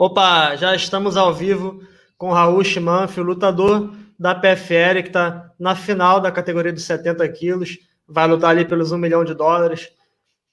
Opa, 0.00 0.54
já 0.54 0.76
estamos 0.76 1.16
ao 1.16 1.34
vivo 1.34 1.84
com 2.16 2.30
Raul 2.30 2.62
Chimanfi, 2.62 3.18
o 3.18 3.24
lutador 3.24 3.92
da 4.16 4.32
PFL, 4.32 5.02
que 5.02 5.08
está 5.08 5.52
na 5.58 5.74
final 5.74 6.20
da 6.20 6.30
categoria 6.30 6.72
dos 6.72 6.84
70 6.84 7.28
quilos, 7.30 7.80
vai 8.06 8.28
lutar 8.28 8.50
ali 8.50 8.64
pelos 8.64 8.92
um 8.92 8.96
milhão 8.96 9.24
de 9.24 9.34
dólares. 9.34 9.90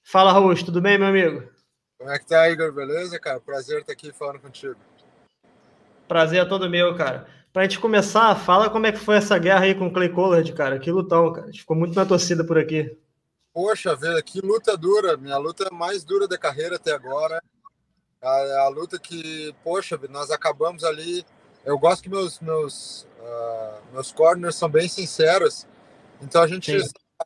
Fala, 0.02 0.32
Raul, 0.32 0.52
tudo 0.56 0.80
bem, 0.80 0.98
meu 0.98 1.06
amigo? 1.06 1.48
Como 1.96 2.10
é 2.10 2.18
que 2.18 2.26
tá, 2.26 2.50
Igor? 2.50 2.72
Beleza, 2.72 3.20
cara? 3.20 3.38
Prazer 3.38 3.82
estar 3.82 3.92
aqui 3.92 4.10
falando 4.10 4.40
contigo. 4.40 4.74
Prazer 6.08 6.42
é 6.42 6.44
todo 6.44 6.68
meu, 6.68 6.96
cara. 6.96 7.28
Pra 7.52 7.62
gente 7.62 7.78
começar, 7.78 8.34
fala 8.34 8.68
como 8.68 8.86
é 8.86 8.90
que 8.90 8.98
foi 8.98 9.14
essa 9.14 9.38
guerra 9.38 9.60
aí 9.60 9.76
com 9.76 9.86
o 9.86 9.92
Clay 9.92 10.08
Collard, 10.08 10.52
cara. 10.54 10.76
Que 10.76 10.90
lutão, 10.90 11.32
cara. 11.32 11.46
A 11.46 11.50
gente 11.52 11.60
ficou 11.60 11.76
muito 11.76 11.94
na 11.94 12.04
torcida 12.04 12.44
por 12.44 12.58
aqui. 12.58 12.98
Poxa, 13.54 13.94
velho, 13.94 14.20
que 14.24 14.40
luta 14.40 14.76
dura. 14.76 15.16
Minha 15.16 15.38
luta 15.38 15.68
mais 15.70 16.02
dura 16.02 16.26
da 16.26 16.36
carreira 16.36 16.74
até 16.74 16.90
agora. 16.90 17.40
A, 18.26 18.62
a, 18.62 18.68
luta 18.68 18.98
que, 18.98 19.54
poxa, 19.62 19.96
nós 20.10 20.32
acabamos 20.32 20.82
ali. 20.82 21.24
Eu 21.64 21.78
gosto 21.78 22.02
que 22.02 22.08
meus 22.08 22.40
meus 22.40 23.06
uh, 23.20 23.92
meus 23.92 24.10
corners 24.10 24.56
são 24.56 24.68
bem 24.68 24.88
sinceros. 24.88 25.64
Então 26.20 26.42
a 26.42 26.46
gente 26.48 26.72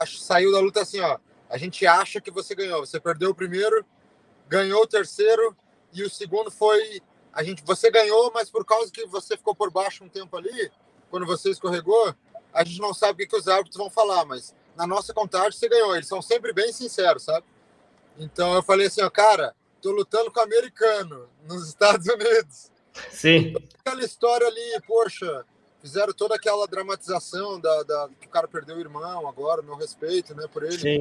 saiu 0.06 0.52
da 0.52 0.60
luta 0.60 0.82
assim, 0.82 1.00
ó. 1.00 1.18
A 1.48 1.56
gente 1.56 1.86
acha 1.86 2.20
que 2.20 2.30
você 2.30 2.54
ganhou. 2.54 2.84
Você 2.84 3.00
perdeu 3.00 3.30
o 3.30 3.34
primeiro, 3.34 3.82
ganhou 4.46 4.82
o 4.82 4.86
terceiro 4.86 5.56
e 5.90 6.02
o 6.02 6.10
segundo 6.10 6.50
foi 6.50 7.01
a 7.32 7.42
gente. 7.42 7.62
Você 7.64 7.90
ganhou, 7.90 8.30
mas 8.34 8.51
por 8.51 8.64
causa 8.66 8.92
que 8.92 9.06
você 9.06 9.38
ficou 9.38 9.54
por 9.54 9.70
baixo 9.70 10.04
um 10.04 10.09
tempo 10.09 10.37
ali, 10.37 10.70
quando 11.10 11.24
você 11.24 11.51
escorregou, 11.51 12.14
a 12.52 12.62
gente 12.62 12.78
não 12.78 12.92
sabe 12.92 13.12
o 13.14 13.16
que, 13.16 13.26
que 13.26 13.37
os 13.37 13.48
árbitros 13.48 13.78
vão 13.78 13.88
falar, 13.88 14.26
mas 14.26 14.54
na 14.76 14.87
nossa 14.87 15.14
contagem 15.14 15.52
você 15.52 15.66
ganhou. 15.66 15.95
Eles 15.96 16.09
são 16.09 16.20
sempre 16.20 16.52
bem 16.52 16.73
sinceros, 16.74 17.23
sabe? 17.23 17.46
Então 18.18 18.54
eu 18.54 18.62
falei 18.62 18.87
assim, 18.87 19.02
ó, 19.02 19.09
cara, 19.09 19.54
tô 19.80 19.90
lutando 19.92 20.30
com 20.30 20.40
o 20.40 20.42
americano 20.42 21.28
nos 21.46 21.68
Estados 21.68 22.06
Unidos. 22.06 22.70
Sim. 23.10 23.54
Aquela 23.80 24.04
história 24.04 24.46
ali, 24.46 24.80
poxa, 24.86 25.45
fizeram 25.80 26.12
toda 26.12 26.34
aquela 26.34 26.66
dramatização 26.66 27.59
da, 27.59 27.82
da 27.82 28.09
que 28.20 28.26
o 28.26 28.30
cara 28.30 28.46
perdeu 28.46 28.76
o 28.76 28.80
irmão 28.80 29.28
agora, 29.28 29.62
meu 29.62 29.76
respeito, 29.76 30.34
né, 30.34 30.46
por 30.52 30.62
ele. 30.62 30.78
Sim. 30.78 31.00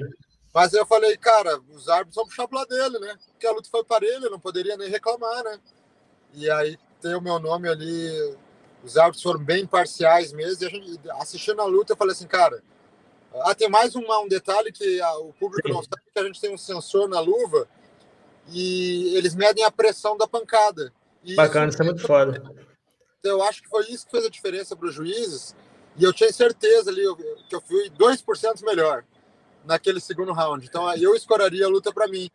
Mas 0.53 0.73
eu 0.73 0.85
falei, 0.85 1.15
cara, 1.17 1.59
os 1.71 1.87
árbitros 1.87 2.15
vão 2.15 2.25
puxar 2.25 2.47
lado 2.51 2.69
dele, 2.69 2.99
né? 2.99 3.15
Porque 3.31 3.45
a 3.45 3.51
luta 3.51 3.69
foi 3.69 3.83
para 3.83 4.05
ele, 4.05 4.29
não 4.29 4.39
poderia 4.39 4.75
nem 4.77 4.89
reclamar, 4.89 5.43
né? 5.43 5.59
E 6.33 6.49
aí 6.49 6.77
tem 7.01 7.15
o 7.15 7.21
meu 7.21 7.39
nome 7.39 7.69
ali, 7.69 8.35
os 8.83 8.97
árbitros 8.97 9.21
foram 9.21 9.43
bem 9.43 9.65
parciais 9.67 10.33
mesmo, 10.33 10.63
e 10.63 10.65
a 10.65 10.69
gente, 10.69 10.99
assistindo 11.19 11.61
a 11.61 11.65
luta, 11.65 11.93
eu 11.93 11.97
falei 11.97 12.13
assim, 12.13 12.27
cara, 12.27 12.63
ah, 13.41 13.53
tem 13.53 13.69
mais 13.69 13.95
um, 13.95 14.01
um 14.01 14.27
detalhe 14.27 14.71
que 14.71 14.99
a, 15.01 15.17
o 15.19 15.33
público 15.33 15.67
Sim. 15.67 15.73
não 15.73 15.83
sabe, 15.83 16.01
que 16.11 16.19
a 16.19 16.23
gente 16.23 16.41
tem 16.41 16.53
um 16.53 16.57
sensor 16.57 17.07
na 17.07 17.19
luva, 17.19 17.67
e 18.51 19.15
eles 19.15 19.35
medem 19.35 19.63
a 19.63 19.71
pressão 19.71 20.17
da 20.17 20.27
pancada. 20.27 20.91
E 21.23 21.35
Bacana, 21.35 21.69
isso, 21.69 21.81
é 21.81 21.85
muito 21.85 22.01
foda. 22.01 22.41
Eu 23.23 23.43
acho 23.43 23.61
que 23.61 23.69
foi 23.69 23.85
isso 23.89 24.05
que 24.05 24.11
fez 24.11 24.25
a 24.25 24.29
diferença 24.29 24.75
para 24.75 24.87
os 24.87 24.95
juízes. 24.95 25.55
E 25.97 26.03
eu 26.03 26.13
tinha 26.13 26.31
certeza 26.31 26.89
ali 26.89 27.03
que 27.49 27.55
eu 27.55 27.61
fui 27.61 27.89
2% 27.89 28.63
melhor 28.63 29.03
naquele 29.65 29.99
segundo 29.99 30.31
round. 30.31 30.65
Então 30.65 30.93
eu 30.95 31.13
escoraria 31.15 31.65
a 31.65 31.69
luta 31.69 31.91
para 31.91 32.07
mim. 32.07 32.29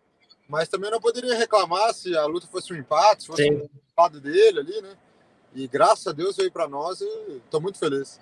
Mas 0.47 0.69
também 0.69 0.91
não 0.91 1.01
poderia 1.01 1.35
reclamar 1.35 1.95
se 1.95 2.15
a 2.15 2.27
luta 2.27 2.47
fosse 2.47 2.73
um 2.73 2.77
empate, 2.77 3.23
se 3.23 3.29
fosse 3.29 3.45
Sim. 3.45 3.55
um 3.55 3.69
lado 3.97 4.21
dele 4.21 4.61
ali, 4.61 4.83
né? 4.83 4.91
E 5.55 5.67
graças 5.67 6.07
a 6.07 6.13
Deus 6.13 6.37
veio 6.37 6.53
para 6.53 6.69
nós 6.69 7.01
e 7.01 7.41
estou 7.45 7.61
muito 7.61 7.79
feliz. 7.79 8.21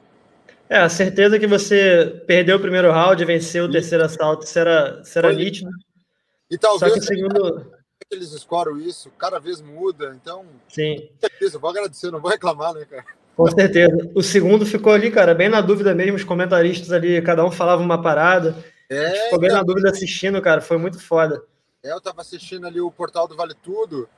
É, 0.69 0.79
a 0.79 0.89
certeza 0.89 1.39
que 1.39 1.47
você 1.47 2.23
perdeu 2.27 2.57
o 2.57 2.61
primeiro 2.61 2.93
round 2.93 3.21
e 3.21 3.27
venceu 3.27 3.65
o 3.65 3.71
terceiro 3.71 4.05
assalto, 4.05 4.45
isso 4.45 4.59
era, 4.59 5.03
isso 5.05 5.19
era 5.19 5.33
nítido. 5.33 5.71
E 6.49 6.57
talvez. 6.57 6.81
Só 6.81 6.95
que 6.95 7.01
o 7.01 7.03
segundo 7.03 7.73
eles 8.11 8.33
escoram 8.33 8.79
isso, 8.79 9.11
cada 9.19 9.39
vez 9.39 9.61
muda, 9.61 10.17
então. 10.21 10.47
Sim. 10.69 11.09
Eu 11.41 11.61
vou 11.61 11.71
agradecer, 11.71 12.11
não 12.11 12.21
vou 12.21 12.31
reclamar, 12.31 12.73
né, 12.75 12.85
cara? 12.85 13.05
Com 13.37 13.51
certeza. 13.51 14.11
O 14.15 14.23
segundo 14.23 14.67
ficou 14.67 14.93
ali, 14.93 15.11
cara, 15.11 15.35
bem 15.35 15.49
na 15.49 15.61
dúvida 15.61 15.95
mesmo, 15.95 16.17
os 16.17 16.25
comentaristas 16.25 16.93
ali, 16.93 17.21
cada 17.23 17.45
um 17.45 17.51
falava 17.51 17.83
uma 17.83 18.01
parada. 18.01 18.57
É, 18.89 19.25
ficou 19.25 19.39
bem 19.39 19.49
cara. 19.49 19.61
na 19.61 19.67
dúvida 19.67 19.91
assistindo, 19.91 20.41
cara, 20.43 20.61
foi 20.61 20.77
muito 20.77 20.99
foda. 20.99 21.43
É, 21.83 21.93
eu 21.93 22.01
tava 22.01 22.21
assistindo 22.21 22.67
ali 22.67 22.81
o 22.81 22.91
portal 22.91 23.27
do 23.27 23.37
Vale 23.37 23.55
Tudo, 23.63 24.09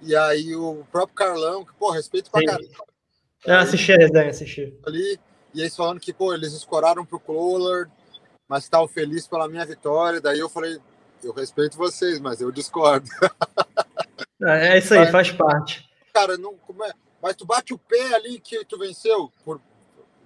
e 0.00 0.14
aí 0.16 0.54
o 0.54 0.84
próprio 0.90 1.14
Carlão, 1.14 1.64
que, 1.64 1.72
pô, 1.74 1.90
respeito 1.90 2.30
pra 2.30 2.42
caramba. 2.42 2.68
É, 3.46 3.54
assisti 3.54 3.92
a 3.92 3.96
resenha, 3.96 4.30
assisti. 4.30 4.74
Ali, 4.86 5.18
e 5.54 5.60
eles 5.60 5.76
falando 5.76 6.00
que, 6.00 6.12
pô, 6.12 6.32
eles 6.32 6.52
escoraram 6.52 7.04
pro 7.04 7.18
Collard, 7.18 7.90
mas 8.48 8.64
estavam 8.64 8.88
felizes 8.88 9.26
pela 9.26 9.48
minha 9.48 9.64
vitória. 9.64 10.20
Daí 10.20 10.38
eu 10.38 10.48
falei, 10.48 10.78
eu 11.22 11.32
respeito 11.32 11.76
vocês, 11.76 12.20
mas 12.20 12.40
eu 12.40 12.50
discordo. 12.50 13.08
É, 14.42 14.68
é 14.68 14.78
isso 14.78 14.94
aí, 14.94 15.00
mas, 15.00 15.10
faz 15.10 15.30
parte. 15.32 15.86
Cara, 16.14 16.38
não, 16.38 16.54
como 16.66 16.82
é? 16.82 16.90
Mas 17.22 17.36
tu 17.36 17.44
bate 17.44 17.74
o 17.74 17.78
pé 17.78 18.14
ali 18.14 18.40
que 18.40 18.64
tu 18.64 18.78
venceu. 18.78 19.30
Por, 19.44 19.60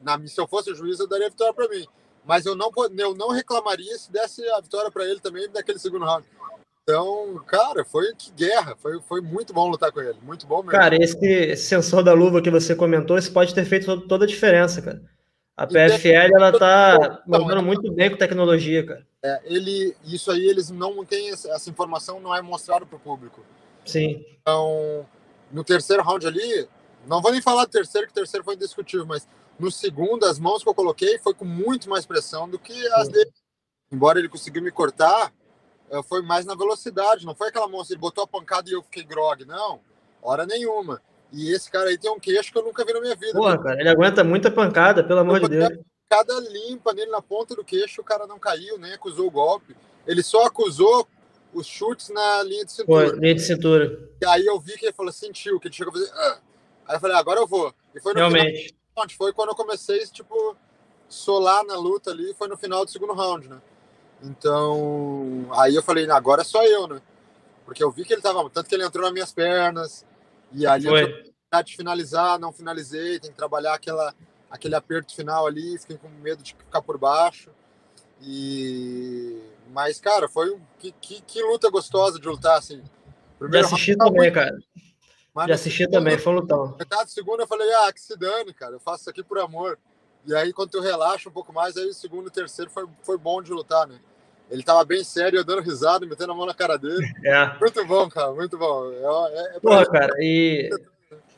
na, 0.05 0.25
se 0.27 0.41
eu 0.41 0.47
fosse 0.47 0.73
juiz, 0.73 1.01
eu 1.01 1.09
daria 1.09 1.27
a 1.27 1.31
vitória 1.31 1.53
para 1.53 1.69
mim. 1.69 1.85
Mas 2.25 2.47
eu 2.47 2.55
não, 2.55 2.71
eu 2.97 3.15
não 3.15 3.31
reclamaria 3.31 3.99
se 3.99 4.13
desse 4.13 4.49
a 4.51 4.61
vitória 4.61 4.89
para 4.91 5.05
ele 5.05 5.19
também 5.19 5.49
naquele 5.53 5.81
segundo 5.81 6.05
round. 6.05 6.25
Então, 6.85 7.43
cara, 7.47 7.85
foi 7.85 8.15
que 8.15 8.31
guerra. 8.31 8.77
Foi, 8.77 9.01
foi 9.01 9.21
muito 9.21 9.53
bom 9.53 9.69
lutar 9.69 9.91
com 9.91 10.01
ele. 10.01 10.19
Muito 10.23 10.47
bom 10.47 10.59
mesmo. 10.59 10.71
Cara, 10.71 10.97
esse, 11.03 11.19
esse 11.27 11.65
sensor 11.65 12.03
da 12.03 12.13
luva 12.13 12.41
que 12.41 12.51
você 12.51 12.75
comentou, 12.75 13.19
isso 13.19 13.33
pode 13.33 13.55
ter 13.55 13.65
feito 13.65 14.01
toda 14.03 14.25
a 14.25 14.29
diferença, 14.29 14.81
cara. 14.81 15.03
A 15.57 15.67
PFL, 15.67 16.35
ela 16.35 16.59
tá 16.59 17.23
mandando 17.27 17.63
muito 17.63 17.91
bem 17.93 18.11
com 18.11 18.17
tecnologia, 18.17 18.85
cara. 18.85 19.07
É, 19.23 19.41
ele, 19.45 19.97
isso 20.05 20.31
aí, 20.31 20.45
eles 20.47 20.69
não 20.69 21.05
têm 21.05 21.31
essa 21.31 21.71
informação, 21.71 22.21
não 22.21 22.35
é 22.35 22.43
mostrado 22.43 22.85
para 22.85 22.97
o 22.97 23.01
público. 23.01 23.45
Sim. 23.85 24.25
Então, 24.41 25.07
no 25.53 25.63
terceiro 25.63 26.03
round 26.03 26.27
ali, 26.27 26.69
não 27.07 27.23
vou 27.23 27.31
nem 27.31 27.41
falar 27.41 27.67
do 27.67 27.71
terceiro, 27.71 28.07
que 28.07 28.13
o 28.13 28.17
terceiro 28.17 28.45
foi 28.45 28.55
indiscutível, 28.55 29.07
mas 29.07 29.29
no 29.59 29.71
segundo, 29.71 30.25
as 30.25 30.39
mãos 30.39 30.63
que 30.63 30.69
eu 30.69 30.75
coloquei 30.75 31.19
foi 31.19 31.33
com 31.35 31.45
muito 31.45 31.89
mais 31.89 32.05
pressão 32.05 32.49
do 32.49 32.59
que 32.59 32.87
as 32.95 33.09
dele. 33.09 33.31
Embora 33.93 34.19
ele 34.19 34.29
conseguiu 34.29 34.61
me 34.63 34.73
cortar, 34.73 35.33
eh, 35.91 36.03
foi 36.03 36.23
mais 36.23 36.45
na 36.45 36.57
velocidade, 36.57 37.25
não 37.25 37.35
foi 37.35 37.49
aquela 37.49 37.69
mão 37.69 37.81
assim, 37.81 37.93
ele 37.93 38.01
botou 38.01 38.25
a 38.25 38.27
pancada 38.27 38.69
e 38.69 38.73
eu 38.73 38.83
fiquei 38.83 39.05
grog, 39.05 39.45
não, 39.45 39.81
hora 40.21 40.45
nenhuma. 40.45 41.01
E 41.35 41.53
esse 41.53 41.69
cara 41.69 41.91
aí 41.91 41.99
tem 41.99 42.11
um 42.11 42.21
queixo 42.21 42.53
que 42.53 42.59
eu 42.59 42.63
nunca 42.63 42.85
vi 42.85 42.93
na 42.93 43.01
minha 43.01 43.17
vida. 43.17 43.33
Porra, 43.33 43.61
cara, 43.61 43.81
ele 43.81 43.89
aguenta 43.89 44.23
muita 44.23 44.51
pancada, 44.51 45.03
pelo 45.03 45.21
amor 45.21 45.41
de 45.41 45.49
Deus. 45.49 45.69
Pancada 46.09 46.35
limpa 46.49 46.93
nele 46.93 47.11
na 47.11 47.21
ponta 47.21 47.57
do 47.57 47.65
queixo, 47.65 48.01
o 48.01 48.05
cara 48.05 48.25
não 48.27 48.39
caiu, 48.39 48.79
nem 48.79 48.93
acusou 48.93 49.27
o 49.27 49.31
golpe. 49.31 49.75
Ele 50.07 50.23
só 50.23 50.47
acusou 50.47 51.09
os 51.53 51.67
chutes 51.67 52.09
na 52.11 52.43
linha 52.45 52.65
de 52.65 52.73
cintura. 52.73 53.11
Pô, 53.11 53.17
linha 53.17 53.35
de 53.35 53.43
cintura. 53.43 54.09
E 54.23 54.27
aí 54.27 54.47
eu 54.47 54.61
vi 54.61 54.79
que 54.79 54.87
ele 54.87 54.93
falou, 54.93 55.11
sentiu, 55.11 55.59
que 55.59 55.67
ele 55.67 55.75
chegou 55.75 55.93
a 55.93 55.97
fazer. 55.97 56.13
Ah! 56.15 56.39
Aí 56.87 56.97
eu 56.97 57.01
falei, 57.01 57.17
agora 57.17 57.41
eu 57.41 57.47
vou. 57.47 57.75
E 57.95 58.01
foi 58.01 58.13
no 58.13 58.21
Realmente. 58.21 58.75
final. 58.95 59.09
Foi 59.19 59.33
quando 59.33 59.49
eu 59.49 59.57
comecei, 59.57 60.07
tipo, 60.07 60.57
solar 61.09 61.65
na 61.65 61.77
luta 61.77 62.13
ali, 62.13 62.33
foi 62.35 62.47
no 62.47 62.57
final 62.57 62.85
do 62.85 62.91
segundo 62.91 63.13
round, 63.13 63.49
né? 63.49 63.61
Então, 64.23 65.49
aí 65.53 65.75
eu 65.75 65.83
falei, 65.83 66.09
agora 66.09 66.43
é 66.43 66.45
só 66.45 66.65
eu, 66.65 66.87
né? 66.87 67.03
Porque 67.65 67.83
eu 67.83 67.91
vi 67.91 68.05
que 68.05 68.13
ele 68.13 68.23
tava. 68.23 68.49
Tanto 68.51 68.69
que 68.69 68.75
ele 68.75 68.85
entrou 68.85 69.05
nas 69.05 69.13
minhas 69.13 69.33
pernas, 69.33 70.07
e 70.55 70.67
ali 70.67 70.87
Foi. 70.87 71.03
eu 71.03 71.23
tinha 71.25 71.63
de 71.63 71.77
finalizar, 71.77 72.39
não 72.39 72.53
finalizei, 72.53 73.19
tem 73.19 73.31
que 73.31 73.37
trabalhar 73.37 73.75
aquela, 73.75 74.15
aquele 74.51 74.75
aperto 74.75 75.15
final 75.15 75.47
ali, 75.47 75.79
fiquei 75.79 75.97
com 75.97 76.09
medo 76.09 76.43
de 76.43 76.55
ficar 76.55 76.83
por 76.83 76.97
baixo. 76.99 77.51
E 78.23 79.43
mas 79.71 80.01
cara, 80.01 80.29
foi 80.29 80.57
que, 80.79 80.93
que, 80.93 81.21
que 81.23 81.43
luta 81.43 81.71
gostosa 81.71 82.19
de 82.19 82.27
lutar 82.27 82.59
assim. 82.59 82.83
Primeiro, 83.39 83.67
de 83.67 83.75
assistir 83.75 83.97
também, 83.97 84.21
muito... 84.21 84.35
cara. 84.35 84.57
Mas 85.35 85.47
de 85.47 85.53
assistir 85.53 85.91
também, 85.91 86.17
foi 86.17 86.33
lutão. 86.33 86.77
Metade 86.79 87.11
segundo 87.11 87.41
eu 87.41 87.47
falei, 87.47 87.69
ah, 87.73 87.93
que 87.93 88.01
se 88.01 88.17
dane, 88.17 88.55
cara, 88.55 88.77
eu 88.77 88.81
faço 88.81 89.03
isso 89.03 89.11
aqui 89.11 89.23
por 89.23 89.39
amor. 89.39 89.79
E 90.27 90.35
aí, 90.35 90.53
quando 90.53 90.71
tu 90.71 90.81
relaxa 90.81 91.29
um 91.29 91.33
pouco 91.33 91.53
mais, 91.53 91.77
aí 91.77 91.87
o 91.87 91.93
segundo 91.93 92.29
e 92.29 92.31
terceiro 92.31 92.71
foi, 92.71 92.87
foi 93.03 93.19
bom 93.19 93.43
de 93.43 93.53
lutar, 93.53 93.87
né? 93.87 93.99
Ele 94.55 94.63
tava 94.63 94.85
bem 94.85 95.03
sério, 95.03 95.41
eu 95.41 95.45
dando 95.45 95.63
risada, 95.63 96.07
metendo 96.07 96.31
a 96.31 96.35
mão 96.35 96.47
na 96.47 96.55
cara 96.55 96.77
dele. 96.79 97.05
É. 97.25 97.59
Muito 97.59 97.85
bom, 97.87 98.09
cara, 98.09 98.33
muito 98.33 98.57
bom. 98.57 98.93
É, 98.93 99.57
é 99.57 99.61
Porra, 99.61 99.85
cara, 99.87 100.13
e 100.21 100.71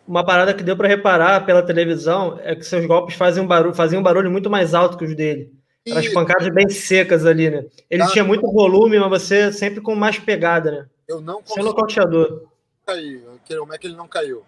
uma 0.06 0.24
parada 0.24 0.52
que 0.52 0.62
deu 0.62 0.76
para 0.76 0.88
reparar 0.88 1.46
pela 1.46 1.62
televisão 1.62 2.38
é 2.42 2.54
que 2.54 2.64
seus 2.64 2.84
golpes 2.84 3.16
fazem 3.16 3.42
um 3.42 3.46
barulho, 3.46 3.74
faziam 3.74 4.00
um 4.00 4.02
barulho 4.02 4.30
muito 4.30 4.50
mais 4.50 4.74
alto 4.74 4.98
que 4.98 5.04
os 5.04 5.14
dele. 5.14 5.50
E... 5.86 5.92
As 5.92 6.08
pancadas 6.08 6.48
bem 6.52 6.68
secas 6.68 7.24
ali, 7.24 7.48
né? 7.48 7.64
Ele 7.88 8.02
ah, 8.02 8.08
tinha 8.08 8.24
muito 8.24 8.50
volume, 8.52 8.98
mas 8.98 9.22
você 9.22 9.50
sempre 9.52 9.80
com 9.80 9.94
mais 9.94 10.18
pegada, 10.18 10.70
né? 10.70 10.86
Eu 11.08 11.20
não 11.20 11.36
consegui. 11.36 11.54
Seu 11.54 11.64
nocauteador. 11.64 12.42
Cair. 12.84 13.22
Como 13.58 13.72
é 13.72 13.78
que 13.78 13.86
ele 13.86 13.96
não 13.96 14.08
caiu? 14.08 14.44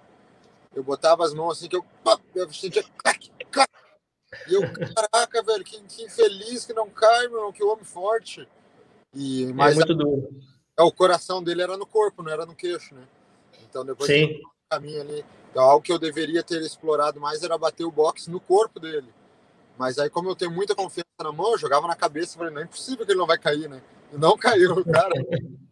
Eu 0.75 0.83
botava 0.83 1.25
as 1.25 1.33
mãos 1.33 1.53
assim 1.53 1.69
que 1.69 1.77
eu, 1.77 1.85
eu 2.35 2.53
sentia 2.53 2.85
e 4.47 4.55
eu, 4.55 4.63
caraca, 4.95 5.43
velho, 5.43 5.65
que, 5.65 5.81
que, 5.83 6.05
infeliz 6.05 6.67
que 6.67 6.73
não 6.73 6.89
cai, 6.91 7.29
meu, 7.29 7.53
que 7.53 7.63
homem 7.63 7.85
forte. 7.85 8.47
E, 9.15 9.45
é 9.45 9.53
mas 9.53 9.73
é 9.73 9.77
muito 9.77 9.95
duro. 9.95 10.29
É, 10.79 10.83
o 10.83 10.93
coração 10.93 11.43
dele 11.43 11.63
era 11.63 11.77
no 11.77 11.87
corpo, 11.87 12.23
não 12.23 12.31
era 12.31 12.47
no 12.47 12.55
queixo, 12.55 12.95
né? 12.95 13.03
Então 13.69 13.85
depois 13.85 14.11
Sim. 14.11 14.41
caminho 14.71 15.01
ali. 15.01 15.25
Então, 15.51 15.63
algo 15.63 15.83
que 15.83 15.93
eu 15.93 15.99
deveria 15.99 16.43
ter 16.43 16.61
explorado 16.63 17.21
mais 17.21 17.43
era 17.43 17.59
bater 17.59 17.85
o 17.85 17.91
boxe 17.91 18.31
no 18.31 18.39
corpo 18.39 18.79
dele. 18.79 19.09
Mas 19.79 19.99
aí, 19.99 20.11
como 20.11 20.29
eu 20.29 20.37
tenho 20.37 20.51
muita 20.51 20.75
confiança 20.75 21.07
na 21.21 21.33
mão, 21.33 21.53
eu 21.53 21.59
jogava 21.59 21.87
na 21.87 21.95
cabeça 21.95 22.35
e 22.35 22.39
falei, 22.39 22.53
não 22.53 22.61
é 22.61 22.65
impossível 22.65 23.07
que 23.07 23.13
ele 23.13 23.19
não 23.19 23.27
vai 23.27 23.39
cair, 23.39 23.69
né? 23.69 23.81
E 24.13 24.19
não 24.19 24.37
caiu, 24.39 24.85
cara. 24.85 25.15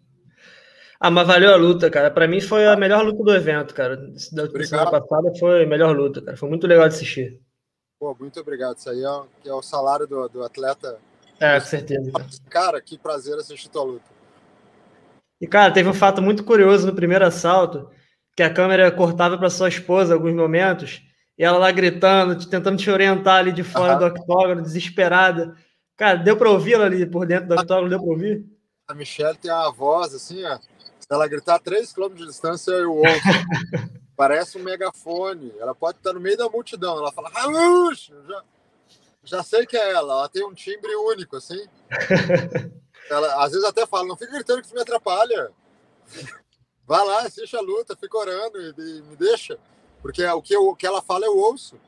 Ah, 0.99 1.11
mas 1.11 1.27
valeu 1.27 1.53
a 1.53 1.57
luta, 1.57 1.91
cara. 1.91 2.11
Para 2.11 2.27
mim 2.27 2.41
foi 2.41 2.67
a 2.67 2.75
melhor 2.75 3.05
luta 3.05 3.23
do 3.23 3.35
evento, 3.35 3.75
cara. 3.75 3.97
Da 4.33 4.65
semana 4.65 4.91
passada 4.91 5.31
foi 5.39 5.63
a 5.63 5.67
melhor 5.67 5.95
luta, 5.95 6.23
cara. 6.23 6.39
Foi 6.39 6.49
muito 6.49 6.67
legal 6.67 6.89
de 6.89 6.95
assistir. 6.95 7.39
Pô, 7.99 8.17
muito 8.19 8.41
obrigado. 8.41 8.79
Isso 8.79 8.89
aí 8.89 9.05
é, 9.05 9.49
é 9.49 9.53
o 9.53 9.61
salário 9.61 10.07
do, 10.07 10.27
do 10.29 10.43
atleta. 10.43 10.99
É, 11.41 11.61
com 11.61 11.67
certeza. 11.67 12.13
Cara. 12.49 12.81
que 12.81 12.99
prazer 12.99 13.37
assistir 13.37 13.69
tua 13.69 13.85
luta. 13.85 14.17
E, 15.41 15.47
cara, 15.47 15.73
teve 15.73 15.89
um 15.89 15.95
fato 15.95 16.23
muito 16.23 16.45
curioso 16.45 16.87
no 16.87 16.95
primeiro 16.95 17.27
assalto, 17.27 17.91
que 18.35 18.43
a 18.43 18.53
câmera 18.53 18.91
cortava 18.91 19.37
para 19.37 19.51
sua 19.51 19.69
esposa 19.69 20.15
alguns 20.15 20.35
momentos, 20.35 21.03
e 21.39 21.45
ela 21.45 21.59
lá 21.59 21.71
gritando, 21.71 22.49
tentando 22.49 22.79
te 22.79 22.91
orientar 22.91 23.37
ali 23.37 23.53
de 23.53 23.63
fora 23.63 23.97
do 23.97 24.07
octógono, 24.07 24.63
desesperada. 24.63 25.55
Cara, 25.97 26.17
deu 26.17 26.37
para 26.37 26.51
ouvir 26.51 26.75
ela 26.75 26.87
ali 26.87 27.05
por 27.05 27.27
dentro 27.27 27.49
do 27.49 27.55
octógono? 27.55 27.91
Deu 27.91 27.99
para 27.99 28.09
ouvir? 28.09 28.47
A 28.89 28.95
Michelle 28.95 29.37
tem 29.37 29.51
uma 29.51 29.71
voz 29.71 30.15
assim, 30.15 30.43
ó. 30.45 30.59
Se 31.07 31.07
ela 31.11 31.29
gritar 31.29 31.59
3 31.59 31.93
km 31.93 32.15
de 32.15 32.27
distância, 32.27 32.73
eu 32.73 32.95
ouço. 32.95 33.07
Parece 34.17 34.59
um 34.59 34.63
megafone. 34.63 35.53
Ela 35.59 35.75
pode 35.75 35.99
estar 35.99 36.13
no 36.15 36.21
meio 36.21 36.37
da 36.37 36.49
multidão. 36.49 36.99
Ela 36.99 37.13
fala, 37.13 37.29
Ralush! 37.29 38.11
Já, 38.27 38.43
já 39.27 39.43
sei 39.43 39.67
que 39.67 39.77
é 39.77 39.93
ela. 39.93 40.15
Ela 40.15 40.29
tem 40.29 40.45
um 40.45 40.55
timbre 40.55 40.95
único, 40.95 41.37
assim. 41.37 41.67
Ela, 43.09 43.45
às 43.45 43.53
vezes 43.53 43.65
até 43.65 43.87
fala, 43.87 44.09
não 44.09 44.17
fica 44.17 44.33
gritando 44.33 44.63
que 44.63 44.69
tu 44.69 44.75
me 44.75 44.81
atrapalha. 44.81 45.53
Vai 46.85 47.07
lá, 47.07 47.21
assiste 47.21 47.57
a 47.57 47.61
luta, 47.61 47.97
fica 47.97 48.19
orando 48.19 48.61
e, 48.61 48.75
e 48.77 49.03
me 49.03 49.15
deixa. 49.15 49.59
Porque 50.03 50.25
o 50.27 50.43
que, 50.43 50.55
eu, 50.55 50.69
o 50.69 50.75
que 50.75 50.87
ela 50.87 51.01
fala 51.01 51.25
eu 51.25 51.37
ouço. 51.37 51.79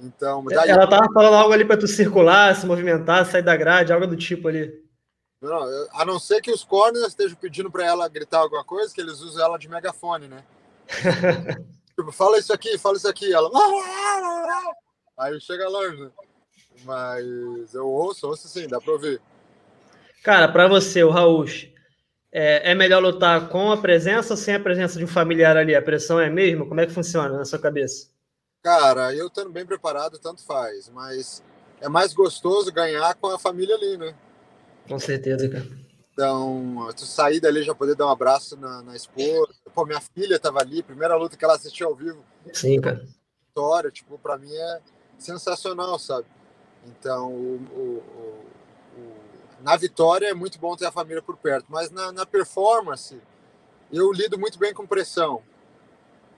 Então, 0.00 0.44
daí... 0.44 0.68
Ela 0.68 0.88
tava 0.88 1.12
falando 1.12 1.34
algo 1.34 1.52
ali 1.52 1.64
para 1.64 1.78
tu 1.78 1.86
circular, 1.86 2.54
se 2.54 2.66
movimentar, 2.66 3.24
sair 3.24 3.42
da 3.42 3.56
grade, 3.56 3.92
algo 3.92 4.06
do 4.06 4.16
tipo 4.16 4.48
ali. 4.48 4.84
Não, 5.40 5.88
a 5.92 6.04
não 6.04 6.18
ser 6.18 6.40
que 6.40 6.50
os 6.50 6.64
corners 6.64 7.06
estejam 7.06 7.36
pedindo 7.36 7.70
para 7.70 7.84
ela 7.84 8.08
gritar 8.08 8.38
alguma 8.38 8.64
coisa, 8.64 8.92
que 8.92 9.00
eles 9.00 9.20
usam 9.20 9.44
ela 9.44 9.58
de 9.58 9.68
megafone, 9.68 10.28
né? 10.28 10.44
tipo, 11.96 12.10
fala 12.12 12.38
isso 12.38 12.52
aqui, 12.52 12.78
fala 12.78 12.96
isso 12.96 13.08
aqui. 13.08 13.32
Ela. 13.32 13.50
Aí 15.18 15.40
chega 15.40 15.68
longe, 15.68 16.02
né? 16.02 16.10
Mas 16.86 17.74
eu 17.74 17.86
ouço, 17.86 18.28
ouço 18.28 18.48
sim, 18.48 18.68
dá 18.68 18.80
para 18.80 18.92
ouvir. 18.92 19.20
Cara, 20.22 20.48
para 20.48 20.68
você, 20.68 21.02
o 21.02 21.10
Raul, 21.10 21.44
é, 22.32 22.70
é, 22.70 22.74
melhor 22.74 23.02
lutar 23.02 23.48
com 23.48 23.72
a 23.72 23.76
presença 23.76 24.32
ou 24.32 24.36
sem 24.36 24.54
a 24.54 24.60
presença 24.60 24.98
de 24.98 25.04
um 25.04 25.08
familiar 25.08 25.56
ali? 25.56 25.74
A 25.74 25.82
pressão 25.82 26.20
é 26.20 26.26
a 26.28 26.30
mesma? 26.30 26.66
Como 26.66 26.80
é 26.80 26.86
que 26.86 26.92
funciona 26.92 27.36
na 27.36 27.44
sua 27.44 27.58
cabeça? 27.58 28.08
Cara, 28.62 29.14
eu 29.14 29.26
estando 29.26 29.50
bem 29.50 29.66
preparado, 29.66 30.18
tanto 30.18 30.44
faz, 30.44 30.88
mas 30.88 31.42
é 31.80 31.88
mais 31.88 32.14
gostoso 32.14 32.72
ganhar 32.72 33.14
com 33.16 33.28
a 33.28 33.38
família 33.38 33.74
ali, 33.74 33.96
né? 33.96 34.14
Com 34.88 34.98
certeza, 34.98 35.48
cara. 35.48 35.66
Então, 36.12 36.88
tu 36.96 37.04
sair 37.04 37.40
dali 37.40 37.62
já 37.62 37.74
poder 37.74 37.96
dar 37.96 38.06
um 38.06 38.10
abraço 38.10 38.56
na, 38.56 38.82
na 38.82 38.96
esposa. 38.96 39.52
Pô, 39.74 39.84
minha 39.84 40.00
filha 40.00 40.38
tava 40.38 40.60
ali, 40.60 40.82
primeira 40.82 41.16
luta 41.16 41.36
que 41.36 41.44
ela 41.44 41.54
assistiu 41.54 41.88
ao 41.88 41.94
vivo. 41.94 42.24
Sim, 42.52 42.80
cara. 42.80 43.04
Vitória, 43.48 43.90
tipo, 43.90 44.18
pra 44.18 44.38
mim 44.38 44.52
é 44.52 44.80
sensacional, 45.18 45.98
sabe? 45.98 46.26
Então, 46.86 47.32
o, 47.32 47.56
o, 47.72 48.04
o, 48.98 49.16
na 49.62 49.76
vitória 49.76 50.28
é 50.28 50.34
muito 50.34 50.58
bom 50.58 50.76
ter 50.76 50.86
a 50.86 50.92
família 50.92 51.22
por 51.22 51.36
perto, 51.36 51.66
mas 51.68 51.90
na, 51.90 52.12
na 52.12 52.24
performance 52.24 53.20
eu 53.92 54.12
lido 54.12 54.38
muito 54.38 54.58
bem 54.58 54.72
com 54.72 54.86
pressão. 54.86 55.42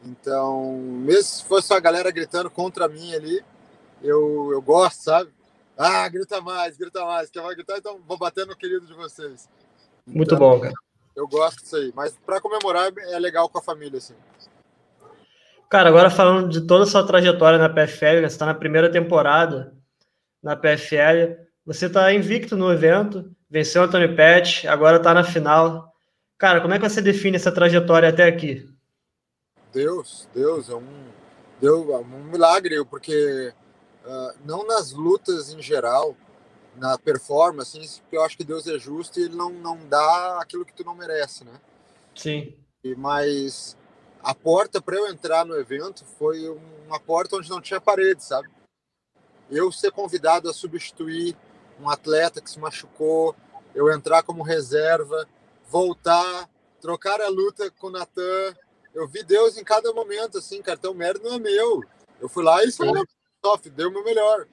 Então, 0.04 0.78
mesmo 0.78 1.22
se 1.22 1.44
fosse 1.44 1.72
a 1.74 1.80
galera 1.80 2.10
gritando 2.10 2.50
contra 2.50 2.88
mim 2.88 3.14
ali, 3.14 3.44
eu, 4.02 4.50
eu 4.52 4.62
gosto, 4.62 5.02
sabe? 5.02 5.30
Ah, 5.76 6.08
grita 6.08 6.40
mais, 6.40 6.76
grita 6.76 7.04
mais. 7.04 7.30
Quer 7.30 7.42
vai 7.42 7.54
gritar, 7.54 7.78
então 7.78 8.00
vou 8.06 8.18
bater 8.18 8.46
no 8.46 8.56
querido 8.56 8.86
de 8.86 8.94
vocês. 8.94 9.48
Muito 10.06 10.34
então, 10.34 10.38
bom, 10.38 10.60
cara. 10.60 10.74
Eu 11.14 11.26
gosto 11.26 11.62
disso 11.62 11.76
aí. 11.76 11.92
Mas 11.94 12.16
para 12.24 12.40
comemorar 12.40 12.92
é 12.96 13.18
legal 13.18 13.48
com 13.48 13.58
a 13.58 13.62
família, 13.62 13.98
assim. 13.98 14.14
Cara, 15.68 15.88
agora 15.88 16.10
falando 16.10 16.48
de 16.48 16.62
toda 16.62 16.84
a 16.84 16.86
sua 16.86 17.06
trajetória 17.06 17.58
na 17.58 17.68
PFL, 17.68 18.04
né? 18.04 18.20
você 18.22 18.26
está 18.26 18.46
na 18.46 18.54
primeira 18.54 18.90
temporada 18.90 19.77
na 20.42 20.56
PFL, 20.56 21.36
você 21.64 21.86
está 21.86 22.12
invicto 22.12 22.56
no 22.56 22.72
evento, 22.72 23.30
venceu 23.50 23.82
o 23.82 23.84
Antônio 23.84 24.14
Pet, 24.16 24.66
agora 24.66 24.96
está 24.96 25.12
na 25.12 25.24
final. 25.24 25.92
Cara, 26.38 26.60
como 26.60 26.74
é 26.74 26.78
que 26.78 26.88
você 26.88 27.02
define 27.02 27.36
essa 27.36 27.52
trajetória 27.52 28.08
até 28.08 28.24
aqui? 28.24 28.68
Deus, 29.72 30.28
Deus, 30.34 30.68
é 30.70 30.74
um, 30.74 31.04
Deus, 31.60 31.88
é 31.90 31.98
um 31.98 32.24
milagre, 32.24 32.84
porque 32.84 33.52
uh, 34.04 34.38
não 34.44 34.66
nas 34.66 34.92
lutas 34.92 35.52
em 35.52 35.60
geral, 35.60 36.16
na 36.76 36.96
performance, 36.96 37.78
assim, 37.78 38.00
eu 38.10 38.22
acho 38.22 38.36
que 38.36 38.44
Deus 38.44 38.66
é 38.66 38.78
justo 38.78 39.18
e 39.18 39.24
ele 39.24 39.36
não, 39.36 39.50
não 39.50 39.78
dá 39.88 40.38
aquilo 40.40 40.64
que 40.64 40.72
tu 40.72 40.84
não 40.84 40.94
merece, 40.94 41.44
né? 41.44 41.52
Sim. 42.14 42.54
E, 42.82 42.94
mas 42.94 43.76
a 44.22 44.34
porta 44.34 44.80
para 44.80 44.96
eu 44.96 45.08
entrar 45.08 45.44
no 45.44 45.56
evento 45.56 46.04
foi 46.18 46.48
uma 46.86 46.98
porta 46.98 47.36
onde 47.36 47.50
não 47.50 47.60
tinha 47.60 47.80
parede, 47.80 48.24
sabe? 48.24 48.48
Eu 49.50 49.72
ser 49.72 49.90
convidado 49.90 50.48
a 50.48 50.54
substituir 50.54 51.36
um 51.80 51.88
atleta 51.88 52.40
que 52.40 52.50
se 52.50 52.58
machucou, 52.58 53.34
eu 53.74 53.90
entrar 53.90 54.22
como 54.22 54.42
reserva, 54.42 55.26
voltar, 55.68 56.48
trocar 56.80 57.20
a 57.20 57.28
luta 57.28 57.70
com 57.70 57.88
o 57.88 57.90
Natan. 57.90 58.54
Eu 58.94 59.06
vi 59.06 59.22
Deus 59.22 59.56
em 59.56 59.64
cada 59.64 59.92
momento, 59.92 60.38
assim, 60.38 60.62
cartão 60.62 60.94
mérito 60.94 61.24
não 61.24 61.34
é 61.34 61.38
meu. 61.38 61.82
Eu 62.20 62.28
fui 62.28 62.42
lá 62.42 62.64
e 62.64 62.72
só 62.72 62.84
deu 63.74 63.88
o 63.88 63.92
meu 63.92 64.04
melhor. 64.04 64.46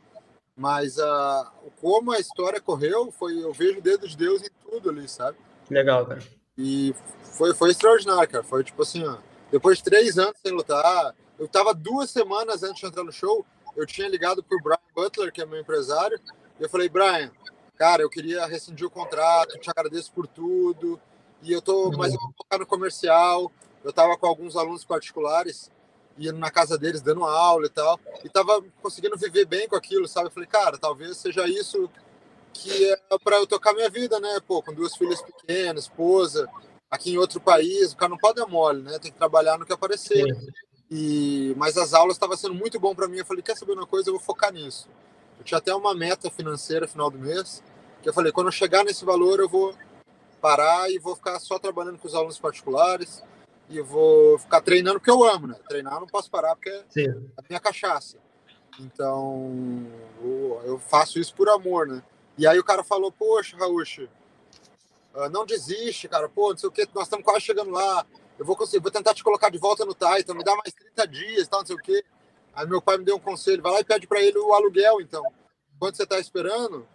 Mas 0.56 0.98
uh, 0.98 1.46
como 1.82 2.12
a 2.12 2.20
história 2.20 2.62
correu, 2.62 3.12
foi 3.12 3.44
eu 3.44 3.52
vejo 3.52 3.80
o 3.80 3.82
dedo 3.82 4.08
de 4.08 4.16
Deus 4.16 4.42
em 4.42 4.50
tudo 4.64 4.90
ali, 4.90 5.08
sabe? 5.08 5.38
Legal, 5.70 6.06
cara. 6.06 6.22
E 6.58 6.96
foi, 7.38 7.54
foi 7.54 7.72
extraordinário, 7.72 8.30
cara. 8.30 8.44
Foi 8.44 8.64
tipo 8.64 8.82
assim, 8.82 9.04
ó, 9.06 9.18
depois 9.52 9.80
de 9.80 9.84
três 9.84 10.18
anos 10.18 10.38
sem 10.42 10.54
lutar, 10.54 11.14
eu 11.38 11.48
tava 11.48 11.74
duas 11.74 12.10
semanas 12.10 12.64
antes 12.64 12.80
de 12.80 12.86
entrar 12.86 13.04
no 13.04 13.12
show, 13.12 13.46
eu 13.76 13.86
tinha 13.86 14.08
ligado 14.08 14.44
pro 14.44 14.62
Brian 14.62 14.78
Butler, 14.96 15.32
que 15.32 15.42
é 15.42 15.46
meu 15.46 15.60
empresário, 15.60 16.20
e 16.60 16.64
eu 16.64 16.70
falei, 16.70 16.90
Brian, 16.90 17.32
cara, 17.78 18.02
eu 18.02 18.10
queria 18.10 18.46
rescindir 18.46 18.88
o 18.88 18.92
contrato, 18.92 19.60
te 19.60 19.70
agradeço 19.70 20.12
por 20.12 20.28
tudo, 20.28 21.00
e 21.42 21.52
eu 21.52 21.62
tô, 21.62 21.92
mas 21.92 22.14
eu 22.14 22.20
vou 22.20 22.34
focar 22.38 22.60
no 22.60 22.66
comercial. 22.66 23.52
Eu 23.84 23.94
tava 23.94 24.18
com 24.18 24.26
alguns 24.26 24.56
alunos 24.56 24.84
particulares, 24.84 25.70
indo 26.18 26.40
na 26.40 26.50
casa 26.50 26.76
deles, 26.76 27.02
dando 27.02 27.24
aula 27.24 27.68
e 27.68 27.70
tal, 27.70 28.00
e 28.24 28.30
tava 28.30 28.64
conseguindo 28.82 29.16
viver 29.16 29.46
bem 29.46 29.68
com 29.68 29.76
aquilo, 29.76 30.08
sabe? 30.08 30.28
Eu 30.28 30.32
falei, 30.32 30.50
cara, 30.50 30.78
talvez 30.78 31.18
seja 31.18 31.48
isso 31.48 31.88
que 32.52 32.92
é 32.92 32.98
para 33.24 33.36
eu 33.36 33.46
tocar 33.46 33.74
minha 33.74 33.90
vida, 33.90 34.20
né? 34.20 34.40
Pô, 34.48 34.64
com 34.64 34.74
duas 34.74 34.96
filhas 34.96 35.22
pequenas, 35.22 35.84
esposa, 35.84 36.50
aqui 36.90 37.12
em 37.12 37.18
outro 37.18 37.40
país, 37.40 37.92
o 37.92 37.98
cara 37.98 38.10
não 38.10 38.18
pode 38.18 38.40
dar 38.40 38.48
mole, 38.48 38.82
né? 38.82 38.98
Tem 38.98 39.12
que 39.12 39.18
trabalhar 39.18 39.60
no 39.60 39.66
que 39.66 39.74
aparecer. 39.74 40.26
E 40.90 41.54
mas 41.58 41.78
as 41.78 41.94
aulas 41.94 42.16
estavam 42.16 42.38
sendo 42.38 42.54
muito 42.54 42.80
bom 42.80 42.94
para 42.94 43.08
mim. 43.08 43.18
Eu 43.18 43.26
falei, 43.26 43.42
quer 43.42 43.58
saber 43.58 43.74
uma 43.74 43.88
coisa? 43.88 44.10
Eu 44.10 44.14
vou 44.14 44.22
focar 44.22 44.54
nisso. 44.54 44.88
Eu 45.38 45.44
tinha 45.44 45.58
até 45.58 45.74
uma 45.74 45.94
meta 45.94 46.30
financeira 46.30 46.88
final 46.88 47.10
do 47.10 47.20
mês, 47.20 47.64
que 48.02 48.10
eu 48.10 48.14
falei, 48.14 48.32
quando 48.32 48.48
eu 48.48 48.52
chegar 48.52 48.84
nesse 48.84 49.04
valor, 49.04 49.40
eu 49.40 49.50
vou 49.50 49.76
parar 50.42 50.90
e 50.92 51.00
vou 51.00 51.16
ficar 51.16 51.40
só 51.40 51.58
trabalhando 51.58 51.98
com 51.98 52.08
os 52.08 52.16
alunos 52.16 52.38
particulares 52.38 53.24
e 53.70 53.82
vou 53.82 54.38
ficar 54.38 54.62
treinando 54.62 55.00
porque 55.00 55.10
eu 55.10 55.24
amo, 55.24 55.48
né? 55.48 55.56
Treinar 55.68 56.00
não 56.00 56.08
posso 56.08 56.30
parar 56.30 56.56
porque 56.56 56.84
Sim. 56.90 57.08
é 57.08 57.12
a 57.38 57.44
minha 57.50 57.60
cachaça. 57.60 58.18
Então, 58.80 59.86
eu 60.66 60.80
faço 60.80 61.20
isso 61.20 61.34
por 61.34 61.50
amor, 61.50 61.88
né? 61.88 62.04
E 62.38 62.46
aí 62.46 62.60
o 62.60 62.64
cara 62.64 62.84
falou, 62.84 63.12
poxa, 63.12 63.58
Raul, 63.58 63.82
ah, 65.16 65.30
não 65.30 65.46
desiste, 65.46 66.08
cara, 66.10 66.28
pô, 66.28 66.50
não 66.52 66.58
sei 66.58 66.68
o 66.68 66.72
que, 66.72 66.88
nós 66.94 67.06
estamos 67.06 67.24
quase 67.24 67.42
chegando 67.42 67.72
lá, 67.72 68.06
eu 68.38 68.46
vou 68.46 68.56
conseguir, 68.56 68.82
vou 68.82 68.92
tentar 68.92 69.14
te 69.14 69.24
colocar 69.24 69.50
de 69.50 69.58
volta 69.58 69.86
no 69.86 69.94
Titan, 69.94 70.34
me 70.34 70.44
dá 70.44 70.56
mais 70.56 70.74
30 70.74 71.08
dias, 71.08 71.48
tal, 71.48 71.62
não 71.62 71.68
sei 71.68 71.76
o 71.76 71.80
que. 71.80 72.04
Aí 72.54 72.68
meu 72.68 72.82
pai 72.82 72.98
me 72.98 73.06
deu 73.06 73.16
um 73.16 73.20
conselho, 73.20 73.62
vai 73.62 73.72
lá 73.72 73.80
e 73.80 73.86
pede 73.86 74.08
para 74.08 74.22
ele 74.22 74.38
o 74.38 74.54
aluguel, 74.54 75.02
então. 75.02 75.24
Enquanto 75.76 75.96
você 75.96 76.04
está 76.04 76.20
esperando, 76.20 76.88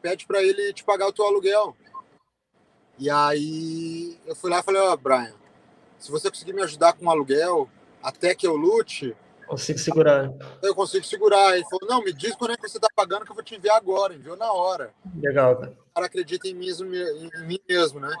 pede 0.00 0.26
para 0.26 0.42
ele 0.42 0.72
te 0.72 0.84
pagar 0.84 1.06
o 1.06 1.12
teu 1.12 1.26
aluguel. 1.26 1.76
E 2.98 3.10
aí 3.10 4.18
eu 4.26 4.34
fui 4.34 4.50
lá 4.50 4.60
e 4.60 4.62
falei, 4.62 4.80
ó, 4.80 4.92
oh, 4.92 4.96
Brian, 4.96 5.34
se 5.98 6.10
você 6.10 6.30
conseguir 6.30 6.52
me 6.52 6.62
ajudar 6.62 6.94
com 6.94 7.06
o 7.06 7.10
aluguel 7.10 7.68
até 8.02 8.34
que 8.34 8.46
eu 8.46 8.56
lute. 8.56 9.16
Consigo 9.46 9.78
segurar. 9.78 10.32
Eu 10.62 10.74
consigo 10.74 11.04
segurar. 11.04 11.56
Ele 11.56 11.64
falou: 11.64 11.88
não, 11.88 12.02
me 12.02 12.12
diz 12.12 12.34
quando 12.36 12.52
é 12.52 12.56
que 12.56 12.68
você 12.68 12.78
está 12.78 12.88
pagando 12.94 13.24
que 13.24 13.30
eu 13.30 13.34
vou 13.34 13.44
te 13.44 13.54
enviar 13.54 13.76
agora. 13.76 14.14
Enviou 14.14 14.36
na 14.36 14.52
hora. 14.52 14.92
Legal, 15.20 15.56
cara. 15.56 15.72
O 15.72 15.94
cara 15.94 16.06
acredita 16.06 16.48
em 16.48 16.54
mim, 16.54 16.68
em 16.68 17.46
mim 17.46 17.58
mesmo, 17.68 18.00
né? 18.00 18.12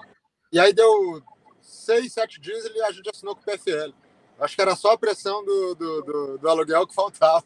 E 0.52 0.58
aí 0.58 0.72
deu 0.72 1.22
seis, 1.66 2.12
sete 2.12 2.40
dias 2.40 2.64
e 2.64 2.82
a 2.82 2.92
gente 2.92 3.10
assinou 3.10 3.34
com 3.34 3.42
o 3.42 3.44
PFL. 3.44 3.92
Acho 4.38 4.54
que 4.54 4.62
era 4.62 4.76
só 4.76 4.92
a 4.92 4.98
pressão 4.98 5.44
do, 5.44 5.74
do, 5.74 6.02
do, 6.02 6.38
do 6.38 6.48
aluguel 6.48 6.86
que 6.86 6.94
faltava. 6.94 7.44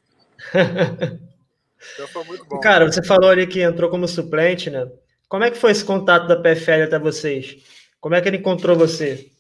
então 1.95 2.09
foi 2.09 2.25
muito 2.25 2.45
bom. 2.45 2.59
Cara, 2.61 2.91
você 2.91 3.03
falou 3.03 3.31
ali 3.31 3.47
que 3.47 3.63
entrou 3.63 3.91
como 3.91 4.07
suplente, 4.09 4.71
né? 4.71 4.91
Como 5.29 5.45
é 5.45 5.51
que 5.51 5.59
foi 5.59 5.71
esse 5.71 5.85
contato 5.85 6.27
da 6.27 6.37
PFL 6.37 6.85
até 6.85 6.99
vocês? 6.99 7.63
Como 8.01 8.15
é 8.15 8.21
que 8.21 8.29
ele 8.29 8.39
encontrou 8.39 8.77
você? 8.77 9.31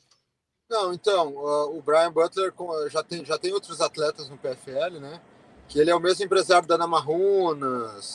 Não, 0.68 0.92
então, 0.92 1.34
uh, 1.34 1.76
o 1.76 1.82
Brian 1.82 2.12
Butler 2.12 2.52
já 2.88 3.02
tem, 3.02 3.24
já 3.24 3.36
tem 3.36 3.52
outros 3.52 3.80
atletas 3.80 4.28
no 4.28 4.38
PFL, 4.38 5.00
né? 5.00 5.20
Que 5.66 5.80
ele 5.80 5.90
é 5.90 5.94
o 5.94 6.00
mesmo 6.00 6.24
empresário 6.24 6.68
da 6.68 6.78
Namarunas, 6.78 8.14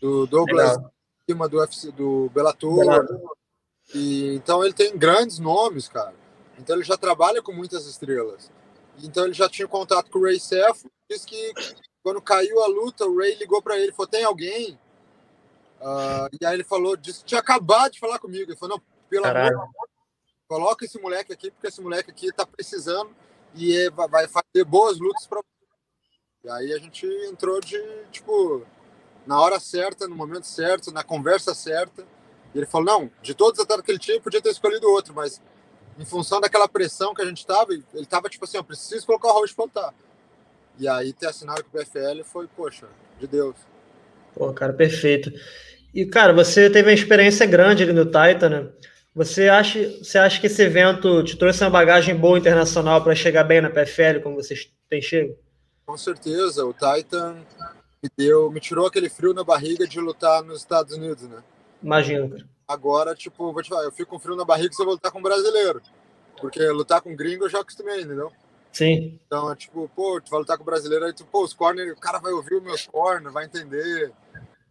do 0.00 0.26
Douglas 0.26 0.76
Lima 1.26 1.48
do 1.48 1.58
UFC, 1.58 1.90
do 1.90 2.28
Bellator. 2.34 2.84
E, 3.92 4.34
então 4.34 4.64
ele 4.64 4.72
tem 4.72 4.96
grandes 4.96 5.38
nomes, 5.38 5.88
cara. 5.88 6.14
Então 6.58 6.76
ele 6.76 6.84
já 6.84 6.96
trabalha 6.96 7.42
com 7.42 7.52
muitas 7.52 7.86
estrelas. 7.86 8.50
Então 9.02 9.24
ele 9.24 9.34
já 9.34 9.48
tinha 9.48 9.66
contato 9.66 10.10
com 10.10 10.20
o 10.20 10.22
Ray 10.22 10.38
Seth, 10.38 10.86
disse 11.10 11.26
que 11.26 11.52
quando 12.02 12.22
caiu 12.22 12.62
a 12.62 12.66
luta, 12.66 13.04
o 13.04 13.18
Ray 13.18 13.34
ligou 13.34 13.60
para 13.60 13.78
ele, 13.78 13.92
falou: 13.92 14.06
"Tem 14.06 14.24
alguém?" 14.24 14.78
Uh, 15.80 16.28
e 16.40 16.46
aí 16.46 16.54
ele 16.54 16.64
falou, 16.64 16.96
disse, 16.96 17.24
tinha 17.24 17.40
acabado 17.40 17.92
de 17.92 18.00
falar 18.00 18.18
comigo. 18.18 18.50
Ele 18.50 18.56
falou: 18.58 18.78
"Não, 18.78 18.84
pelo 19.10 19.24
Caralho. 19.24 19.60
amor, 19.60 19.68
coloca 20.48 20.84
esse 20.84 21.00
moleque 21.00 21.32
aqui, 21.32 21.50
porque 21.50 21.66
esse 21.66 21.80
moleque 21.80 22.10
aqui 22.10 22.32
tá 22.32 22.46
precisando 22.46 23.14
e 23.54 23.76
é, 23.76 23.90
vai 23.90 24.26
fazer 24.28 24.64
boas 24.64 24.98
lutas 24.98 25.26
para 25.26 25.40
E 26.44 26.50
aí 26.50 26.72
a 26.72 26.78
gente 26.78 27.06
entrou 27.28 27.60
de 27.60 27.78
tipo 28.10 28.64
na 29.26 29.40
hora 29.40 29.58
certa, 29.58 30.06
no 30.06 30.14
momento 30.14 30.46
certo, 30.46 30.92
na 30.92 31.02
conversa 31.02 31.54
certa. 31.54 32.06
E 32.54 32.58
ele 32.58 32.66
falou: 32.66 32.86
"Não, 32.86 33.10
de 33.22 33.34
todos 33.34 33.58
os 33.58 33.64
atletas 33.64 33.84
que 33.84 33.92
ele 33.92 33.98
tinha, 33.98 34.20
podia 34.20 34.40
ter 34.40 34.50
escolhido 34.50 34.88
outro, 34.88 35.12
mas 35.14 35.40
em 35.98 36.04
função 36.04 36.40
daquela 36.40 36.68
pressão 36.68 37.14
que 37.14 37.22
a 37.22 37.26
gente 37.26 37.38
estava, 37.38 37.72
ele 37.72 37.84
estava 37.94 38.28
tipo 38.28 38.44
assim, 38.44 38.56
eu 38.56 38.64
preciso 38.64 39.06
colocar 39.06 39.28
o 39.28 39.54
para 39.54 39.64
lutar. 39.64 39.94
E 40.78 40.88
aí 40.88 41.12
ter 41.12 41.26
assinado 41.26 41.62
com 41.64 41.76
o 41.76 41.80
PFL 41.80 42.24
foi, 42.24 42.48
poxa, 42.48 42.86
de 43.20 43.26
Deus. 43.26 43.54
Pô, 44.34 44.52
cara, 44.52 44.72
perfeito. 44.72 45.32
E, 45.94 46.04
cara, 46.04 46.32
você 46.32 46.68
teve 46.68 46.88
uma 46.88 46.94
experiência 46.94 47.46
grande 47.46 47.84
ali 47.84 47.92
no 47.92 48.04
Titan, 48.04 48.48
né? 48.48 48.72
Você 49.14 49.48
acha, 49.48 49.78
você 50.02 50.18
acha 50.18 50.40
que 50.40 50.48
esse 50.48 50.60
evento 50.60 51.22
te 51.22 51.36
trouxe 51.36 51.62
uma 51.62 51.70
bagagem 51.70 52.16
boa 52.16 52.36
internacional 52.36 53.00
para 53.04 53.14
chegar 53.14 53.44
bem 53.44 53.60
na 53.60 53.70
PFL, 53.70 54.20
como 54.20 54.34
vocês 54.34 54.68
têm 54.90 55.00
chego? 55.00 55.38
Com 55.86 55.96
certeza, 55.96 56.66
o 56.66 56.72
Titan 56.72 57.36
me 58.02 58.10
deu, 58.16 58.50
me 58.50 58.58
tirou 58.58 58.88
aquele 58.88 59.08
frio 59.08 59.32
na 59.32 59.44
barriga 59.44 59.86
de 59.86 60.00
lutar 60.00 60.42
nos 60.42 60.58
Estados 60.58 60.96
Unidos, 60.96 61.28
né? 61.28 61.44
Imagino, 61.84 62.30
cara. 62.30 62.44
Agora, 62.66 63.14
tipo, 63.14 63.52
vou 63.52 63.62
te 63.62 63.68
falar, 63.68 63.84
eu 63.84 63.92
fico 63.92 64.10
com 64.10 64.18
frio 64.18 64.34
na 64.34 64.44
barriga 64.44 64.72
se 64.72 64.80
eu 64.80 64.86
vou 64.86 64.94
lutar 64.94 65.12
com 65.12 65.18
um 65.18 65.22
brasileiro. 65.22 65.82
Porque 66.40 66.66
lutar 66.70 67.00
com 67.02 67.14
gringo 67.14 67.44
eu 67.44 67.50
já 67.50 67.60
acostumei, 67.60 68.00
entendeu? 68.00 68.32
Sim. 68.72 69.20
Então, 69.26 69.52
é 69.52 69.54
tipo, 69.54 69.88
pô, 69.94 70.20
tu 70.20 70.30
vai 70.30 70.40
lutar 70.40 70.56
com 70.56 70.62
o 70.62 70.66
brasileiro, 70.66 71.04
aí 71.04 71.12
tu, 71.12 71.24
pô, 71.26 71.44
os 71.44 71.52
corner, 71.52 71.92
o 71.92 72.00
cara 72.00 72.18
vai 72.18 72.32
ouvir 72.32 72.56
os 72.56 72.62
meus 72.62 72.86
corner, 72.86 73.30
vai 73.30 73.44
entender. 73.44 74.12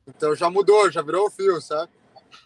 Então 0.07 0.35
já 0.35 0.49
mudou, 0.49 0.91
já 0.91 1.01
virou 1.01 1.27
o 1.27 1.31
fio, 1.31 1.61
sabe? 1.61 1.91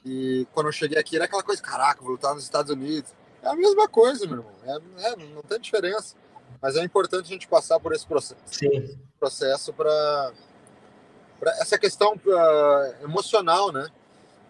E 0.06 0.46
quando 0.54 0.68
eu 0.68 0.72
cheguei 0.72 1.00
aqui 1.00 1.16
era 1.16 1.26
aquela 1.26 1.42
coisa, 1.42 1.62
caraca, 1.62 2.02
vou 2.02 2.12
lutar 2.12 2.36
nos 2.36 2.44
Estados 2.44 2.72
Unidos. 2.72 3.12
É 3.42 3.48
a 3.48 3.56
mesma 3.56 3.88
coisa, 3.88 4.26
meu 4.28 4.38
irmão. 4.38 4.54
É, 4.66 5.12
é 5.12 5.16
não 5.16 5.42
tem 5.42 5.60
diferença. 5.60 6.16
Mas 6.62 6.76
é 6.76 6.84
importante 6.84 7.26
a 7.26 7.30
gente 7.30 7.48
passar 7.48 7.80
por 7.80 7.94
esse 7.94 8.06
processo. 8.06 8.42
Sim. 8.46 8.98
Processo 9.20 9.74
para 9.74 10.34
essa 11.60 11.78
questão 11.78 12.14
uh, 12.14 13.04
emocional, 13.04 13.72
né? 13.72 13.90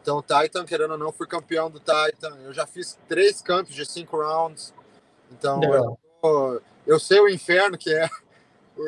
Então, 0.07 0.21
Titan, 0.21 0.63
querendo 0.63 0.91
ou 0.91 0.97
não, 0.97 1.11
fui 1.11 1.27
campeão 1.27 1.69
do 1.69 1.79
Titan. 1.79 2.37
Eu 2.41 2.53
já 2.53 2.65
fiz 2.65 2.97
três 3.09 3.41
campos 3.41 3.75
de 3.75 3.85
cinco 3.85 4.15
rounds. 4.15 4.73
Então, 5.29 5.59
eu, 5.61 6.61
eu, 6.85 6.97
sei 6.97 7.19
o 7.19 7.27
inferno 7.27 7.77
que 7.77 7.93
é. 7.93 8.09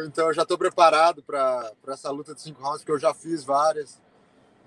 Então, 0.05 0.27
eu 0.27 0.33
já 0.33 0.43
estou 0.43 0.57
preparado 0.57 1.23
para 1.23 1.73
essa 1.87 2.11
luta 2.11 2.33
de 2.35 2.41
cinco 2.41 2.61
rounds, 2.61 2.81
porque 2.81 2.91
eu 2.91 2.99
já 2.99 3.13
fiz 3.13 3.43
várias. 3.43 3.99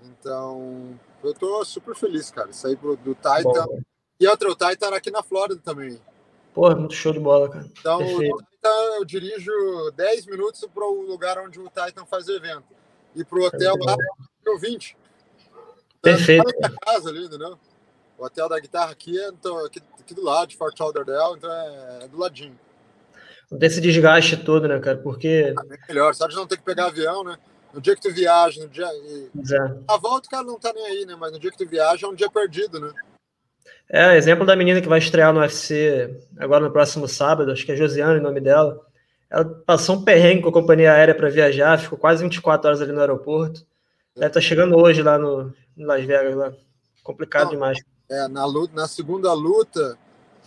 Então, 0.03 0.99
eu 1.23 1.31
estou 1.31 1.63
super 1.63 1.95
feliz, 1.95 2.29
cara. 2.29 2.51
Sair 2.51 2.75
do, 2.75 2.97
do 2.97 3.15
Titan. 3.15 3.65
Bom, 3.65 3.79
e 4.19 4.27
outra, 4.27 4.51
o 4.51 4.55
Titan 4.55 4.87
era 4.87 4.97
aqui 4.97 5.09
na 5.09 5.23
Flórida 5.23 5.61
também. 5.63 5.99
Porra, 6.53 6.75
muito 6.75 6.93
show 6.93 7.13
de 7.13 7.19
bola, 7.21 7.49
cara. 7.49 7.65
Então, 7.79 7.99
Perfeito. 7.99 8.35
o 8.35 8.37
Titan, 8.43 8.95
eu 8.97 9.05
dirijo 9.05 9.91
10 9.95 10.25
minutos 10.25 10.63
para 10.71 10.85
o 10.85 11.01
lugar 11.01 11.39
onde 11.39 11.57
o 11.59 11.69
Titan 11.69 12.05
faz 12.05 12.27
o 12.27 12.33
evento. 12.33 12.67
E 13.15 13.23
para 13.23 13.39
o 13.39 13.45
hotel 13.45 13.75
lá, 13.79 13.95
eu 14.45 14.59
20. 14.59 14.97
Perfeito. 16.03 16.43
Casa 16.85 17.09
ali, 17.09 17.25
entendeu? 17.25 17.57
O 18.17 18.25
hotel 18.25 18.49
da 18.49 18.59
guitarra 18.59 18.91
aqui 18.91 19.17
é 19.17 19.29
então, 19.29 19.65
aqui, 19.65 19.81
aqui, 19.99 20.13
do 20.13 20.23
lado, 20.23 20.49
de 20.49 20.57
Fort 20.57 20.77
Lauderdale, 20.77 21.35
então 21.37 21.51
é, 21.51 21.99
é, 22.03 22.07
do 22.09 22.19
ladinho. 22.19 22.59
Não 23.49 23.57
tem 23.57 23.67
esse 23.67 23.79
desgaste 23.79 24.35
todo, 24.37 24.67
né, 24.67 24.79
cara? 24.79 24.97
Porque. 24.97 25.53
É 25.57 25.87
melhor, 25.87 26.13
só 26.13 26.27
de 26.27 26.35
não 26.35 26.45
ter 26.45 26.57
que 26.57 26.63
pegar 26.63 26.87
avião, 26.87 27.23
né? 27.23 27.37
No 27.73 27.81
dia 27.81 27.95
que 27.95 28.01
tu 28.01 28.13
viaja, 28.13 28.61
no 28.61 28.69
dia. 28.69 28.87
A 29.87 29.97
volta 29.97 30.27
o 30.27 30.29
cara 30.29 30.43
não 30.43 30.59
tá 30.59 30.71
nem 30.73 30.85
aí, 30.85 31.05
né? 31.05 31.15
Mas 31.17 31.31
no 31.31 31.39
dia 31.39 31.49
que 31.49 31.57
tu 31.57 31.67
viaja 31.67 32.05
é 32.05 32.09
um 32.09 32.15
dia 32.15 32.29
perdido, 32.29 32.79
né? 32.79 32.91
É, 33.89 34.15
exemplo 34.17 34.45
da 34.45 34.55
menina 34.55 34.81
que 34.81 34.87
vai 34.87 34.99
estrear 34.99 35.33
no 35.33 35.39
UFC 35.39 36.19
agora 36.37 36.63
no 36.63 36.71
próximo 36.71 37.07
sábado, 37.07 37.51
acho 37.51 37.65
que 37.65 37.71
é 37.71 37.75
Josiane 37.75 38.19
o 38.19 38.23
nome 38.23 38.41
dela. 38.41 38.79
Ela 39.29 39.45
passou 39.45 39.95
um 39.95 40.03
perrengue 40.03 40.43
com 40.43 40.49
a 40.49 40.53
companhia 40.53 40.93
aérea 40.93 41.15
para 41.15 41.29
viajar, 41.29 41.79
ficou 41.79 41.97
quase 41.97 42.23
24 42.23 42.67
horas 42.67 42.81
ali 42.81 42.91
no 42.91 42.99
aeroporto. 42.99 43.65
Deve 44.15 44.27
estar 44.27 44.39
tá 44.39 44.41
chegando 44.41 44.77
hoje 44.77 45.01
lá 45.01 45.17
no, 45.17 45.53
em 45.75 45.85
Las 45.85 46.05
Vegas. 46.05 46.35
Lá. 46.35 46.53
Complicado 47.03 47.45
Não, 47.45 47.51
demais. 47.51 47.79
É, 48.09 48.27
na, 48.27 48.45
luta, 48.45 48.73
na 48.75 48.87
segunda 48.87 49.33
luta, 49.33 49.97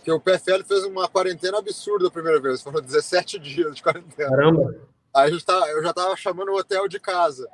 que 0.03 0.11
o 0.11 0.21
PFL 0.21 0.63
fez 0.65 0.85
uma 0.85 1.07
quarentena 1.09 1.57
absurda 1.57 2.07
a 2.07 2.11
primeira 2.11 2.39
vez. 2.39 2.61
Foram 2.61 2.81
17 2.81 3.37
dias 3.39 3.75
de 3.75 3.83
quarentena. 3.83 4.29
Caramba! 4.29 4.75
Aí 5.13 5.31
eu, 5.31 5.41
tá, 5.43 5.67
eu 5.69 5.83
já 5.83 5.89
estava 5.89 6.15
chamando 6.15 6.49
o 6.49 6.57
hotel 6.57 6.87
de 6.87 6.99
casa. 6.99 7.49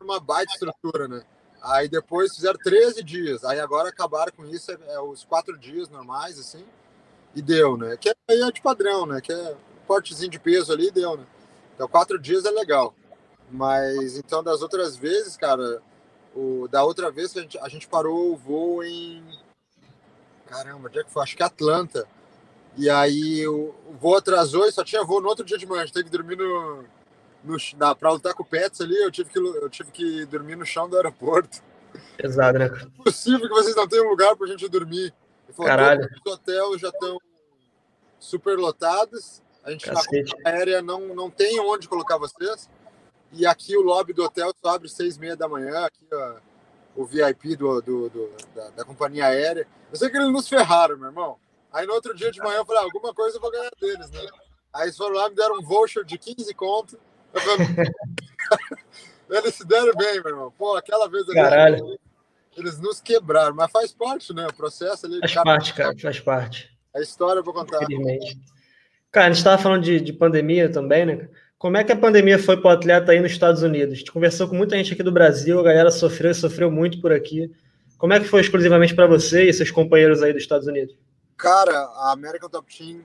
uma 0.00 0.20
baita 0.20 0.52
estrutura, 0.52 1.08
né? 1.08 1.22
Aí 1.60 1.88
depois 1.88 2.34
fizeram 2.34 2.58
13 2.58 3.02
dias. 3.02 3.44
Aí 3.44 3.58
agora 3.58 3.88
acabaram 3.88 4.32
com 4.32 4.46
isso, 4.46 4.70
é, 4.70 4.78
é, 4.88 5.00
os 5.00 5.24
quatro 5.24 5.58
dias 5.58 5.88
normais, 5.88 6.38
assim. 6.38 6.64
E 7.34 7.42
deu, 7.42 7.76
né? 7.76 7.96
Que 7.96 8.10
aí 8.28 8.40
é 8.40 8.52
de 8.52 8.62
padrão, 8.62 9.04
né? 9.04 9.20
Que 9.20 9.32
é 9.32 9.50
um 9.52 9.86
cortezinho 9.86 10.30
de 10.30 10.38
peso 10.38 10.72
ali 10.72 10.92
deu, 10.92 11.16
né? 11.16 11.26
Então 11.74 11.88
quatro 11.88 12.18
dias 12.20 12.44
é 12.44 12.50
legal. 12.50 12.94
Mas 13.50 14.16
então 14.16 14.42
das 14.42 14.62
outras 14.62 14.96
vezes, 14.96 15.36
cara, 15.36 15.82
o, 16.34 16.68
da 16.68 16.84
outra 16.84 17.10
vez 17.10 17.32
que 17.32 17.38
a 17.38 17.42
gente, 17.42 17.58
a 17.58 17.68
gente 17.68 17.88
parou 17.88 18.32
o 18.32 18.36
voo 18.36 18.84
em. 18.84 19.22
Caramba, 20.46 20.88
onde 20.88 20.98
é 20.98 21.04
que 21.04 21.10
foi? 21.10 21.22
Acho 21.22 21.36
que 21.36 21.42
Atlanta. 21.42 22.06
E 22.76 22.88
aí 22.88 23.46
o, 23.46 23.74
o 23.88 23.92
voo 24.00 24.16
atrasou 24.16 24.66
e 24.66 24.72
só 24.72 24.84
tinha 24.84 25.04
voo 25.04 25.20
no 25.20 25.28
outro 25.28 25.44
dia 25.44 25.58
de 25.58 25.66
manhã. 25.66 25.82
A 25.82 25.86
gente 25.86 25.94
teve 25.94 26.08
que 26.08 26.16
dormir 26.16 26.36
no. 26.36 26.84
no 27.42 27.56
na, 27.76 27.94
pra 27.94 28.12
lutar 28.12 28.34
com 28.34 28.42
o 28.42 28.46
Pets 28.46 28.80
ali, 28.80 28.96
eu 28.96 29.10
tive, 29.10 29.30
que, 29.30 29.38
eu 29.38 29.68
tive 29.68 29.90
que 29.90 30.24
dormir 30.26 30.56
no 30.56 30.64
chão 30.64 30.88
do 30.88 30.96
aeroporto. 30.96 31.62
Pesado, 32.16 32.58
né? 32.58 32.66
É 32.66 33.02
possível 33.02 33.48
que 33.48 33.54
vocês 33.54 33.74
não 33.74 33.88
tenham 33.88 34.08
lugar 34.08 34.36
pra 34.36 34.46
gente 34.46 34.68
dormir. 34.68 35.12
Caralho. 35.56 36.08
Os 36.24 36.32
hotéis 36.32 36.80
já 36.80 36.88
estão 36.88 37.18
super 38.20 38.56
lotados. 38.56 39.42
A 39.64 39.72
gente 39.72 39.84
Cacete. 39.84 40.32
na 40.42 40.50
aérea 40.50 40.80
não, 40.80 41.14
não 41.14 41.28
tem 41.28 41.58
onde 41.60 41.88
colocar 41.88 42.16
vocês. 42.16 42.68
E 43.32 43.46
aqui 43.46 43.76
o 43.76 43.82
lobby 43.82 44.12
do 44.12 44.24
hotel 44.24 44.52
só 44.60 44.74
abre 44.74 44.88
seis 44.88 45.16
e 45.16 45.20
meia 45.20 45.36
da 45.36 45.48
manhã. 45.48 45.84
Aqui 45.84 46.06
ó, 46.12 46.34
o 46.96 47.04
VIP 47.04 47.56
do, 47.56 47.80
do, 47.80 48.08
do 48.08 48.30
da, 48.54 48.70
da, 48.70 48.84
companhia 48.84 49.26
aérea. 49.26 49.66
Eu 49.90 49.96
sei 49.96 50.10
que 50.10 50.16
eles 50.16 50.30
nos 50.30 50.48
ferraram, 50.48 50.96
meu 50.98 51.08
irmão. 51.08 51.36
Aí 51.72 51.86
no 51.86 51.94
outro 51.94 52.14
dia 52.14 52.30
de 52.30 52.40
manhã 52.40 52.58
eu 52.58 52.66
falei, 52.66 52.82
ah, 52.82 52.84
alguma 52.84 53.14
coisa 53.14 53.36
eu 53.36 53.40
vou 53.40 53.50
ganhar 53.50 53.70
deles, 53.80 54.10
né? 54.10 54.20
Aí 54.72 54.84
eles 54.84 54.96
foram 54.96 55.16
lá, 55.16 55.28
me 55.28 55.36
deram 55.36 55.58
um 55.58 55.62
voucher 55.62 56.04
de 56.04 56.18
15 56.18 56.52
conto. 56.54 56.98
Falei, 57.32 57.66
eles 59.30 59.54
se 59.54 59.64
deram 59.66 59.94
bem, 59.94 60.20
meu 60.20 60.28
irmão. 60.28 60.52
Pô, 60.58 60.76
aquela 60.76 61.08
vez 61.08 61.24
ali, 61.28 61.98
eles 62.56 62.80
nos 62.80 63.00
quebraram, 63.00 63.54
mas 63.54 63.70
faz 63.70 63.92
parte, 63.92 64.34
né? 64.34 64.46
O 64.46 64.54
processo 64.54 65.06
ali. 65.06 65.20
Faz 65.20 65.34
parte, 65.34 65.74
cara, 65.74 65.96
faz 65.96 66.20
parte. 66.20 66.76
A 66.94 67.00
história 67.00 67.38
eu 67.38 67.44
vou 67.44 67.54
contar. 67.54 67.82
Infelizmente. 67.84 68.38
Cara, 69.12 69.26
a 69.26 69.30
gente 69.30 69.38
estava 69.38 69.60
falando 69.60 69.82
de, 69.82 70.00
de 70.00 70.12
pandemia 70.12 70.70
também, 70.70 71.06
né? 71.06 71.28
Como 71.60 71.76
é 71.76 71.84
que 71.84 71.92
a 71.92 71.96
pandemia 71.96 72.38
foi 72.38 72.56
para 72.56 72.68
o 72.68 72.72
atleta 72.72 73.12
aí 73.12 73.20
nos 73.20 73.32
Estados 73.32 73.62
Unidos? 73.62 73.92
A 73.92 73.96
gente 73.98 74.10
conversou 74.10 74.48
com 74.48 74.56
muita 74.56 74.78
gente 74.78 74.94
aqui 74.94 75.02
do 75.02 75.12
Brasil, 75.12 75.60
a 75.60 75.62
galera 75.62 75.90
sofreu 75.90 76.30
e 76.30 76.34
sofreu 76.34 76.70
muito 76.70 76.98
por 77.02 77.12
aqui. 77.12 77.54
Como 77.98 78.14
é 78.14 78.18
que 78.18 78.24
foi 78.24 78.40
exclusivamente 78.40 78.94
para 78.94 79.06
você 79.06 79.46
e 79.46 79.52
seus 79.52 79.70
companheiros 79.70 80.22
aí 80.22 80.32
dos 80.32 80.40
Estados 80.40 80.66
Unidos? 80.66 80.96
Cara, 81.36 81.78
a 81.96 82.12
American 82.12 82.48
Top 82.48 82.66
Team, 82.74 83.02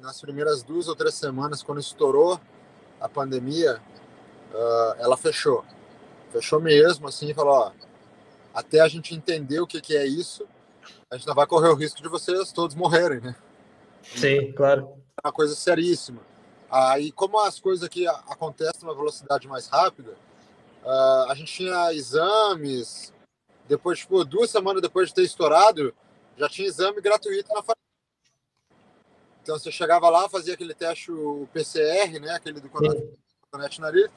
nas 0.00 0.18
primeiras 0.22 0.62
duas 0.62 0.88
ou 0.88 0.96
três 0.96 1.12
semanas, 1.12 1.62
quando 1.62 1.82
estourou 1.82 2.40
a 2.98 3.10
pandemia, 3.10 3.78
uh, 4.54 4.94
ela 4.98 5.18
fechou. 5.18 5.62
Fechou 6.32 6.62
mesmo, 6.62 7.08
assim, 7.08 7.34
falou, 7.34 7.52
ó, 7.52 7.72
até 8.54 8.80
a 8.80 8.88
gente 8.88 9.14
entender 9.14 9.60
o 9.60 9.66
que, 9.66 9.82
que 9.82 9.94
é 9.94 10.06
isso, 10.06 10.46
a 11.10 11.16
gente 11.18 11.26
não 11.26 11.34
vai 11.34 11.46
correr 11.46 11.68
o 11.68 11.74
risco 11.74 12.02
de 12.02 12.08
vocês 12.08 12.52
todos 12.52 12.74
morrerem, 12.74 13.20
né? 13.20 13.36
Sim, 14.02 14.50
claro. 14.52 14.94
É 15.22 15.28
uma 15.28 15.32
coisa 15.32 15.54
seríssima. 15.54 16.22
Aí, 16.70 17.10
como 17.10 17.38
as 17.40 17.58
coisas 17.58 17.82
aqui 17.82 18.06
acontecem 18.06 18.82
numa 18.82 18.94
velocidade 18.94 19.48
mais 19.48 19.66
rápida, 19.66 20.12
uh, 20.84 21.28
a 21.28 21.34
gente 21.34 21.52
tinha 21.52 21.92
exames. 21.92 23.12
Depois, 23.66 23.98
tipo, 23.98 24.24
duas 24.24 24.50
semanas 24.50 24.80
depois 24.80 25.08
de 25.08 25.14
ter 25.14 25.22
estourado, 25.22 25.92
já 26.36 26.48
tinha 26.48 26.68
exame 26.68 27.00
gratuito 27.00 27.48
na 27.48 27.56
farmácia. 27.56 27.76
Então, 29.42 29.58
você 29.58 29.72
chegava 29.72 30.08
lá, 30.08 30.28
fazia 30.28 30.54
aquele 30.54 30.74
teste, 30.74 31.10
o 31.10 31.48
PCR, 31.52 32.20
né? 32.20 32.34
Aquele 32.34 32.60
do 32.60 32.70
conecte 32.70 33.80
nariz, 33.80 34.08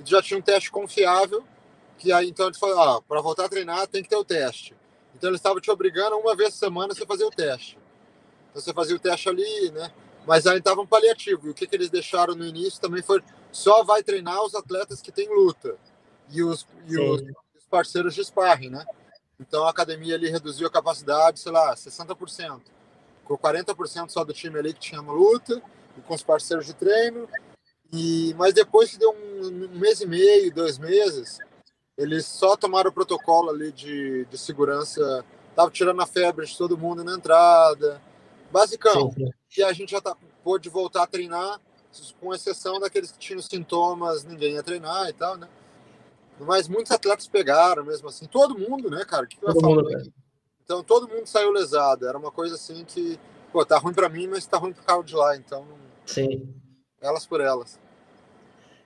e 0.00 0.04
já 0.04 0.20
tinha 0.20 0.38
um 0.38 0.42
teste 0.42 0.70
confiável, 0.70 1.44
que 1.96 2.12
aí, 2.12 2.28
então, 2.28 2.46
eles 2.46 2.58
falaram, 2.58 2.96
ah, 2.96 3.02
para 3.02 3.20
voltar 3.20 3.44
a 3.44 3.48
treinar, 3.48 3.86
tem 3.86 4.02
que 4.02 4.08
ter 4.08 4.16
o 4.16 4.24
teste. 4.24 4.74
Então, 5.14 5.30
eles 5.30 5.38
estavam 5.38 5.60
te 5.60 5.70
obrigando 5.70 6.16
uma 6.16 6.34
vez 6.34 6.50
por 6.54 6.58
semana 6.58 6.94
você 6.94 7.06
fazer 7.06 7.24
o 7.24 7.30
teste. 7.30 7.78
Então, 8.50 8.60
você 8.60 8.72
fazia 8.72 8.96
o 8.96 8.98
teste 8.98 9.28
ali, 9.28 9.70
né? 9.70 9.92
Mas 10.26 10.46
aí 10.46 10.58
estava 10.58 10.80
um 10.80 10.86
paliativo. 10.86 11.46
E 11.46 11.50
o 11.50 11.54
que, 11.54 11.66
que 11.66 11.74
eles 11.74 11.90
deixaram 11.90 12.34
no 12.34 12.44
início 12.44 12.80
também 12.80 13.02
foi 13.02 13.22
só 13.52 13.82
vai 13.82 14.02
treinar 14.02 14.42
os 14.44 14.54
atletas 14.54 15.00
que 15.00 15.10
têm 15.10 15.28
luta 15.28 15.76
e 16.30 16.42
os, 16.42 16.66
e 16.86 16.98
os, 16.98 17.22
os 17.22 17.64
parceiros 17.68 18.14
de 18.14 18.24
sparring, 18.24 18.70
né? 18.70 18.84
Então 19.40 19.64
a 19.64 19.70
academia 19.70 20.14
ali 20.14 20.28
reduziu 20.28 20.66
a 20.66 20.70
capacidade, 20.70 21.40
sei 21.40 21.50
lá, 21.50 21.74
60%. 21.74 22.60
Ficou 23.22 23.38
40% 23.38 24.10
só 24.10 24.24
do 24.24 24.32
time 24.32 24.58
ali 24.58 24.74
que 24.74 24.80
tinha 24.80 25.00
uma 25.00 25.12
luta, 25.12 25.62
e 25.96 26.00
com 26.02 26.14
os 26.14 26.22
parceiros 26.22 26.66
de 26.66 26.74
treino. 26.74 27.28
E, 27.92 28.34
mas 28.36 28.54
depois 28.54 28.90
que 28.90 28.98
deu 28.98 29.10
um, 29.10 29.64
um 29.64 29.78
mês 29.78 30.00
e 30.00 30.06
meio, 30.06 30.54
dois 30.54 30.78
meses, 30.78 31.38
eles 31.96 32.26
só 32.26 32.56
tomaram 32.56 32.90
o 32.90 32.94
protocolo 32.94 33.50
ali 33.50 33.72
de, 33.72 34.24
de 34.26 34.38
segurança, 34.38 35.24
tava 35.56 35.70
tirando 35.70 36.00
a 36.00 36.06
febre 36.06 36.46
de 36.46 36.56
todo 36.56 36.78
mundo 36.78 37.02
na 37.02 37.14
entrada, 37.14 38.00
basicão. 38.50 39.10
Sim, 39.12 39.26
sim. 39.26 39.30
E 39.58 39.62
a 39.62 39.72
gente 39.72 39.90
já 39.90 40.00
tá, 40.00 40.16
pôde 40.42 40.68
voltar 40.68 41.02
a 41.04 41.06
treinar, 41.06 41.60
com 42.20 42.34
exceção 42.34 42.78
daqueles 42.78 43.10
que 43.12 43.18
tinham 43.18 43.42
sintomas, 43.42 44.24
ninguém 44.24 44.54
ia 44.54 44.62
treinar 44.62 45.08
e 45.08 45.12
tal, 45.12 45.36
né? 45.36 45.48
Mas 46.38 46.68
muitos 46.68 46.92
atletas 46.92 47.26
pegaram 47.26 47.84
mesmo 47.84 48.08
assim. 48.08 48.26
Todo 48.26 48.58
mundo, 48.58 48.88
né, 48.88 49.04
cara? 49.04 49.26
Que 49.26 49.36
todo 49.36 49.60
mundo, 49.60 49.90
então 50.64 50.82
todo 50.82 51.08
mundo 51.08 51.26
saiu 51.26 51.50
lesado. 51.50 52.06
Era 52.06 52.16
uma 52.16 52.30
coisa 52.30 52.54
assim 52.54 52.84
que, 52.84 53.18
pô, 53.52 53.64
tá 53.64 53.76
ruim 53.76 53.92
para 53.92 54.08
mim, 54.08 54.26
mas 54.26 54.46
tá 54.46 54.56
ruim 54.56 54.72
pro 54.72 54.84
carro 54.84 55.02
de 55.02 55.14
lá. 55.14 55.36
Então, 55.36 55.66
sim. 56.06 56.54
Elas 57.00 57.26
por 57.26 57.40
elas. 57.40 57.78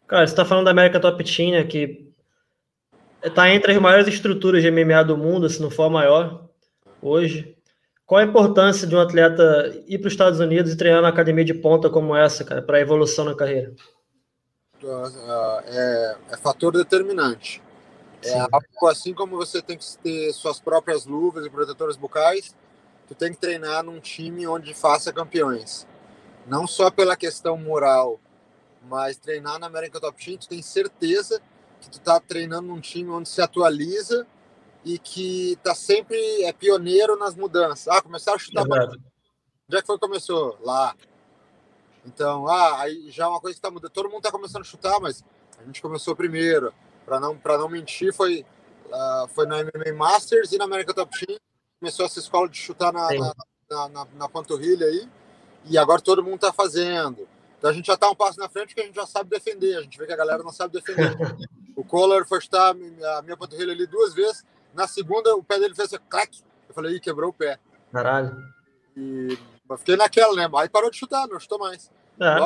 Cara, 0.07 0.27
você 0.27 0.35
tá 0.35 0.45
falando 0.45 0.65
da 0.65 0.71
América 0.71 1.01
Top 1.01 1.23
Team, 1.23 1.53
né, 1.53 1.65
que 1.65 2.13
tá 3.35 3.49
entre 3.51 3.73
as 3.73 3.81
maiores 3.81 4.09
estruturas 4.09 4.63
de 4.63 4.71
MMA 4.71 5.05
do 5.05 5.17
mundo, 5.17 5.49
se 5.49 5.61
não 5.61 5.71
for 5.71 5.85
a 5.85 5.91
maior, 5.91 6.49
hoje. 7.01 7.54
Qual 8.07 8.21
a 8.21 8.25
importância 8.25 8.87
de 8.87 8.95
um 8.95 9.01
atleta 9.01 9.83
ir 9.87 9.99
para 9.99 10.09
os 10.09 10.13
Estados 10.13 10.39
Unidos 10.39 10.73
e 10.73 10.77
treinar 10.77 11.01
na 11.01 11.09
academia 11.09 11.45
de 11.45 11.55
ponta 11.55 11.89
como 11.89 12.15
essa, 12.15 12.45
cara, 12.45 12.61
para 12.61 12.77
a 12.77 12.81
evolução 12.81 13.25
na 13.25 13.35
carreira? 13.35 13.75
é, 15.67 16.17
é 16.33 16.37
fator 16.37 16.73
determinante. 16.73 17.63
É 18.23 18.39
algo 18.39 18.89
assim 18.89 19.15
como 19.15 19.37
você 19.37 19.61
tem 19.61 19.77
que 19.77 19.85
ter 19.99 20.33
suas 20.33 20.61
próprias 20.61 21.07
luvas 21.07 21.45
e 21.47 21.51
protetores 21.51 21.97
bucais, 21.97 22.55
tu 23.07 23.15
tem 23.15 23.33
que 23.33 23.39
treinar 23.39 23.83
num 23.83 24.01
time 24.01 24.47
onde 24.47 24.75
faça 24.75 25.13
campeões. 25.13 25.87
Não 26.47 26.67
só 26.67 26.91
pela 26.91 27.17
questão 27.17 27.57
moral, 27.57 28.19
mas 28.89 29.17
treinar 29.17 29.59
na 29.59 29.67
American 29.67 30.01
Top 30.01 30.23
Team, 30.23 30.39
tu 30.39 30.49
tem 30.49 30.63
certeza 30.63 31.41
que 31.81 31.91
tu 31.91 32.01
tá 32.01 32.19
treinando 32.21 32.69
num 32.69 32.81
time 32.81 33.11
onde 33.11 33.29
se 33.29 33.41
atualiza 33.43 34.27
e 34.85 34.99
que 34.99 35.59
tá 35.63 35.75
sempre 35.75 36.17
é 36.45 36.53
pioneiro 36.53 37.17
nas 37.17 37.35
mudanças. 37.35 37.89
Ah, 37.89 38.03
começaram 38.03 38.37
a 38.37 38.39
chutar. 38.39 38.65
Onde 38.65 39.77
é 39.77 39.81
que 39.81 39.87
foi 39.87 39.97
que 39.97 40.07
começou? 40.07 40.59
Lá. 40.61 40.95
Então, 42.05 42.47
ah, 42.47 42.83
aí 42.83 43.11
já 43.11 43.25
é 43.25 43.27
uma 43.27 43.41
coisa 43.41 43.55
que 43.55 43.59
está 43.59 43.71
mudando. 43.71 43.91
Todo 43.91 44.09
mundo 44.09 44.19
está 44.19 44.31
começando 44.31 44.63
a 44.63 44.65
chutar, 44.65 45.01
mas 45.01 45.25
a 45.59 45.65
gente 45.65 45.81
começou 45.81 46.15
primeiro. 46.15 46.73
Para 47.07 47.19
não, 47.19 47.39
não 47.43 47.69
mentir, 47.69 48.13
foi, 48.13 48.45
uh, 48.87 49.29
foi 49.29 49.47
na 49.47 49.63
MMA 49.63 49.93
Masters 49.97 50.53
e 50.53 50.59
na 50.59 50.65
American 50.65 50.95
Top 50.95 51.19
Team. 51.19 51.39
Começou 51.81 52.05
essa 52.05 52.19
escola 52.19 52.49
de 52.49 52.59
chutar 52.59 52.93
na, 52.93 53.09
na, 53.11 53.35
na, 53.71 53.89
na, 53.89 54.07
na 54.17 54.29
panturrilha 54.29 54.87
aí. 54.87 55.09
E 55.67 55.79
agora 55.79 56.01
todo 56.01 56.23
mundo 56.23 56.37
está 56.37 56.53
fazendo. 56.53 57.27
Então 57.59 57.71
a 57.71 57.73
gente 57.73 57.87
já 57.87 57.95
está 57.95 58.11
um 58.11 58.15
passo 58.15 58.39
na 58.39 58.49
frente 58.49 58.69
porque 58.69 58.83
a 58.83 58.85
gente 58.85 58.97
já 58.97 59.07
sabe 59.07 59.31
defender. 59.31 59.79
A 59.79 59.83
gente 59.83 59.97
vê 59.97 60.07
que 60.07 60.13
a 60.13 60.17
galera 60.17 60.43
não 60.43 60.53
sabe 60.53 60.75
defender. 60.75 61.17
o 61.75 61.83
Collor 61.83 62.27
foi 62.27 62.41
chutar 62.41 62.71
a 62.73 63.23
minha 63.23 63.37
panturrilha 63.37 63.73
ali 63.73 63.87
duas 63.87 64.13
vezes. 64.13 64.45
Na 64.75 64.87
segunda, 64.87 65.35
o 65.37 65.43
pé 65.43 65.59
dele 65.59 65.75
fez 65.75 65.93
assim, 65.93 66.05
clac. 66.09 66.43
Eu 66.69 66.75
falei, 66.75 66.97
ih, 66.97 67.01
quebrou 67.01 67.31
o 67.31 67.33
pé. 67.33 67.59
Caralho. 67.93 68.37
E 68.97 69.39
mas 69.69 69.81
fiquei 69.81 69.97
naquela, 69.97 70.35
né? 70.35 70.49
Aí 70.57 70.69
parou 70.69 70.91
de 70.91 70.99
chutar, 70.99 71.27
não 71.27 71.41
chutou 71.41 71.59
mais. 71.59 71.91
É. 72.21 72.37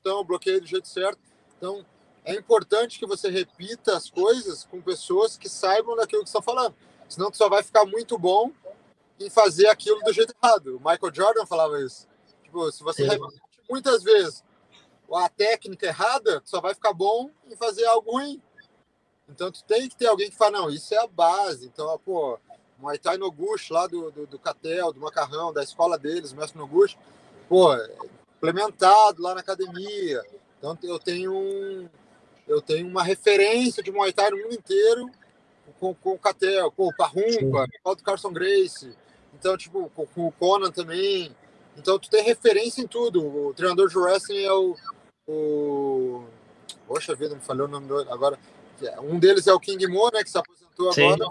Então, 0.00 0.24
bloqueei 0.24 0.60
do 0.60 0.66
jeito 0.66 0.88
certo. 0.88 1.18
Então, 1.56 1.84
é 2.24 2.34
importante 2.34 2.98
que 2.98 3.06
você 3.06 3.30
repita 3.30 3.96
as 3.96 4.10
coisas 4.10 4.64
com 4.64 4.82
pessoas 4.82 5.36
que 5.36 5.48
saibam 5.48 5.96
daquilo 5.96 6.22
que 6.22 6.28
estão 6.28 6.42
falando. 6.42 6.74
Senão, 7.08 7.30
tu 7.30 7.36
só 7.36 7.48
vai 7.48 7.62
ficar 7.62 7.84
muito 7.86 8.18
bom 8.18 8.52
em 9.18 9.30
fazer 9.30 9.68
aquilo 9.68 10.00
do 10.00 10.12
jeito 10.12 10.34
errado. 10.42 10.76
O 10.76 10.78
Michael 10.78 11.14
Jordan 11.14 11.46
falava 11.46 11.80
isso. 11.80 12.06
Tipo, 12.42 12.70
se 12.70 12.82
você 12.82 13.04
Sim. 13.04 13.10
repete 13.10 13.40
muitas 13.68 14.02
vezes 14.02 14.44
a 15.12 15.28
técnica 15.28 15.86
errada, 15.86 16.40
tu 16.40 16.50
só 16.50 16.60
vai 16.60 16.74
ficar 16.74 16.92
bom 16.92 17.30
em 17.50 17.56
fazer 17.56 17.84
algo 17.86 18.12
ruim. 18.12 18.42
Então, 19.28 19.50
tu 19.52 19.62
tem 19.64 19.88
que 19.88 19.96
ter 19.96 20.06
alguém 20.06 20.30
que 20.30 20.36
fala, 20.36 20.58
não, 20.58 20.70
isso 20.70 20.94
é 20.94 20.98
a 20.98 21.06
base. 21.06 21.66
Então, 21.66 21.98
pô, 22.04 22.38
Muay 22.78 22.98
Thai 22.98 23.18
Noguchi, 23.18 23.72
lá 23.72 23.86
do, 23.86 24.10
do, 24.10 24.26
do 24.26 24.38
Catel, 24.38 24.92
do 24.92 25.00
Macarrão, 25.00 25.52
da 25.52 25.62
escola 25.62 25.98
deles, 25.98 26.32
o 26.32 26.36
mestre 26.36 26.58
Noguchi, 26.58 26.96
pô, 27.48 27.74
implementado 28.36 29.22
lá 29.22 29.34
na 29.34 29.40
academia. 29.40 30.22
Então 30.58 30.76
eu 30.82 30.98
tenho 30.98 31.32
um, 31.34 31.88
eu 32.46 32.62
tenho 32.62 32.86
uma 32.86 33.02
referência 33.02 33.82
de 33.82 33.90
Muay 33.90 34.12
Thai 34.12 34.30
no 34.30 34.38
mundo 34.38 34.54
inteiro 34.54 35.10
com, 35.78 35.94
com 35.94 36.12
o 36.12 36.18
Catel, 36.18 36.70
com 36.72 36.86
o 36.86 36.96
Parrumpa, 36.96 37.66
com 37.82 37.90
o 37.90 37.96
Carson 37.96 38.32
Grace. 38.32 38.96
Então, 39.34 39.56
tipo, 39.56 39.90
com, 39.90 40.06
com, 40.06 40.26
o 40.26 40.32
Conan 40.32 40.70
também. 40.70 41.34
Então, 41.76 41.98
tu 41.98 42.10
tem 42.10 42.24
referência 42.24 42.82
em 42.82 42.86
tudo. 42.86 43.24
O 43.24 43.54
treinador 43.54 43.88
de 43.88 43.98
wrestling 43.98 44.42
é 44.42 44.52
o. 44.52 44.76
o... 45.28 46.24
Poxa 46.86 47.14
vida, 47.14 47.34
me 47.34 47.40
falhou 47.40 47.66
o 47.66 47.70
nome 47.70 47.86
do... 47.86 48.00
agora. 48.12 48.38
Um 49.02 49.18
deles 49.18 49.46
é 49.46 49.52
o 49.52 49.60
King 49.60 49.86
Mo, 49.86 50.10
né, 50.12 50.22
que 50.22 50.30
se 50.30 50.38
aposentou 50.38 50.92
Sim. 50.92 51.12
agora 51.12 51.30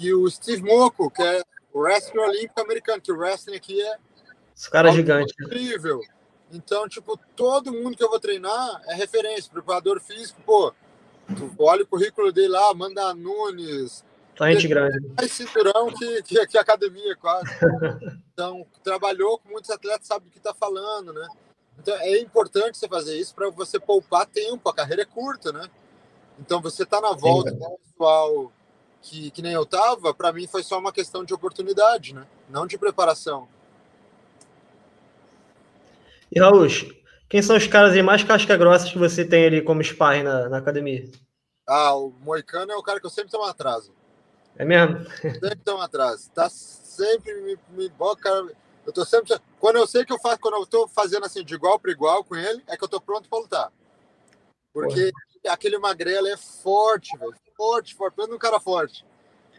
e 0.00 0.14
o 0.14 0.28
Steve 0.30 0.62
Moco, 0.62 1.10
que 1.10 1.22
é 1.22 1.42
o 1.74 1.80
wrestling 1.80 2.22
olímpico 2.22 2.60
americano, 2.60 3.02
que 3.02 3.12
o 3.12 3.16
wrestling 3.18 3.56
aqui 3.56 3.80
é. 3.80 3.98
Esse 4.56 4.70
cara 4.70 4.88
é 4.88 4.92
gigante. 4.92 5.34
Incrível. 5.38 6.00
Então, 6.50 6.88
tipo, 6.88 7.18
todo 7.36 7.72
mundo 7.72 7.96
que 7.96 8.02
eu 8.02 8.08
vou 8.08 8.18
treinar 8.18 8.82
é 8.86 8.94
referência. 8.94 9.52
Preparador 9.52 10.00
físico, 10.00 10.40
pô, 10.44 10.72
olha 11.58 11.82
o 11.82 11.86
currículo 11.86 12.32
dele 12.32 12.48
lá, 12.48 12.72
Manda 12.74 13.14
Nunes. 13.14 14.02
Tá 14.34 14.50
gente 14.50 14.66
grande. 14.68 15.06
Mais 15.18 15.30
cinturão 15.30 15.92
que, 15.92 16.22
que, 16.22 16.46
que 16.46 16.58
academia, 16.58 17.14
quase. 17.16 17.46
então, 18.32 18.66
trabalhou 18.82 19.38
com 19.38 19.50
muitos 19.50 19.70
atletas, 19.70 20.06
sabe 20.06 20.24
do 20.24 20.30
que 20.30 20.40
tá 20.40 20.54
falando, 20.54 21.12
né? 21.12 21.28
Então, 21.78 21.94
é 21.96 22.18
importante 22.18 22.78
você 22.78 22.88
fazer 22.88 23.18
isso 23.18 23.34
para 23.34 23.50
você 23.50 23.78
poupar 23.78 24.26
tempo. 24.26 24.66
A 24.68 24.74
carreira 24.74 25.02
é 25.02 25.06
curta, 25.06 25.52
né? 25.52 25.68
Então, 26.40 26.60
você 26.60 26.86
tá 26.86 27.00
na 27.00 27.12
volta 27.12 27.52
com 27.52 27.74
o 27.74 27.78
pessoal 27.78 28.52
que, 29.02 29.30
que 29.30 29.42
nem 29.42 29.52
eu 29.52 29.64
tava, 29.66 30.12
para 30.14 30.32
mim 30.32 30.46
foi 30.46 30.62
só 30.62 30.78
uma 30.78 30.92
questão 30.92 31.24
de 31.24 31.34
oportunidade, 31.34 32.14
né? 32.14 32.26
Não 32.48 32.66
de 32.66 32.78
preparação. 32.78 33.48
E 36.32 36.38
Raul, 36.38 36.66
quem 37.28 37.42
são 37.42 37.56
os 37.56 37.66
caras 37.66 37.92
aí 37.92 38.02
mais 38.02 38.22
casca-grossas 38.22 38.90
que 38.90 38.98
você 38.98 39.24
tem 39.24 39.46
ali 39.46 39.62
como 39.62 39.82
sparring 39.82 40.22
na, 40.22 40.48
na 40.48 40.58
academia? 40.58 41.08
Ah, 41.66 41.94
o 41.94 42.10
Moicano 42.20 42.72
é 42.72 42.76
o 42.76 42.82
cara 42.82 43.00
que 43.00 43.06
eu 43.06 43.10
sempre 43.10 43.30
tomo 43.30 43.44
atraso. 43.44 43.92
É 44.56 44.64
mesmo? 44.64 45.04
Sempre 45.20 45.56
tomo 45.64 45.80
atraso. 45.80 46.30
Tá 46.32 46.48
sempre 46.50 47.32
me, 47.42 47.58
me 47.70 47.90
cara, 48.20 48.46
eu 48.86 48.92
tô 48.92 49.04
sempre 49.04 49.38
quando 49.58 49.76
eu 49.76 49.86
sei 49.86 50.04
que 50.04 50.12
eu 50.12 50.18
faço, 50.18 50.40
quando 50.40 50.54
eu 50.54 50.66
tô 50.66 50.88
fazendo 50.88 51.24
assim 51.24 51.44
de 51.44 51.54
igual 51.54 51.78
para 51.78 51.92
igual 51.92 52.24
com 52.24 52.36
ele, 52.36 52.62
é 52.66 52.76
que 52.76 52.84
eu 52.84 52.88
tô 52.88 53.00
pronto 53.00 53.28
para 53.28 53.38
lutar. 53.38 53.72
Porque 54.72 55.12
Porra. 55.12 55.29
Aquele 55.48 55.78
magrelo 55.78 56.26
é 56.28 56.36
forte, 56.36 57.16
velho 57.16 57.34
forte, 57.60 57.94
forte, 57.94 58.14
pelo 58.14 58.34
um 58.34 58.38
cara 58.38 58.58
forte. 58.58 59.04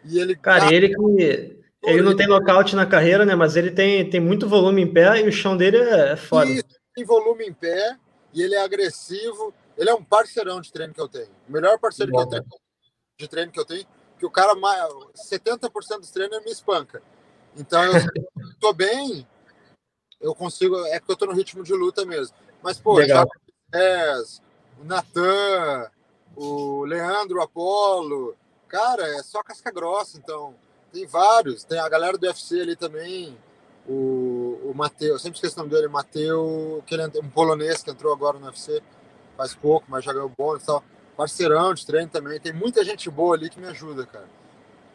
E 0.04 0.20
ele. 0.20 0.36
Cara, 0.36 0.74
ele 0.74 0.90
que. 0.90 1.62
Ele 1.84 2.02
não 2.04 2.16
tem 2.16 2.28
nocaute 2.28 2.76
na 2.76 2.86
carreira, 2.86 3.26
né? 3.26 3.34
Mas 3.34 3.56
ele 3.56 3.72
tem, 3.72 4.08
tem 4.08 4.20
muito 4.20 4.48
volume 4.48 4.84
em 4.84 4.94
pé 4.94 5.20
e 5.20 5.28
o 5.28 5.32
chão 5.32 5.58
dele 5.58 5.78
é 5.78 6.16
foda. 6.16 6.50
Isso, 6.50 6.64
tem 6.94 7.04
volume 7.04 7.46
em 7.46 7.54
pé 7.54 7.98
e 8.34 8.42
ele 8.44 8.54
é 8.54 8.62
agressivo. 8.62 9.52
Ele 9.76 9.90
é 9.90 9.94
um 9.94 10.04
parceirão 10.04 10.62
de 10.62 10.72
treino 10.72 10.94
que 10.94 11.02
eu 11.02 11.08
tenho. 11.08 11.30
O 11.50 11.52
melhor 11.52 11.80
parceiro 11.80 12.12
que 12.12 12.20
eu 12.20 12.28
tenho 12.28 12.46
de 13.18 13.28
treino 13.28 13.52
que 13.52 13.60
eu 13.60 13.66
tenho, 13.66 13.86
que 14.20 14.26
o 14.26 14.32
cara, 14.32 14.54
70% 14.56 16.00
dos 16.00 16.12
treinos 16.12 16.44
me 16.44 16.52
espanca. 16.52 17.02
Então, 17.56 17.84
eu 17.84 17.94
tô 18.60 18.74
bem, 18.74 19.28
eu 20.20 20.36
consigo. 20.36 20.76
É 20.88 21.00
porque 21.00 21.14
eu 21.14 21.18
tô 21.18 21.26
no 21.26 21.34
ritmo 21.34 21.64
de 21.64 21.74
luta 21.74 22.06
mesmo. 22.06 22.36
Mas, 22.62 22.80
pô, 22.80 22.96
Legal. 22.96 23.28
já 23.74 24.22
o 24.82 24.86
Natan, 24.86 25.90
o 26.36 26.84
Leandro 26.86 27.42
Apolo. 27.42 28.36
Cara, 28.68 29.08
é 29.08 29.22
só 29.22 29.44
casca 29.44 29.72
grossa, 29.72 30.18
então. 30.18 30.56
Tem 30.92 31.06
vários. 31.06 31.64
Tem 31.64 31.80
a 31.80 31.88
galera 31.88 32.18
do 32.18 32.26
UFC 32.26 32.60
ali 32.60 32.76
também. 32.76 33.38
O, 33.88 34.60
o 34.66 34.74
Matheus, 34.76 35.22
sempre 35.22 35.38
esqueço 35.38 35.56
o 35.56 35.60
nome 35.60 35.72
dele, 35.72 35.88
Matheus, 35.88 36.84
que 36.86 36.94
ele, 36.94 37.04
um 37.20 37.30
polonês 37.30 37.82
que 37.82 37.90
entrou 37.90 38.14
agora 38.14 38.38
no 38.38 38.46
UFC 38.46 38.82
faz 39.36 39.56
pouco, 39.56 39.86
mas 39.90 40.04
já 40.04 40.14
ganhou 40.14 40.32
bom 40.38 40.56
e 40.56 40.60
tal. 40.60 40.84
Parceirão 41.16 41.74
de 41.74 41.86
treino 41.86 42.10
também. 42.10 42.40
Tem 42.40 42.54
muita 42.54 42.84
gente 42.84 43.10
boa 43.10 43.36
ali 43.36 43.50
que 43.50 43.60
me 43.60 43.68
ajuda, 43.68 44.06
cara. 44.06 44.28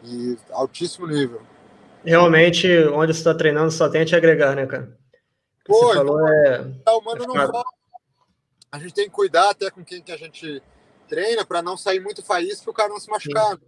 E 0.05 0.37
altíssimo 0.51 1.07
nível. 1.07 1.42
Realmente, 2.05 2.68
onde 2.88 3.12
você 3.12 3.18
está 3.18 3.35
treinando 3.35 3.70
só 3.72 3.88
tem 3.88 4.03
a 4.03 4.07
te 4.07 4.14
agregar, 4.14 4.55
né, 4.55 4.66
cara? 4.66 4.96
Pô, 5.64 5.75
você 5.75 5.94
falou 5.94 6.20
então, 6.20 6.44
é... 6.44 6.72
é 6.87 6.90
o 6.92 7.01
mano 7.03 7.27
não 7.27 7.35
fala. 7.35 7.64
A 8.77 8.79
gente 8.79 8.93
tem 8.93 9.05
que 9.07 9.15
cuidar 9.15 9.51
até 9.51 9.71
com 9.71 9.83
quem 9.83 10.03
que 10.03 10.12
a 10.12 10.17
gente 10.19 10.62
treina 11.09 11.47
para 11.47 11.62
não 11.62 11.77
sair 11.77 11.99
muito 11.99 12.23
faísca 12.23 12.65
e 12.67 12.71
o 12.71 12.75
cara 12.75 12.91
não 12.91 13.01
se 13.01 13.09
machucar. 13.09 13.59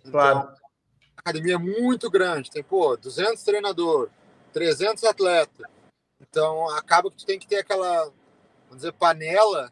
Então, 0.00 0.10
claro. 0.10 0.38
A 0.38 1.20
academia 1.20 1.54
é 1.54 1.58
muito 1.58 2.10
grande, 2.10 2.50
tem, 2.50 2.62
pô, 2.62 2.96
200 2.96 3.42
treinador, 3.42 4.08
300 4.52 5.04
atletas. 5.04 5.66
Então, 6.18 6.68
acaba 6.70 7.10
que 7.10 7.18
tu 7.18 7.26
tem 7.26 7.38
que 7.38 7.46
ter 7.46 7.58
aquela, 7.58 8.04
vamos 8.64 8.76
dizer, 8.76 8.92
panela 8.94 9.70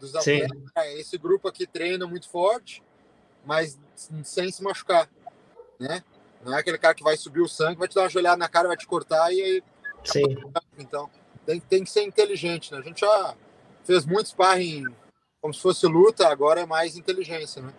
dos 0.00 0.16
atletas. 0.16 0.58
É, 0.76 0.98
esse 0.98 1.18
grupo 1.18 1.46
aqui 1.46 1.66
treina 1.66 2.06
muito 2.06 2.28
forte, 2.28 2.82
mas 3.44 3.78
sem 4.24 4.50
se 4.50 4.62
machucar, 4.62 5.10
né? 5.78 6.02
Não 6.42 6.56
é 6.56 6.60
aquele 6.60 6.78
cara 6.78 6.94
que 6.94 7.02
vai 7.04 7.18
subir 7.18 7.42
o 7.42 7.48
sangue, 7.48 7.78
vai 7.78 7.86
te 7.86 7.94
dar 7.94 8.02
uma 8.02 8.08
joelhada 8.08 8.38
na 8.38 8.48
cara, 8.48 8.68
vai 8.68 8.78
te 8.78 8.86
cortar 8.86 9.30
e 9.30 9.42
aí. 9.42 9.62
Sim. 10.02 10.24
Então, 10.78 11.10
tem, 11.44 11.60
tem 11.60 11.84
que 11.84 11.90
ser 11.90 12.02
inteligente, 12.02 12.72
né? 12.72 12.78
A 12.78 12.82
gente 12.82 13.02
já 13.02 13.36
fez 13.84 14.04
muito 14.06 14.28
sparring 14.28 14.84
como 15.40 15.54
se 15.54 15.60
fosse 15.60 15.86
luta, 15.86 16.28
agora 16.28 16.60
é 16.60 16.66
mais 16.66 16.96
inteligência, 16.96 17.62
né? 17.62 17.72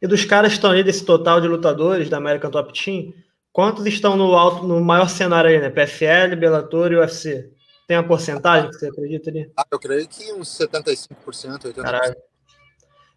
E 0.00 0.06
dos 0.06 0.24
caras 0.24 0.52
que 0.52 0.58
estão 0.58 0.70
aí 0.70 0.84
desse 0.84 1.04
total 1.04 1.40
de 1.40 1.48
lutadores 1.48 2.08
da 2.08 2.18
American 2.18 2.50
Top 2.50 2.72
Team, 2.72 3.12
quantos 3.52 3.84
estão 3.86 4.16
no 4.16 4.34
alto, 4.36 4.66
no 4.66 4.80
maior 4.80 5.08
cenário 5.08 5.50
aí, 5.50 5.58
né? 5.58 5.70
PFL, 5.70 6.36
Bellator 6.38 6.92
e 6.92 6.96
UFC? 6.96 7.50
Tem 7.88 7.96
uma 7.96 8.06
porcentagem 8.06 8.70
que 8.70 8.76
você 8.76 8.88
acredita 8.88 9.30
ali? 9.30 9.50
Ah, 9.56 9.66
eu 9.70 9.78
creio 9.78 10.06
que 10.06 10.32
uns 10.32 10.48
75%, 10.58 11.16
80%. 11.16 11.74
Caralho. 11.82 12.16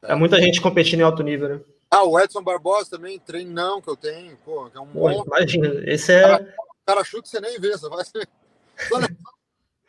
É. 0.03 0.11
é 0.13 0.15
muita 0.15 0.37
gente 0.41 0.61
competindo 0.61 1.01
em 1.01 1.03
alto 1.03 1.21
nível, 1.21 1.49
né? 1.49 1.61
Ah, 1.91 2.03
o 2.03 2.19
Edson 2.19 2.43
Barbosa 2.43 2.91
também, 2.91 3.19
treinão 3.19 3.81
que 3.81 3.89
eu 3.89 3.95
tenho, 3.95 4.37
pô, 4.37 4.69
que 4.69 4.77
é 4.77 4.81
um 4.81 4.87
pô, 4.87 5.09
bom... 5.09 5.23
Imagina, 5.25 5.67
esse 5.85 6.13
é. 6.13 6.21
Cara, 6.21 6.55
cara 6.85 7.03
chute 7.03 7.27
você 7.27 7.41
nem 7.41 7.59
vê, 7.59 7.77
só 7.77 7.89
vai 7.89 8.05
ser. 8.05 8.27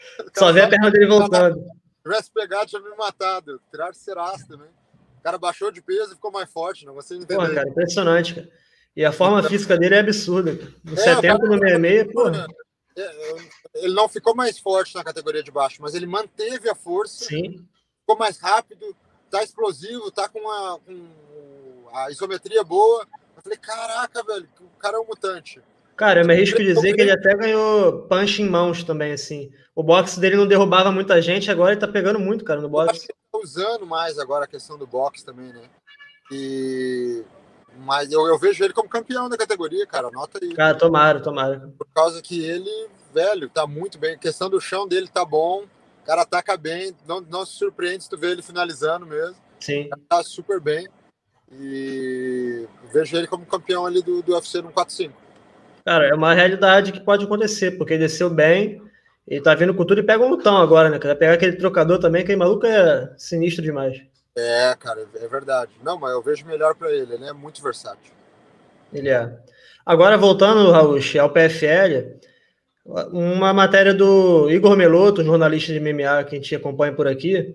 Só 0.37 0.53
vê 0.53 0.63
a 0.63 0.69
perna 0.69 0.91
dele 0.91 1.07
voltando. 1.07 1.57
Se 1.57 2.03
tivesse 2.03 2.31
pegado, 2.31 2.67
tinha 2.67 2.81
me 2.81 2.97
matado. 2.97 3.61
Tiraram 3.71 3.93
Serás 3.93 4.45
também. 4.45 4.69
O 5.19 5.23
cara 5.23 5.37
baixou 5.37 5.71
de 5.71 5.83
peso 5.83 6.13
e 6.13 6.15
ficou 6.15 6.33
mais 6.33 6.51
forte, 6.51 6.87
não 6.87 6.95
você 6.95 7.15
entendeu? 7.15 7.47
Pô, 7.47 7.55
cara, 7.55 7.69
impressionante, 7.69 8.35
cara. 8.35 8.49
E 8.97 9.05
a 9.05 9.13
forma 9.13 9.43
física 9.43 9.79
dele 9.79 9.95
é 9.95 10.01
absurda. 10.01 10.53
No 10.83 10.95
é, 10.95 10.97
70 10.97 11.39
no 11.47 11.59
66, 11.59 12.13
pô. 12.13 12.29
É, 12.97 13.37
ele 13.77 13.95
não 13.95 14.09
ficou 14.09 14.35
mais 14.35 14.59
forte 14.59 14.95
na 14.95 15.05
categoria 15.05 15.43
de 15.43 15.51
baixo, 15.51 15.81
mas 15.81 15.95
ele 15.95 16.07
manteve 16.07 16.69
a 16.69 16.75
força. 16.75 17.27
Sim. 17.27 17.67
Ficou 18.01 18.19
mais 18.19 18.39
rápido, 18.39 18.97
tá 19.31 19.45
explosivo, 19.45 20.11
tá 20.11 20.29
com 20.29 20.51
a, 20.51 20.79
com 20.81 21.89
a 21.93 22.11
isometria 22.11 22.65
boa. 22.65 23.07
Eu 23.37 23.43
falei, 23.43 23.59
caraca, 23.59 24.23
velho, 24.23 24.49
o 24.61 24.79
cara 24.79 24.97
é 24.97 25.01
um 25.01 25.07
mutante. 25.07 25.63
Cara, 26.01 26.23
eu 26.23 26.27
me 26.27 26.33
arrisco 26.33 26.57
dizer 26.57 26.95
que 26.95 27.03
ele 27.03 27.11
até 27.11 27.37
ganhou 27.37 28.07
punch 28.09 28.41
em 28.41 28.49
mãos 28.49 28.83
também, 28.83 29.13
assim. 29.13 29.53
O 29.75 29.83
boxe 29.83 30.19
dele 30.19 30.35
não 30.35 30.47
derrubava 30.47 30.91
muita 30.91 31.21
gente, 31.21 31.51
agora 31.51 31.73
ele 31.73 31.81
tá 31.81 31.87
pegando 31.87 32.19
muito, 32.19 32.43
cara, 32.43 32.59
no 32.59 32.71
boxe. 32.71 32.89
Eu 32.89 32.91
acho 32.93 33.07
que 33.07 33.13
ele 33.13 33.19
tá 33.31 33.39
usando 33.39 33.87
mais 33.87 34.19
agora 34.19 34.47
a 34.47 34.49
questão 34.49 34.79
do 34.79 34.87
boxe 34.87 35.23
também, 35.23 35.53
né? 35.53 35.61
E... 36.33 37.23
Mas 37.81 38.11
eu, 38.11 38.27
eu 38.27 38.39
vejo 38.39 38.65
ele 38.65 38.73
como 38.73 38.89
campeão 38.89 39.29
da 39.29 39.37
categoria, 39.37 39.87
cara. 39.87 40.09
Anota 40.09 40.39
aí. 40.43 40.55
Cara, 40.55 40.75
tomara, 40.75 41.21
tomara. 41.21 41.71
Por 41.77 41.87
causa 41.95 42.23
que 42.23 42.43
ele, 42.47 42.89
velho, 43.13 43.51
tá 43.51 43.67
muito 43.67 43.99
bem. 43.99 44.15
A 44.15 44.19
questão 44.19 44.49
do 44.49 44.59
chão 44.59 44.89
dele 44.89 45.07
tá 45.07 45.23
bom. 45.23 45.65
O 46.03 46.07
cara 46.07 46.23
ataca 46.23 46.57
bem. 46.57 46.97
Não, 47.07 47.21
não 47.21 47.45
se 47.45 47.59
surpreende 47.59 48.05
se 48.05 48.09
tu 48.09 48.17
vê 48.17 48.29
ele 48.31 48.41
finalizando 48.41 49.05
mesmo. 49.05 49.37
Sim. 49.61 49.91
Tá 50.09 50.23
super 50.23 50.61
bem. 50.61 50.89
E 51.53 52.67
vejo 52.91 53.19
ele 53.19 53.27
como 53.27 53.45
campeão 53.45 53.85
ali 53.85 54.01
do, 54.01 54.23
do 54.23 54.33
UFC 54.33 54.63
no 54.63 54.73
4-5. 54.73 55.13
Cara, 55.85 56.07
é 56.07 56.15
uma 56.15 56.35
realidade 56.35 56.93
que 56.93 57.01
pode 57.01 57.25
acontecer, 57.25 57.73
porque 57.73 57.95
ele 57.95 58.03
desceu 58.03 58.29
bem, 58.31 58.83
ele 59.27 59.41
tá 59.41 59.55
vindo 59.55 59.75
com 59.75 59.85
tudo 59.85 60.01
e 60.01 60.05
pega 60.05 60.25
um 60.25 60.31
lutão 60.31 60.57
agora, 60.57 60.89
né? 60.91 60.99
Vai 60.99 61.15
pegar 61.15 61.35
aquele 61.35 61.57
trocador 61.57 61.99
também, 61.99 62.25
que 62.25 62.35
maluco 62.37 62.67
é 62.67 63.13
sinistro 63.17 63.63
demais. 63.63 64.03
É, 64.37 64.75
cara, 64.79 65.07
é 65.15 65.29
verdade. 65.29 65.73
Não, 65.83 65.99
mas 65.99 66.13
eu 66.13 66.23
vejo 66.23 66.47
melhor 66.47 66.75
para 66.75 66.93
ele, 66.93 67.15
ele 67.15 67.25
é 67.25 67.33
muito 67.33 67.63
versátil. 67.63 68.13
Ele 68.93 69.09
é. 69.09 69.39
Agora, 69.85 70.17
voltando, 70.17 70.71
Raul, 70.71 70.99
ao 71.21 71.31
PFL, 71.31 72.19
uma 73.13 73.53
matéria 73.53 73.95
do 73.95 74.51
Igor 74.51 74.77
Meloto, 74.77 75.25
jornalista 75.25 75.73
de 75.73 75.81
MMA 75.81 76.25
que 76.25 76.37
a 76.37 76.39
gente 76.39 76.55
acompanha 76.55 76.93
por 76.93 77.07
aqui, 77.07 77.55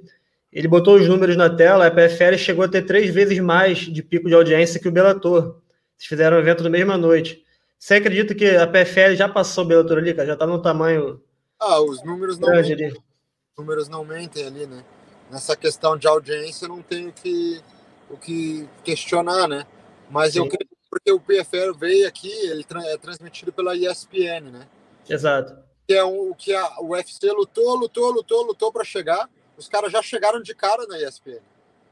ele 0.51 0.67
botou 0.67 0.95
os 0.95 1.07
números 1.07 1.35
na 1.35 1.49
tela, 1.49 1.87
a 1.87 1.91
PFL 1.91 2.37
chegou 2.37 2.63
a 2.63 2.67
ter 2.69 2.83
três 2.83 3.13
vezes 3.13 3.39
mais 3.39 3.79
de 3.79 4.01
pico 4.01 4.29
de 4.29 4.35
audiência 4.35 4.79
que 4.79 4.87
o 4.87 4.91
Bellator. 4.91 5.61
Eles 5.97 6.07
fizeram 6.07 6.37
um 6.37 6.39
evento 6.39 6.63
na 6.63 6.69
mesma 6.69 6.97
noite. 6.97 7.44
Você 7.77 7.95
acredita 7.95 8.33
que 8.33 8.49
a 8.55 8.67
PFL 8.67 9.15
já 9.15 9.29
passou 9.29 9.63
o 9.63 9.67
Bellator 9.67 9.97
ali, 9.97 10.13
cara? 10.13 10.27
Já 10.27 10.35
tá 10.35 10.47
no 10.47 10.61
tamanho. 10.61 11.21
Ah, 11.59 11.79
os 11.81 12.03
números 12.03 12.37
não 12.37 12.49
mentem. 12.49 12.73
Ali. 12.73 12.87
Os 12.87 13.57
números 13.57 13.87
não 13.87 14.03
mentem 14.03 14.45
ali, 14.45 14.65
né? 14.65 14.83
Nessa 15.31 15.55
questão 15.55 15.97
de 15.97 16.07
audiência 16.07 16.67
não 16.67 16.81
tenho 16.81 17.11
que, 17.11 17.61
o 18.09 18.17
que 18.17 18.67
questionar, 18.83 19.47
né? 19.47 19.65
Mas 20.09 20.33
Sim. 20.33 20.39
eu 20.39 20.49
creio 20.49 20.69
porque 20.89 21.11
o 21.11 21.19
PFL 21.19 21.77
veio 21.77 22.07
aqui, 22.07 22.31
ele 22.31 22.65
é 22.85 22.97
transmitido 22.97 23.51
pela 23.51 23.75
ESPN, 23.75 24.49
né? 24.51 24.67
Exato. 25.09 25.57
Que 25.85 25.93
é 25.93 26.03
o 26.03 26.33
que 26.33 26.53
a 26.53 26.81
UFC 26.81 27.29
lutou, 27.31 27.75
lutou, 27.75 28.11
lutou, 28.11 28.43
lutou 28.43 28.71
para 28.71 28.83
chegar. 28.85 29.29
Os 29.57 29.67
caras 29.67 29.91
já 29.91 30.01
chegaram 30.01 30.41
de 30.41 30.55
cara 30.55 30.87
na 30.87 30.97
ESPN. 31.01 31.41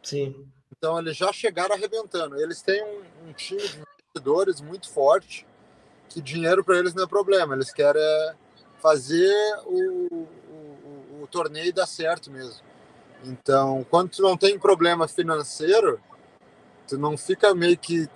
Sim. 0.02 0.48
Então 0.72 0.98
eles 0.98 1.18
já 1.18 1.32
chegaram 1.34 1.76
arrebentando. 1.76 2.40
Eles 2.40 2.62
têm 2.62 2.82
um, 2.82 3.30
um 3.30 3.34
time 3.34 3.62
de 3.62 3.82
investidores 3.82 4.62
muito 4.62 4.90
forte 4.90 5.46
que 6.14 6.22
dinheiro 6.22 6.64
para 6.64 6.78
eles 6.78 6.94
não 6.94 7.04
é 7.04 7.08
problema, 7.08 7.56
eles 7.56 7.74
querem 7.74 8.00
fazer 8.80 9.34
o, 9.66 10.28
o, 10.52 11.24
o, 11.24 11.28
torneio 11.28 11.74
dar 11.74 11.88
certo 11.88 12.30
mesmo. 12.30 12.62
Então, 13.24 13.84
quando 13.90 14.12
tu 14.12 14.22
não 14.22 14.38
tem 14.38 14.60
problema 14.60 15.08
financeiro, 15.08 16.00
tu 16.88 17.00
não 17.00 17.18
fica 17.18 17.56
meio 17.56 17.78
que. 17.78 18.08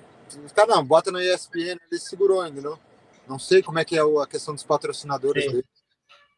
Cara, 0.53 0.75
não, 0.75 0.85
bota 0.85 1.11
na 1.11 1.23
ESPN, 1.23 1.79
ele 1.89 1.99
segurou, 1.99 2.45
entendeu? 2.45 2.77
Não 3.27 3.39
sei 3.39 3.63
como 3.63 3.79
é 3.79 3.85
que 3.85 3.97
é 3.97 4.01
a 4.01 4.27
questão 4.27 4.53
dos 4.53 4.63
patrocinadores 4.63 5.45
Sim. 5.45 5.51
dele. 5.51 5.65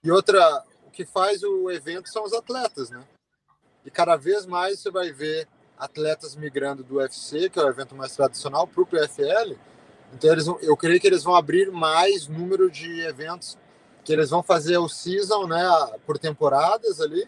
E 0.02 0.12
outra, 0.12 0.64
o 0.88 0.92
que 0.92 1.06
faz 1.06 1.44
o 1.44 1.70
evento 1.70 2.08
são 2.08 2.24
os 2.24 2.32
atletas, 2.32 2.90
né? 2.90 3.04
E 3.84 3.92
cada 3.92 4.16
vez 4.16 4.46
mais 4.46 4.80
você 4.80 4.90
vai 4.90 5.12
ver 5.12 5.46
atletas 5.78 6.36
migrando 6.36 6.84
do 6.84 6.96
UFC, 6.96 7.50
que 7.50 7.60
é 7.60 7.64
o 7.64 7.70
evento 7.70 7.96
mais 7.96 8.16
tradicional, 8.16 8.66
para 8.66 8.82
o 8.82 8.86
PFL, 8.86 9.58
então 10.14 10.32
eles, 10.32 10.48
eu 10.48 10.76
creio 10.76 11.00
que 11.00 11.08
eles 11.08 11.24
vão 11.24 11.36
abrir 11.36 11.72
mais 11.72 12.28
número 12.28 12.70
de 12.70 13.02
eventos, 13.02 13.58
que 14.04 14.14
eles 14.14 14.30
vão 14.30 14.42
fazer 14.42 14.78
o 14.78 14.90
season, 14.90 15.48
né, 15.48 15.64
por 16.06 16.18
temporadas 16.18 17.00
ali, 17.00 17.28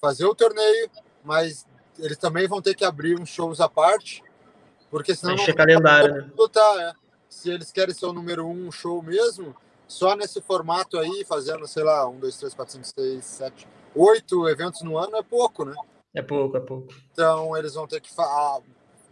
fazer 0.00 0.24
o 0.24 0.34
torneio, 0.34 0.90
mas 1.24 1.66
eles 1.98 2.16
também 2.16 2.46
vão 2.46 2.60
ter 2.60 2.74
que 2.74 2.84
abrir 2.84 3.18
uns 3.18 3.28
shows 3.28 3.60
à 3.60 3.68
parte, 3.68 4.22
porque 4.90 5.14
senão 5.14 5.34
Encher 5.34 5.48
não 5.48 5.56
calendário, 5.56 6.14
né? 6.14 6.30
Lutar, 6.36 6.78
é. 6.78 6.92
Se 7.28 7.48
eles 7.48 7.70
querem 7.70 7.94
ser 7.94 8.06
o 8.06 8.12
número 8.12 8.46
um 8.46 8.72
show 8.72 9.00
mesmo, 9.02 9.54
só 9.86 10.16
nesse 10.16 10.40
formato 10.40 10.98
aí, 10.98 11.24
fazendo, 11.24 11.66
sei 11.66 11.84
lá, 11.84 12.08
um, 12.08 12.18
dois, 12.18 12.36
três, 12.36 12.54
quatro, 12.54 12.72
cinco, 12.74 12.86
seis, 12.86 13.24
sete, 13.24 13.68
oito 13.94 14.48
eventos 14.48 14.82
no 14.82 14.98
ano 14.98 15.16
é 15.16 15.22
pouco, 15.22 15.64
né? 15.64 15.74
É 16.12 16.22
pouco, 16.22 16.56
é 16.56 16.60
pouco. 16.60 16.92
Então 17.12 17.56
eles 17.56 17.74
vão 17.74 17.86
ter 17.86 18.00
que 18.00 18.10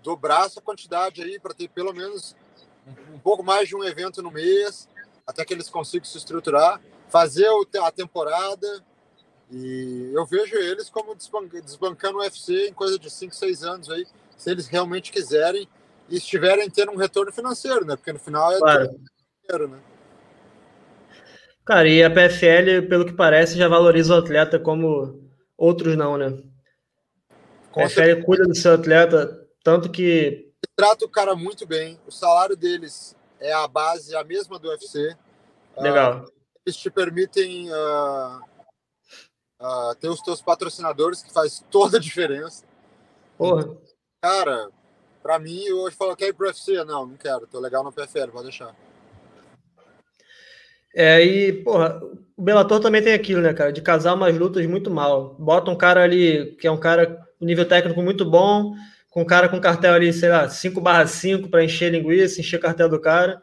dobrar 0.02 0.46
essa 0.46 0.60
quantidade 0.60 1.22
aí 1.22 1.38
para 1.38 1.54
ter 1.54 1.68
pelo 1.68 1.92
menos 1.92 2.34
um 3.12 3.18
pouco 3.18 3.42
mais 3.42 3.68
de 3.68 3.76
um 3.76 3.84
evento 3.84 4.22
no 4.22 4.30
mês, 4.30 4.88
até 5.26 5.44
que 5.44 5.52
eles 5.52 5.68
consigam 5.68 6.04
se 6.04 6.16
estruturar, 6.16 6.80
fazer 7.08 7.48
a 7.82 7.90
temporada. 7.90 8.82
E 9.50 10.10
eu 10.14 10.26
vejo 10.26 10.56
eles 10.56 10.90
como 10.90 11.14
desbancando 11.14 12.18
o 12.18 12.20
UFC 12.20 12.68
em 12.68 12.72
coisa 12.72 12.98
de 12.98 13.10
5, 13.10 13.34
6 13.34 13.62
anos 13.62 13.90
aí, 13.90 14.06
se 14.36 14.50
eles 14.50 14.66
realmente 14.66 15.10
quiserem 15.10 15.68
e 16.08 16.16
estiverem 16.16 16.68
tendo 16.70 16.92
um 16.92 16.96
retorno 16.96 17.32
financeiro, 17.32 17.84
né? 17.84 17.96
Porque 17.96 18.12
no 18.12 18.18
final 18.18 18.52
é 18.52 18.58
claro. 18.58 19.00
dinheiro, 19.42 19.68
né? 19.68 19.78
Cara, 21.64 21.86
e 21.86 22.02
a 22.02 22.10
PFL, 22.10 22.88
pelo 22.88 23.04
que 23.04 23.12
parece, 23.12 23.58
já 23.58 23.68
valoriza 23.68 24.14
o 24.14 24.18
atleta 24.18 24.58
como 24.58 25.30
outros 25.56 25.96
não, 25.96 26.16
né? 26.16 26.42
a 27.70 27.82
PFL 27.82 28.24
cuida 28.24 28.44
do 28.44 28.54
seu 28.54 28.72
atleta, 28.72 29.46
tanto 29.62 29.90
que 29.90 30.47
trata 30.76 31.04
o 31.04 31.08
cara 31.08 31.34
muito 31.34 31.66
bem. 31.66 31.98
O 32.06 32.10
salário 32.10 32.56
deles 32.56 33.16
é 33.40 33.52
a 33.52 33.66
base, 33.66 34.14
a 34.14 34.24
mesma 34.24 34.58
do 34.58 34.68
UFC. 34.68 35.16
Legal. 35.76 36.24
Uh, 36.24 36.32
eles 36.64 36.76
te 36.76 36.90
permitem 36.90 37.70
uh, 37.70 38.40
uh, 39.60 39.94
ter 40.00 40.08
os 40.08 40.20
teus 40.20 40.42
patrocinadores, 40.42 41.22
que 41.22 41.32
faz 41.32 41.64
toda 41.70 41.98
a 41.98 42.00
diferença. 42.00 42.64
Porra. 43.36 43.76
Cara, 44.22 44.70
pra 45.22 45.38
mim, 45.38 45.70
hoje 45.70 45.96
falo, 45.96 46.16
quer 46.16 46.28
ir 46.28 46.32
pro 46.32 46.46
UFC? 46.46 46.84
Não, 46.84 47.06
não 47.06 47.16
quero. 47.16 47.46
Tô 47.46 47.60
legal 47.60 47.84
no 47.84 47.92
PFL, 47.92 48.30
pode 48.32 48.44
deixar. 48.44 48.74
É, 50.94 51.22
e, 51.24 51.52
porra, 51.62 52.00
o 52.36 52.42
Bellator 52.42 52.80
também 52.80 53.02
tem 53.02 53.12
aquilo, 53.12 53.40
né, 53.40 53.52
cara, 53.52 53.72
de 53.72 53.80
casar 53.80 54.14
umas 54.14 54.36
lutas 54.36 54.66
muito 54.66 54.90
mal. 54.90 55.36
Bota 55.38 55.70
um 55.70 55.76
cara 55.76 56.02
ali, 56.02 56.56
que 56.56 56.66
é 56.66 56.70
um 56.70 56.80
cara, 56.80 57.24
nível 57.40 57.68
técnico 57.68 58.02
muito 58.02 58.24
bom, 58.24 58.74
com 59.10 59.22
o 59.22 59.26
cara 59.26 59.48
com 59.48 59.60
cartel 59.60 59.94
ali, 59.94 60.12
sei 60.12 60.28
lá, 60.28 60.48
5 60.48 60.80
barra 60.80 61.06
5 61.06 61.48
para 61.48 61.64
encher 61.64 61.90
linguiça, 61.90 62.40
encher 62.40 62.60
cartel 62.60 62.88
do 62.88 63.00
cara. 63.00 63.40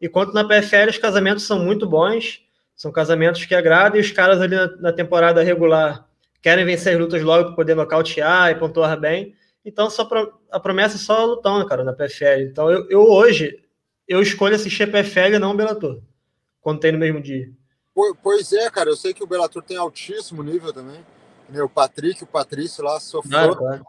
Enquanto 0.00 0.32
na 0.32 0.46
PFL 0.46 0.90
os 0.90 0.98
casamentos 0.98 1.44
são 1.44 1.58
muito 1.58 1.88
bons, 1.88 2.42
são 2.74 2.90
casamentos 2.90 3.44
que 3.44 3.54
agradam 3.54 3.98
e 3.98 4.00
os 4.00 4.10
caras 4.10 4.40
ali 4.40 4.56
na, 4.56 4.66
na 4.76 4.92
temporada 4.92 5.42
regular 5.42 6.06
querem 6.42 6.64
vencer 6.64 6.92
as 6.92 7.00
lutas 7.00 7.22
logo 7.22 7.46
para 7.46 7.56
poder 7.56 7.74
nocautear 7.74 8.50
e 8.50 8.54
pontuar 8.56 9.00
bem. 9.00 9.34
Então 9.64 9.88
só 9.88 10.04
pro, 10.04 10.38
a 10.50 10.60
promessa 10.60 10.96
é 10.96 10.98
só 10.98 11.24
lutão, 11.24 11.64
cara, 11.66 11.82
na 11.82 11.94
PFL. 11.94 12.42
Então 12.50 12.70
eu, 12.70 12.86
eu 12.90 13.00
hoje 13.00 13.58
eu 14.06 14.20
escolho 14.20 14.54
assistir 14.54 14.82
a 14.82 14.86
PFL 14.86 15.36
e 15.36 15.38
não 15.38 15.52
o 15.52 15.56
Bellator, 15.56 16.02
quando 16.60 16.80
tem 16.80 16.92
no 16.92 16.98
mesmo 16.98 17.20
dia. 17.22 17.50
Pois 18.22 18.52
é, 18.52 18.68
cara, 18.70 18.90
eu 18.90 18.96
sei 18.96 19.14
que 19.14 19.22
o 19.22 19.26
Bellator 19.26 19.62
tem 19.62 19.76
altíssimo 19.76 20.42
nível 20.42 20.72
também. 20.72 21.00
O 21.62 21.68
Patrick, 21.68 22.22
o 22.22 22.26
Patrício 22.26 22.82
lá 22.82 22.98
sofreu. 22.98 23.38
Ah, 23.38 23.56
claro. 23.56 23.86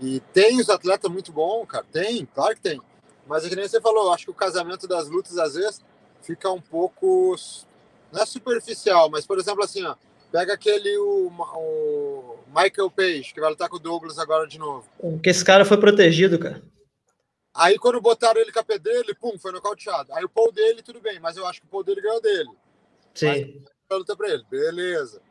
E 0.00 0.20
tem 0.32 0.60
os 0.60 0.68
atletas 0.68 1.10
muito 1.10 1.32
bons, 1.32 1.66
cara. 1.66 1.84
Tem, 1.92 2.26
claro 2.26 2.54
que 2.54 2.60
tem. 2.60 2.80
Mas 3.26 3.44
é 3.44 3.48
que 3.48 3.56
nem 3.56 3.66
você 3.66 3.80
falou, 3.80 4.12
acho 4.12 4.26
que 4.26 4.30
o 4.30 4.34
casamento 4.34 4.86
das 4.86 5.08
lutas, 5.08 5.38
às 5.38 5.54
vezes, 5.54 5.82
fica 6.22 6.50
um 6.50 6.60
pouco. 6.60 7.34
Não 8.12 8.22
é 8.22 8.26
superficial, 8.26 9.08
mas, 9.10 9.26
por 9.26 9.38
exemplo, 9.38 9.64
assim, 9.64 9.84
ó, 9.84 9.96
pega 10.30 10.52
aquele 10.52 10.96
o, 10.98 11.28
o 11.28 12.38
Michael 12.48 12.90
Page, 12.90 13.32
que 13.32 13.40
vai 13.40 13.50
lutar 13.50 13.68
com 13.68 13.76
o 13.76 13.80
Douglas 13.80 14.18
agora 14.18 14.46
de 14.46 14.58
novo. 14.58 14.86
Porque 14.98 15.30
esse 15.30 15.44
cara 15.44 15.64
foi 15.64 15.78
protegido, 15.78 16.38
cara. 16.38 16.62
Aí 17.54 17.78
quando 17.78 18.00
botaram 18.00 18.40
ele 18.40 18.50
com 18.50 18.58
a 18.58 18.64
P 18.64 18.78
dele, 18.80 19.14
pum, 19.14 19.38
foi 19.38 19.52
nocauteado. 19.52 20.12
Aí 20.12 20.24
o 20.24 20.28
Paul 20.28 20.50
dele, 20.50 20.82
tudo 20.82 21.00
bem, 21.00 21.20
mas 21.20 21.36
eu 21.36 21.46
acho 21.46 21.60
que 21.60 21.66
o 21.66 21.70
Paul 21.70 21.84
dele 21.84 22.00
ganhou 22.00 22.20
dele. 22.20 22.50
Sim. 23.14 23.62
Mas, 23.88 23.98
luta 23.98 24.16
pra 24.16 24.28
ele, 24.28 24.44
beleza. 24.50 25.22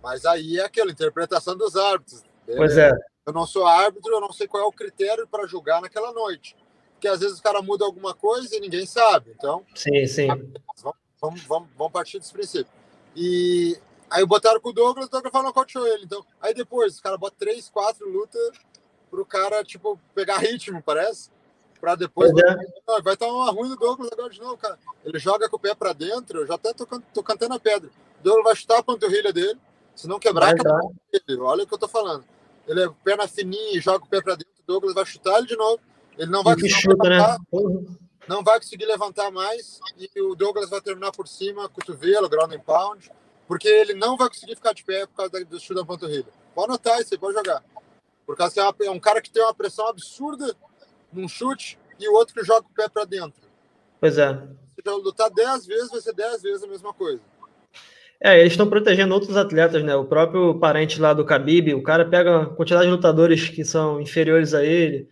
Mas 0.00 0.24
aí 0.24 0.60
é 0.60 0.64
aquela 0.64 0.92
interpretação 0.92 1.56
dos 1.56 1.76
árbitros. 1.76 2.22
Beleza. 2.46 2.58
Pois 2.58 2.78
é. 2.78 2.92
Eu 3.24 3.32
não 3.32 3.46
sou 3.46 3.66
árbitro, 3.66 4.12
eu 4.12 4.20
não 4.20 4.32
sei 4.32 4.48
qual 4.48 4.62
é 4.62 4.66
o 4.66 4.72
critério 4.72 5.26
para 5.28 5.46
julgar 5.46 5.80
naquela 5.80 6.12
noite. 6.12 6.56
Porque 6.92 7.08
às 7.08 7.20
vezes 7.20 7.38
o 7.38 7.42
cara 7.42 7.62
muda 7.62 7.84
alguma 7.84 8.14
coisa 8.14 8.54
e 8.56 8.60
ninguém 8.60 8.86
sabe. 8.86 9.32
Então. 9.36 9.64
Sim, 9.74 10.06
sim. 10.06 10.26
Vamos, 10.28 10.96
vamos, 11.20 11.42
vamos, 11.44 11.68
vamos 11.76 11.92
partir 11.92 12.18
desse 12.18 12.32
princípio. 12.32 12.72
E 13.14 13.78
aí 14.10 14.24
botaram 14.24 14.60
com 14.60 14.70
o 14.70 14.72
Douglas, 14.72 15.06
o 15.06 15.10
Douglas 15.10 15.32
falou 15.32 15.48
nocauteou 15.48 15.86
ele. 15.86 16.04
Então, 16.04 16.24
aí 16.40 16.54
depois, 16.54 16.94
os 16.94 17.00
caras 17.00 17.18
botam 17.18 17.38
três, 17.38 17.68
quatro 17.68 18.08
lutas 18.08 18.58
pro 19.10 19.26
cara, 19.26 19.62
tipo, 19.62 20.00
pegar 20.14 20.38
ritmo, 20.38 20.82
parece 20.82 21.30
para 21.82 21.96
depois. 21.96 22.30
É. 22.30 23.02
Vai 23.02 23.14
estar 23.14 23.26
uma 23.26 23.50
ruim 23.50 23.68
do 23.68 23.76
Douglas 23.76 24.12
agora 24.12 24.30
de 24.30 24.40
novo, 24.40 24.56
cara. 24.56 24.78
Ele 25.04 25.18
joga 25.18 25.48
com 25.48 25.56
o 25.56 25.58
pé 25.60 25.74
para 25.74 25.92
dentro, 25.92 26.40
eu 26.40 26.46
já 26.46 26.54
até 26.54 26.72
tô, 26.72 26.86
tô 26.86 27.22
cantando 27.24 27.54
a 27.54 27.60
pedra. 27.60 27.90
O 28.20 28.22
Douglas 28.22 28.44
vai 28.44 28.54
chutar 28.54 28.78
a 28.78 28.82
panturrilha 28.84 29.32
dele, 29.32 29.58
se 29.96 30.06
não 30.06 30.20
quebrar, 30.20 30.54
ele. 31.12 31.40
Olha 31.40 31.64
o 31.64 31.66
que 31.66 31.74
eu 31.74 31.78
tô 31.78 31.88
falando. 31.88 32.24
Ele 32.66 32.84
é 32.84 32.88
perna 33.04 33.26
fininha 33.26 33.76
e 33.76 33.80
joga 33.80 34.04
o 34.04 34.08
pé 34.08 34.20
para 34.22 34.34
dentro, 34.34 34.52
o 34.60 34.66
Douglas 34.66 34.94
vai 34.94 35.04
chutar 35.04 35.38
ele 35.38 35.46
de 35.46 35.56
novo. 35.56 35.80
Ele 36.16 36.30
não 36.30 36.42
vai 36.42 36.54
conseguir 36.54 36.74
chuta, 36.74 37.08
né? 37.08 37.16
levantar, 37.16 37.38
né? 37.38 37.96
não 38.28 38.44
vai 38.44 38.58
conseguir 38.60 38.84
levantar 38.84 39.30
mais 39.30 39.80
e 39.98 40.20
o 40.20 40.34
Douglas 40.34 40.70
vai 40.70 40.80
terminar 40.80 41.12
por 41.12 41.26
cima, 41.26 41.68
cotovelo, 41.68 42.28
ground 42.28 42.52
and 42.52 42.60
pound, 42.60 43.10
porque 43.48 43.68
ele 43.68 43.94
não 43.94 44.16
vai 44.16 44.28
conseguir 44.28 44.54
ficar 44.54 44.72
de 44.72 44.84
pé 44.84 45.06
por 45.06 45.16
causa 45.16 45.44
do 45.44 45.58
chute 45.58 45.74
da 45.74 45.84
panturrilha. 45.84 46.26
Pode 46.54 46.70
anotar 46.70 47.00
isso 47.00 47.14
aí, 47.14 47.18
pode 47.18 47.34
jogar. 47.34 47.64
Por 48.26 48.36
causa 48.36 48.54
que 48.54 48.60
é, 48.60 48.62
uma, 48.62 48.74
é 48.82 48.90
um 48.90 49.00
cara 49.00 49.20
que 49.20 49.30
tem 49.30 49.42
uma 49.42 49.54
pressão 49.54 49.88
absurda 49.88 50.54
num 51.12 51.28
chute 51.28 51.78
e 51.98 52.08
o 52.08 52.14
outro 52.14 52.34
que 52.34 52.44
joga 52.44 52.66
o 52.66 52.74
pé 52.74 52.88
para 52.88 53.04
dentro. 53.04 53.42
Pois 54.00 54.18
é. 54.18 54.34
Se 54.74 54.90
lutar 54.90 55.30
10 55.30 55.66
vezes, 55.66 55.90
vai 55.90 56.00
ser 56.00 56.14
10 56.14 56.42
vezes 56.42 56.62
a 56.62 56.66
mesma 56.66 56.92
coisa. 56.92 57.20
É, 58.24 58.38
eles 58.38 58.52
estão 58.52 58.68
protegendo 58.68 59.12
outros 59.14 59.36
atletas, 59.36 59.82
né? 59.82 59.96
O 59.96 60.04
próprio 60.04 60.58
parente 60.58 61.00
lá 61.00 61.12
do 61.12 61.24
Khabib, 61.24 61.74
o 61.74 61.82
cara 61.82 62.04
pega 62.04 62.46
quantidade 62.46 62.86
de 62.86 62.92
lutadores 62.92 63.48
que 63.48 63.64
são 63.64 64.00
inferiores 64.00 64.54
a 64.54 64.64
ele. 64.64 65.08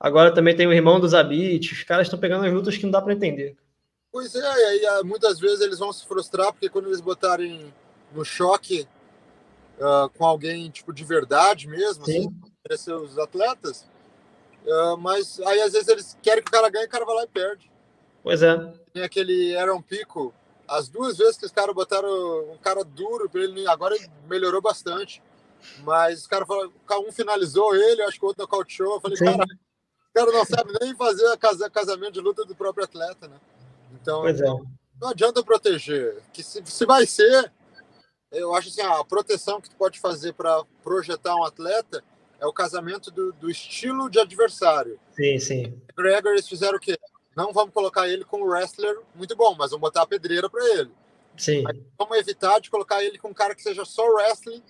Agora 0.00 0.32
também 0.32 0.56
tem 0.56 0.66
o 0.66 0.72
irmão 0.72 0.98
dos 0.98 1.10
Zabit. 1.10 1.72
Os 1.72 1.82
caras 1.82 2.06
estão 2.06 2.18
pegando 2.18 2.46
as 2.46 2.52
lutas 2.52 2.76
que 2.76 2.84
não 2.84 2.90
dá 2.90 3.02
para 3.02 3.12
entender. 3.12 3.56
Pois 4.10 4.34
é, 4.34 4.38
e 4.40 4.64
aí 4.64 4.86
ah, 4.86 5.02
muitas 5.04 5.38
vezes 5.38 5.60
eles 5.60 5.78
vão 5.78 5.92
se 5.92 6.06
frustrar 6.06 6.52
porque 6.52 6.68
quando 6.68 6.86
eles 6.86 7.00
botarem 7.00 7.72
no 8.14 8.24
choque 8.24 8.88
uh, 9.78 10.08
com 10.16 10.24
alguém 10.24 10.70
tipo 10.70 10.92
de 10.92 11.04
verdade 11.04 11.68
mesmo, 11.68 12.06
Sim. 12.06 12.30
assim, 12.70 12.92
os 12.92 13.18
atletas, 13.18 13.86
Uh, 14.66 14.96
mas 14.96 15.38
aí 15.40 15.60
às 15.60 15.72
vezes 15.72 15.86
eles 15.86 16.18
querem 16.20 16.42
que 16.42 16.48
o 16.48 16.52
cara 16.52 16.68
ganhe, 16.68 16.86
o 16.86 16.90
cara 16.90 17.04
vai 17.04 17.14
lá 17.14 17.22
e 17.22 17.28
perde. 17.28 17.70
Pois 18.20 18.42
é. 18.42 18.56
Tem 18.92 19.04
aquele 19.04 19.56
Aaron 19.56 19.80
Pico, 19.80 20.34
as 20.68 20.88
duas 20.88 21.18
vezes 21.18 21.36
que 21.36 21.46
os 21.46 21.52
caras 21.52 21.74
botaram 21.74 22.52
um 22.52 22.58
cara 22.58 22.84
duro 22.84 23.28
para 23.28 23.42
ele, 23.42 23.66
agora 23.68 23.94
ele 23.94 24.10
melhorou 24.28 24.60
bastante. 24.60 25.22
Mas 25.82 26.20
os 26.20 26.26
caras 26.26 26.46
falaram, 26.46 26.72
um 27.06 27.12
finalizou 27.12 27.74
ele, 27.74 28.02
acho 28.02 28.18
que 28.18 28.24
o 28.24 28.28
outro 28.28 28.42
nocauteou. 28.42 28.94
Eu 28.94 29.00
falei, 29.00 29.16
Sim. 29.16 29.24
cara, 29.24 29.44
o 29.44 30.14
cara 30.14 30.32
não 30.32 30.44
sabe 30.44 30.72
nem 30.80 30.94
fazer 30.94 31.26
a 31.26 31.70
casamento 31.70 32.12
de 32.12 32.20
luta 32.20 32.44
do 32.44 32.54
próprio 32.54 32.84
atleta, 32.84 33.28
né? 33.28 33.36
Então, 34.00 34.22
pois 34.22 34.40
é. 34.40 34.44
não 34.44 35.08
adianta 35.08 35.42
proteger. 35.42 36.22
Que 36.32 36.42
se, 36.42 36.62
se 36.64 36.86
vai 36.86 37.06
ser, 37.06 37.52
eu 38.30 38.54
acho 38.54 38.68
assim, 38.68 38.82
a 38.82 39.04
proteção 39.04 39.60
que 39.60 39.70
tu 39.70 39.76
pode 39.76 39.98
fazer 39.98 40.34
para 40.34 40.64
projetar 40.82 41.34
um 41.34 41.44
atleta 41.44 42.02
é 42.38 42.46
o 42.46 42.52
casamento 42.52 43.10
do, 43.10 43.32
do 43.32 43.50
estilo 43.50 44.10
de 44.10 44.20
adversário. 44.20 44.98
Sim, 45.12 45.38
sim. 45.38 45.82
Gregor, 45.96 46.32
eles 46.32 46.48
fizeram 46.48 46.76
o 46.76 46.80
quê? 46.80 46.98
Não 47.36 47.52
vamos 47.52 47.74
colocar 47.74 48.08
ele 48.08 48.24
como 48.24 48.46
wrestler 48.46 48.98
muito 49.14 49.36
bom, 49.36 49.54
mas 49.54 49.70
vamos 49.70 49.82
botar 49.82 50.02
a 50.02 50.06
pedreira 50.06 50.48
para 50.48 50.64
ele. 50.70 50.90
Sim. 51.36 51.62
Mas 51.62 51.76
vamos 51.98 52.16
evitar 52.16 52.58
de 52.60 52.70
colocar 52.70 53.04
ele 53.04 53.18
com 53.18 53.28
um 53.28 53.34
cara 53.34 53.54
que 53.54 53.62
seja 53.62 53.84
só 53.84 54.06
wrestling, 54.06 54.62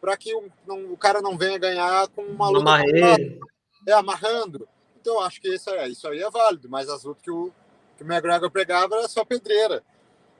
para 0.00 0.16
que 0.16 0.34
o, 0.34 0.50
não, 0.66 0.92
o 0.92 0.96
cara 0.96 1.22
não 1.22 1.38
venha 1.38 1.58
ganhar 1.58 2.08
com 2.08 2.22
uma 2.22 2.48
luta. 2.48 2.60
Amarrando. 2.60 3.38
É, 3.86 3.92
amarrando. 3.92 4.68
Então, 5.00 5.20
acho 5.20 5.40
que 5.40 5.48
isso, 5.48 5.70
é, 5.70 5.88
isso 5.88 6.08
aí 6.08 6.20
é 6.20 6.28
válido, 6.28 6.68
mas 6.68 6.88
as 6.88 7.04
lutas 7.04 7.22
que 7.22 7.30
o, 7.30 7.52
que 7.96 8.02
o 8.02 8.06
McGregor 8.06 8.50
pregava 8.50 8.96
era 8.96 9.08
só 9.08 9.24
pedreira. 9.24 9.82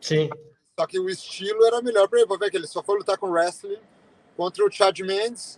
Sim. 0.00 0.28
Só 0.78 0.86
que 0.86 0.98
o 0.98 1.08
estilo 1.08 1.64
era 1.64 1.80
melhor 1.80 2.08
para 2.08 2.18
ele. 2.18 2.28
Vou 2.28 2.38
ver 2.38 2.50
que 2.50 2.56
ele 2.56 2.66
só 2.66 2.82
foi 2.82 2.98
lutar 2.98 3.16
com 3.16 3.30
wrestling 3.30 3.78
contra 4.36 4.64
o 4.64 4.70
Chad 4.70 4.98
Mendes 5.00 5.56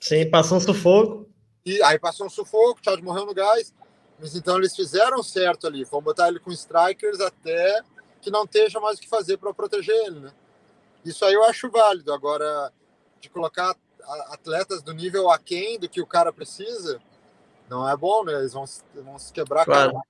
Sim, 0.00 0.30
passou 0.30 0.58
um 0.58 0.60
sufoco. 0.60 1.28
E 1.64 1.82
aí 1.82 1.98
passou 1.98 2.26
um 2.26 2.30
sufoco, 2.30 2.80
o 2.80 2.84
Chad 2.84 3.00
morreu 3.00 3.26
no 3.26 3.34
gás. 3.34 3.74
Mas 4.18 4.34
então 4.34 4.56
eles 4.58 4.74
fizeram 4.74 5.22
certo 5.22 5.66
ali. 5.66 5.84
Vão 5.84 6.02
botar 6.02 6.28
ele 6.28 6.40
com 6.40 6.50
strikers 6.50 7.20
até 7.20 7.82
que 8.20 8.30
não 8.30 8.44
esteja 8.44 8.80
mais 8.80 8.98
o 8.98 9.00
que 9.00 9.08
fazer 9.08 9.36
para 9.36 9.54
proteger 9.54 9.94
ele, 10.06 10.20
né? 10.20 10.32
Isso 11.04 11.24
aí 11.24 11.34
eu 11.34 11.44
acho 11.44 11.70
válido. 11.70 12.12
Agora, 12.12 12.72
de 13.20 13.28
colocar 13.28 13.76
atletas 14.30 14.82
do 14.82 14.92
nível 14.92 15.30
aquém 15.30 15.78
do 15.78 15.88
que 15.88 16.00
o 16.00 16.06
cara 16.06 16.32
precisa, 16.32 17.00
não 17.68 17.88
é 17.88 17.96
bom, 17.96 18.24
né? 18.24 18.34
Eles 18.34 18.52
vão, 18.52 18.64
vão 18.94 19.18
se 19.18 19.32
quebrar 19.32 19.64
claro. 19.64 20.00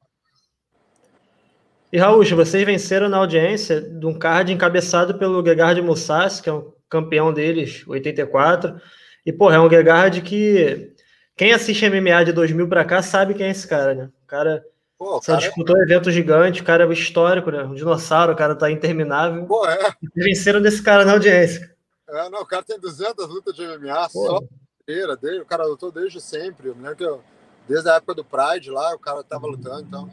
E 1.90 1.98
Raul, 1.98 2.22
vocês 2.22 2.66
venceram 2.66 3.08
na 3.08 3.16
audiência 3.16 3.80
de 3.80 4.06
um 4.06 4.18
card 4.18 4.52
encabeçado 4.52 5.18
pelo 5.18 5.44
Gegard 5.44 5.80
Mussassi, 5.80 6.42
que 6.42 6.50
é 6.50 6.52
um 6.52 6.70
campeão 6.88 7.32
deles, 7.32 7.86
84 7.86 8.78
e, 9.24 9.32
porra, 9.32 9.56
é 9.56 9.60
um 9.60 9.70
Gegard 9.70 10.20
que 10.22 10.94
quem 11.38 11.52
assiste 11.52 11.88
MMA 11.88 12.24
de 12.24 12.32
2000 12.32 12.68
para 12.68 12.84
cá 12.84 13.00
sabe 13.00 13.32
quem 13.32 13.46
é 13.46 13.50
esse 13.50 13.66
cara, 13.66 13.94
né? 13.94 14.10
O 14.24 14.26
cara 14.26 14.66
Pô, 14.98 15.22
só 15.22 15.32
cara 15.32 15.38
disputou 15.38 15.78
é... 15.78 15.82
evento 15.82 16.10
gigante, 16.10 16.60
o 16.60 16.64
cara 16.64 16.84
é 16.84 16.92
histórico, 16.92 17.52
né? 17.52 17.62
Um 17.62 17.74
dinossauro, 17.74 18.32
o 18.32 18.36
cara 18.36 18.56
tá 18.56 18.68
interminável. 18.68 19.46
Pô, 19.46 19.64
é. 19.64 19.94
E 20.02 20.24
venceram 20.24 20.60
desse 20.60 20.82
cara 20.82 21.04
na 21.04 21.12
audiência. 21.12 21.72
É, 22.08 22.28
não, 22.28 22.40
o 22.40 22.46
cara 22.46 22.64
tem 22.64 22.80
200 22.80 23.28
lutas 23.28 23.54
de 23.54 23.64
MMA, 23.64 24.08
Pô. 24.12 24.26
só 24.26 24.40
o 24.40 25.46
cara 25.46 25.64
lutou 25.64 25.92
desde 25.92 26.20
sempre. 26.20 26.68
Eu 26.68 26.74
me 26.74 26.82
lembro 26.82 26.96
que 26.96 27.04
eu, 27.04 27.22
desde 27.68 27.88
a 27.88 27.94
época 27.94 28.14
do 28.14 28.24
Pride 28.24 28.70
lá, 28.70 28.94
o 28.94 28.98
cara 28.98 29.22
tava 29.22 29.46
lutando, 29.46 29.82
então 29.82 30.10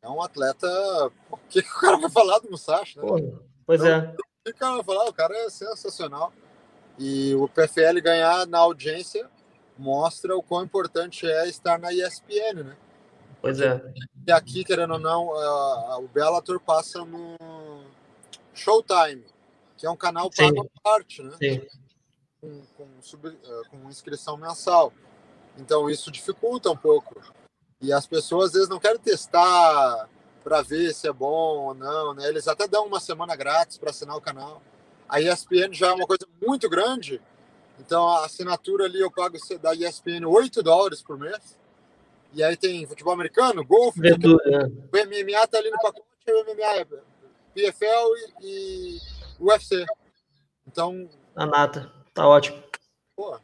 é 0.00 0.08
um 0.08 0.22
atleta. 0.22 0.68
O 1.28 1.38
que, 1.48 1.60
que 1.60 1.68
o 1.68 1.80
cara 1.80 1.96
vai 1.96 2.10
falar 2.10 2.38
do 2.38 2.50
Musashi, 2.50 2.98
né? 2.98 3.04
Pô, 3.04 3.18
pois 3.66 3.80
então, 3.80 3.92
é. 3.92 4.14
O 4.14 4.44
que 4.44 4.50
o 4.52 4.54
cara 4.54 4.74
vai 4.76 4.84
falar? 4.84 5.08
O 5.08 5.12
cara 5.12 5.36
é 5.36 5.50
sensacional. 5.50 6.32
E 6.96 7.34
o 7.34 7.48
PFL 7.48 8.00
ganhar 8.00 8.46
na 8.46 8.58
audiência 8.58 9.28
mostra 9.78 10.36
o 10.36 10.42
quão 10.42 10.64
importante 10.64 11.26
é 11.26 11.48
estar 11.48 11.78
na 11.78 11.92
ESPN, 11.92 12.64
né? 12.64 12.76
Pois 13.40 13.60
é. 13.60 13.80
E 14.26 14.32
aqui, 14.32 14.64
querendo 14.64 14.94
ou 14.94 14.98
não, 14.98 15.28
o 16.02 16.08
Bellator 16.08 16.60
passa 16.60 17.04
no 17.04 17.36
Showtime, 18.52 19.24
que 19.76 19.86
é 19.86 19.90
um 19.90 19.96
canal 19.96 20.28
pago 20.30 20.68
à 20.76 20.80
parte, 20.80 21.22
né? 21.22 21.36
Sim. 21.38 21.66
Com, 22.40 22.62
com, 22.76 22.86
sub, 23.00 23.28
eh, 23.28 23.62
com 23.70 23.88
inscrição 23.88 24.36
mensal. 24.36 24.92
Então 25.56 25.88
isso 25.88 26.10
dificulta 26.10 26.70
um 26.70 26.76
pouco. 26.76 27.20
E 27.80 27.92
as 27.92 28.06
pessoas 28.06 28.46
às 28.46 28.52
vezes 28.52 28.68
não 28.68 28.80
querem 28.80 28.98
testar 28.98 30.08
para 30.42 30.62
ver 30.62 30.92
se 30.94 31.08
é 31.08 31.12
bom 31.12 31.66
ou 31.66 31.74
não, 31.74 32.14
né? 32.14 32.28
Eles 32.28 32.48
até 32.48 32.66
dão 32.66 32.86
uma 32.86 33.00
semana 33.00 33.36
grátis 33.36 33.78
para 33.78 33.90
assinar 33.90 34.16
o 34.16 34.20
canal. 34.20 34.62
A 35.08 35.20
ESPN 35.20 35.72
já 35.72 35.88
é 35.88 35.92
uma 35.92 36.06
coisa 36.06 36.26
muito 36.44 36.68
grande, 36.68 37.20
então 37.78 38.08
a 38.08 38.24
assinatura 38.24 38.84
ali 38.84 39.00
eu 39.00 39.10
pago 39.10 39.36
da 39.60 39.74
ESPN 39.74 40.26
8 40.26 40.62
dólares 40.62 41.02
por 41.02 41.18
mês. 41.18 41.56
E 42.34 42.42
aí 42.42 42.56
tem 42.56 42.86
futebol 42.86 43.14
americano, 43.14 43.64
golfe, 43.64 44.00
o 44.00 44.04
MMA 44.04 45.46
tá 45.46 45.58
ali 45.58 45.70
no 45.70 45.78
pacote, 45.78 46.04
o 46.28 46.44
MMA 46.44 46.76
é 46.76 46.84
PFL 47.54 48.42
e, 48.42 48.98
e 48.98 48.98
UFC. 49.40 49.86
Então. 50.66 51.08
A 51.34 51.46
nata, 51.46 51.90
tá 52.12 52.28
ótimo. 52.28 52.62
Pô. 53.16 53.38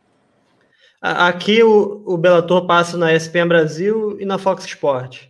Aqui 1.01 1.63
o, 1.63 2.03
o 2.07 2.17
Bellator 2.17 2.67
passa 2.67 2.97
na 2.97 3.13
ESPN 3.13 3.49
Brasil 3.49 4.21
e 4.21 4.25
na 4.25 4.39
Fox 4.39 4.65
Sport. 4.65 5.29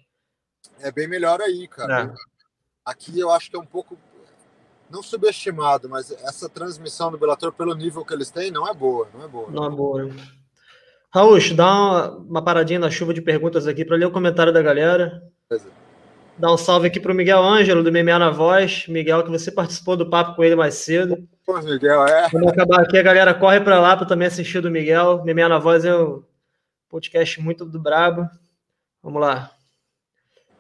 É 0.81 0.91
bem 0.91 1.09
melhor 1.09 1.41
aí, 1.41 1.67
cara. 1.69 2.13
É. 2.13 2.15
Aqui 2.85 3.19
eu 3.19 3.31
acho 3.31 3.51
que 3.51 3.57
é 3.57 3.59
um 3.59 3.67
pouco 3.67 3.97
não 4.95 5.03
subestimado, 5.03 5.89
mas 5.89 6.13
essa 6.23 6.49
transmissão 6.49 7.11
do 7.11 7.19
Bellator, 7.19 7.53
pelo 7.53 7.75
nível 7.75 8.05
que 8.05 8.15
eles 8.15 8.31
têm, 8.31 8.53
não 8.53 8.69
é 8.69 8.73
boa, 8.73 9.09
não 9.13 9.25
é 9.25 9.29
boa. 9.29 9.51
Não 9.51 9.67
é 9.67 9.71
boa. 9.71 10.11
Raul, 11.13 11.39
dá 11.55 11.67
uma, 11.67 12.11
uma 12.19 12.45
paradinha 12.45 12.79
na 12.79 12.91
chuva 12.91 13.13
de 13.13 13.21
perguntas 13.21 13.67
aqui 13.67 13.85
para 13.85 13.97
ler 13.97 14.07
o 14.07 14.13
comentário 14.13 14.53
da 14.53 14.63
galera. 14.63 15.21
Beleza. 15.51 15.69
Dá 16.39 16.53
um 16.53 16.57
salve 16.57 16.89
aqui 16.89 16.99
para 16.99 17.13
o 17.13 17.15
Miguel 17.15 17.43
Ângelo, 17.43 17.83
do 17.83 17.91
MMA 17.93 18.19
na 18.19 18.31
Voz. 18.31 18.87
Miguel, 18.89 19.23
que 19.25 19.31
você 19.31 19.51
participou 19.53 19.97
do 19.97 20.09
papo 20.09 20.35
com 20.35 20.43
ele 20.43 20.57
mais 20.57 20.75
cedo. 20.75 21.29
Pô, 21.45 21.61
Miguel, 21.61 22.07
é. 22.07 22.31
Quando 22.31 22.49
acabar 22.49 22.81
aqui, 22.81 22.99
a 22.99 23.03
galera 23.03 23.35
corre 23.35 23.61
para 23.61 23.81
lá 23.81 23.97
para 23.97 24.07
também 24.07 24.27
assistir 24.27 24.61
do 24.61 24.71
Miguel. 24.71 25.25
MMA 25.25 25.49
na 25.49 25.59
Voz 25.59 25.85
é 25.85 25.97
um 25.97 26.23
podcast 26.89 27.41
muito 27.41 27.65
do 27.65 27.79
brabo. 27.79 28.29
Vamos 29.03 29.21
lá. 29.21 29.53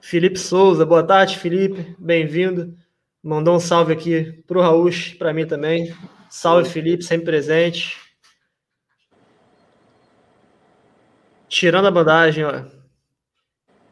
Felipe 0.00 0.38
Souza, 0.38 0.84
boa 0.84 1.02
tarde, 1.02 1.38
Felipe, 1.38 1.96
bem-vindo. 1.98 2.74
Mandou 3.24 3.56
um 3.56 3.60
salve 3.60 3.90
aqui 3.90 4.44
para 4.46 4.58
o 4.58 4.60
Raul, 4.60 4.90
para 5.18 5.32
mim 5.32 5.46
também. 5.46 5.96
Salve, 6.28 6.68
Felipe, 6.68 7.02
sempre 7.02 7.24
presente. 7.24 7.96
Tirando 11.48 11.86
a 11.86 11.90
bandagem, 11.90 12.44
ó. 12.44 12.64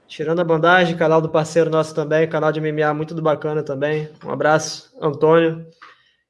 Tirando 0.06 0.40
a 0.40 0.44
bandagem, 0.44 0.98
canal 0.98 1.22
do 1.22 1.30
parceiro 1.30 1.70
nosso 1.70 1.94
também, 1.94 2.28
canal 2.28 2.52
de 2.52 2.60
MMA 2.60 2.92
muito 2.92 3.14
do 3.14 3.22
bacana 3.22 3.62
também. 3.62 4.10
Um 4.22 4.30
abraço, 4.30 4.94
Antônio. 5.00 5.66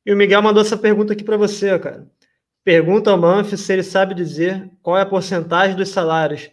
E 0.07 0.13
o 0.13 0.17
Miguel 0.17 0.41
mandou 0.41 0.63
essa 0.63 0.77
pergunta 0.77 1.13
aqui 1.13 1.25
para 1.25 1.37
você, 1.37 1.77
cara. 1.81 2.07
Pergunta 2.63 3.11
ao 3.11 3.19
Manf 3.19 3.53
se 3.57 3.73
ele 3.73 3.83
sabe 3.83 4.15
dizer 4.15 4.71
qual 4.81 4.97
é 4.97 5.01
a 5.01 5.07
porcentagem 5.07 5.75
dos 5.75 5.89
salários 5.89 6.49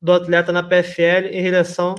do 0.00 0.12
atleta 0.12 0.50
na 0.50 0.64
PFL 0.64 1.28
em 1.30 1.42
relação, 1.42 1.94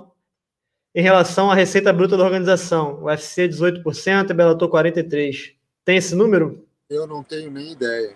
em 0.95 1.01
relação 1.01 1.49
à 1.49 1.55
receita 1.55 1.91
bruta 1.91 2.15
da 2.15 2.23
organização. 2.23 3.01
O 3.01 3.05
UFC 3.05 3.47
18% 3.47 4.29
e 4.29 4.33
Bellator 4.33 4.69
43%. 4.69 5.55
Tem 5.85 5.97
esse 5.97 6.15
número? 6.15 6.65
Eu 6.89 7.07
não 7.07 7.23
tenho 7.23 7.51
nem 7.51 7.71
ideia. 7.71 8.15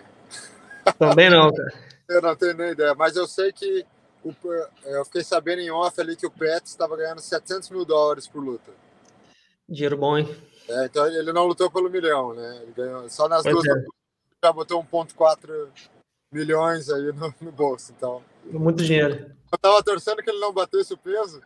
Também 0.98 1.28
não, 1.28 1.52
cara. 1.52 1.72
eu 2.08 2.22
não 2.22 2.36
tenho 2.36 2.54
nem 2.54 2.70
ideia, 2.70 2.94
mas 2.94 3.16
eu 3.16 3.26
sei 3.26 3.52
que 3.52 3.84
o, 4.24 4.32
eu 4.84 5.04
fiquei 5.04 5.22
sabendo 5.22 5.60
em 5.60 5.70
off 5.70 6.00
ali 6.00 6.16
que 6.16 6.26
o 6.26 6.30
Pet 6.30 6.64
estava 6.64 6.96
ganhando 6.96 7.20
700 7.20 7.70
mil 7.70 7.84
dólares 7.84 8.26
por 8.26 8.42
luta. 8.42 8.70
Dinheiro 9.68 9.96
bom, 9.96 10.16
hein? 10.16 10.36
É, 10.68 10.86
então 10.86 11.06
ele 11.06 11.32
não 11.32 11.46
lutou 11.46 11.70
pelo 11.70 11.90
milhão, 11.90 12.34
né? 12.34 12.60
Ele 12.62 12.72
ganhou 12.72 13.08
só 13.08 13.28
nas 13.28 13.42
pois 13.42 13.54
duas 13.54 13.66
é. 13.66 13.84
já 14.44 14.52
botou 14.52 14.82
1,4 14.82 15.68
milhões 16.32 16.88
aí 16.90 17.12
no, 17.12 17.34
no, 17.40 17.52
bolso. 17.52 17.92
Então. 17.96 18.22
Muito 18.44 18.82
dinheiro. 18.84 19.34
Eu 19.50 19.58
tava 19.58 19.82
torcendo 19.82 20.22
que 20.22 20.30
ele 20.30 20.40
não 20.40 20.52
batesse 20.52 20.92
o 20.92 20.98
peso. 20.98 21.40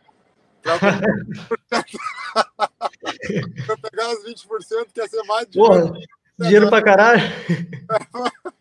Pra 3.65 3.77
pegar 3.77 4.11
os 4.11 4.25
20%, 4.25 4.87
que 4.93 5.01
ia 5.01 5.07
ser 5.07 5.23
mais 5.23 5.47
dinheiro. 5.47 5.73
Porra, 5.73 5.93
dinheiro 6.39 6.69
pra 6.69 6.81
caralho. 6.81 7.21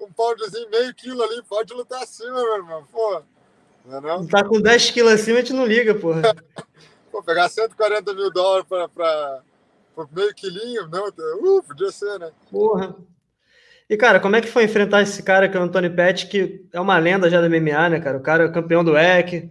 um 0.00 0.10
poundzinho, 0.12 0.68
meio 0.70 0.94
quilo 0.94 1.22
ali, 1.22 1.42
pode 1.48 1.72
lutar 1.72 2.02
acima, 2.02 2.32
meu 2.32 2.56
irmão. 2.56 2.84
Pô. 2.90 3.22
Não, 3.84 3.98
é 3.98 4.00
não? 4.00 4.26
Tá 4.26 4.44
com 4.44 4.60
10 4.60 4.90
quilos 4.90 5.12
acima, 5.12 5.38
a 5.38 5.40
gente 5.40 5.52
não 5.52 5.66
liga, 5.66 5.94
porra. 5.94 6.22
Pô, 7.10 7.22
pegar 7.22 7.48
140 7.48 8.12
mil 8.12 8.30
dólares 8.32 8.66
pra, 8.68 8.88
pra, 8.88 9.40
pra 9.94 10.06
meio 10.10 10.34
quilinho, 10.34 10.88
não, 10.88 11.06
uh, 11.06 11.62
podia 11.62 11.92
ser, 11.92 12.18
né? 12.18 12.32
Porra. 12.50 12.96
E, 13.88 13.96
cara, 13.96 14.18
como 14.18 14.34
é 14.34 14.40
que 14.40 14.48
foi 14.48 14.64
enfrentar 14.64 15.02
esse 15.02 15.22
cara 15.22 15.48
que 15.48 15.56
é 15.56 15.60
o 15.60 15.62
Antônio 15.62 15.94
Pet, 15.94 16.26
que 16.26 16.66
é 16.72 16.80
uma 16.80 16.98
lenda 16.98 17.30
já 17.30 17.40
da 17.40 17.48
MMA, 17.48 17.90
né, 17.90 18.00
cara? 18.00 18.18
O 18.18 18.22
cara 18.22 18.44
é 18.44 18.48
campeão 18.48 18.82
do 18.82 18.98
EC, 18.98 19.48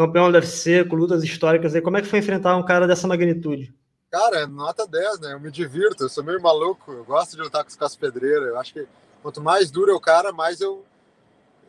campeão 0.00 0.30
do 0.30 0.34
UFC, 0.36 0.84
com 0.84 0.96
lutas 0.96 1.22
históricas. 1.22 1.74
E 1.74 1.80
como 1.80 1.98
é 1.98 2.02
que 2.02 2.08
foi 2.08 2.18
enfrentar 2.18 2.56
um 2.56 2.64
cara 2.64 2.86
dessa 2.86 3.06
magnitude? 3.06 3.74
Cara, 4.10 4.46
nota 4.46 4.86
10, 4.86 5.20
né? 5.20 5.34
Eu 5.34 5.40
me 5.40 5.50
divirto, 5.50 6.04
eu 6.04 6.08
sou 6.08 6.24
meio 6.24 6.40
maluco, 6.40 6.90
eu 6.90 7.04
gosto 7.04 7.36
de 7.36 7.42
lutar 7.42 7.62
com 7.62 7.70
os 7.70 7.76
caras 7.76 7.94
pedreiros. 7.94 8.48
Eu 8.48 8.58
acho 8.58 8.72
que 8.72 8.86
quanto 9.22 9.40
mais 9.40 9.70
duro 9.70 9.92
é 9.92 9.94
o 9.94 10.00
cara, 10.00 10.32
mais 10.32 10.60
eu. 10.60 10.84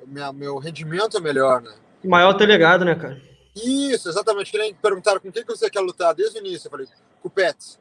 Minha, 0.07 0.33
meu 0.33 0.57
rendimento 0.57 1.17
é 1.17 1.19
melhor, 1.19 1.61
né? 1.61 1.73
maior 2.03 2.35
legado, 2.35 2.83
né, 2.83 2.95
cara? 2.95 3.21
Isso, 3.55 4.09
exatamente. 4.09 4.51
Que 4.51 4.57
nem 4.57 4.73
perguntaram 4.73 5.19
com 5.19 5.31
quem 5.31 5.45
que 5.45 5.55
você 5.55 5.69
quer 5.69 5.81
lutar 5.81 6.15
desde 6.15 6.39
o 6.39 6.41
início. 6.41 6.67
Eu 6.67 6.71
falei, 6.71 6.87
com 7.21 7.27
o 7.27 7.31
Pets. 7.31 7.79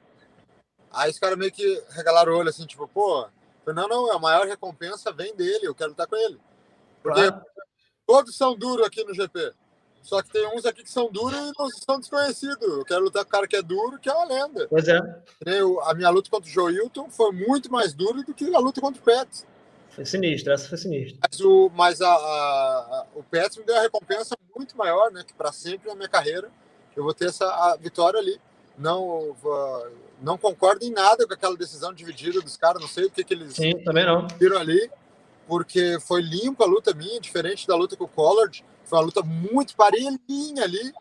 Aí 0.93 1.11
os 1.11 1.19
caras 1.19 1.39
meio 1.39 1.53
que 1.53 1.83
regalaram 1.91 2.33
o 2.33 2.37
olho, 2.37 2.49
assim, 2.49 2.67
tipo, 2.67 2.87
pô, 2.89 3.27
falei, 3.65 3.81
não, 3.81 3.89
não, 3.89 4.13
a 4.13 4.19
maior 4.19 4.47
recompensa 4.47 5.13
vem 5.13 5.35
dele, 5.37 5.67
eu 5.67 5.75
quero 5.75 5.91
lutar 5.91 6.09
com 6.09 6.17
ele. 6.17 6.39
Porque 7.03 7.23
claro. 7.23 7.43
todos 8.07 8.37
são 8.37 8.57
duros 8.57 8.85
aqui 8.85 9.05
no 9.05 9.15
GP. 9.15 9.53
Só 10.03 10.23
que 10.23 10.31
tem 10.31 10.47
uns 10.49 10.65
aqui 10.65 10.83
que 10.83 10.91
são 10.91 11.11
duros 11.11 11.39
e 11.39 11.53
não 11.59 11.69
são 11.71 12.01
desconhecidos. 12.01 12.63
Eu 12.63 12.85
quero 12.85 13.05
lutar 13.05 13.25
com 13.25 13.29
o 13.29 13.33
cara 13.33 13.47
que 13.47 13.57
é 13.57 13.63
duro, 13.63 13.99
que 13.99 14.09
é 14.09 14.13
uma 14.13 14.25
lenda. 14.25 14.67
Pois 14.69 14.89
é. 14.89 14.99
A 15.85 15.95
minha 15.95 16.11
luta 16.11 16.31
contra 16.31 16.49
o 16.49 16.53
Joe 16.53 16.75
Hilton 16.75 17.11
foi 17.11 17.33
muito 17.33 17.71
mais 17.71 17.93
dura 17.93 18.23
do 18.23 18.35
que 18.35 18.55
a 18.55 18.59
luta 18.59 18.81
contra 18.81 19.01
o 19.01 19.05
Pets. 19.05 19.47
Foi 19.91 20.05
sinistro, 20.05 20.53
essa 20.53 20.69
foi 20.69 20.79
sinistra. 20.79 21.19
Mas 21.29 21.41
o, 21.41 21.71
mas 21.75 22.01
a, 22.01 22.09
a, 22.09 22.17
a 22.17 23.07
o 23.15 23.23
Pets 23.23 23.59
me 23.59 23.65
deu 23.65 23.77
a 23.77 23.83
recompensa 23.83 24.37
muito 24.57 24.77
maior, 24.77 25.11
né? 25.11 25.23
Que 25.27 25.35
para 25.35 25.53
sempre 25.53 25.89
na 25.89 25.95
minha 25.95 26.09
carreira 26.09 26.51
eu 26.97 27.05
vou 27.05 27.15
ter 27.15 27.29
essa 27.29 27.77
vitória 27.81 28.19
ali. 28.19 28.41
Não, 28.79 29.37
não 30.23 30.39
concordo 30.39 30.85
em 30.85 30.91
nada 30.91 31.27
com 31.27 31.35
aquela 31.35 31.57
decisão 31.57 31.93
dividida 31.93 32.41
dos 32.41 32.57
caras, 32.57 32.81
não 32.81 32.89
sei 32.89 33.07
o 33.07 33.11
que, 33.11 33.23
que 33.23 33.35
eles 33.35 33.55
Sim, 33.55 33.83
também 33.85 34.07
não. 34.07 34.27
viram 34.39 34.59
ali, 34.59 34.91
porque 35.47 35.99
foi 36.01 36.23
limpa 36.23 36.65
a 36.65 36.67
luta 36.67 36.95
minha, 36.95 37.21
diferente 37.21 37.67
da 37.67 37.77
luta 37.77 37.97
com 37.97 38.05
o 38.05 38.09
Collard. 38.09 38.65
Foi 38.91 38.99
uma 38.99 39.05
luta 39.05 39.23
muito 39.23 39.77
parelhinha 39.77 40.65
ali. 40.65 40.93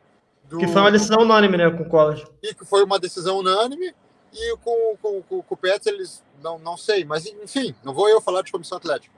Do... 0.48 0.60
Que 0.60 0.68
foi 0.68 0.82
uma 0.82 0.92
decisão 0.92 1.24
unânime, 1.24 1.58
né, 1.58 1.70
com 1.72 1.82
o 1.82 1.90
Collard. 1.90 2.24
E 2.44 2.54
que 2.54 2.64
foi 2.64 2.84
uma 2.84 3.00
decisão 3.00 3.40
unânime. 3.40 3.94
E 4.32 4.58
com, 4.58 4.96
com, 5.02 5.22
com, 5.24 5.42
com 5.42 5.54
o 5.56 5.58
Pets, 5.58 5.88
eles 5.88 6.24
não, 6.44 6.60
não 6.60 6.78
sei, 6.78 7.04
mas 7.04 7.26
enfim, 7.26 7.74
não 7.84 7.92
vou 7.92 8.08
eu 8.08 8.22
falar 8.22 8.44
de 8.44 8.52
comissão 8.52 8.78
atlética. 8.78 9.12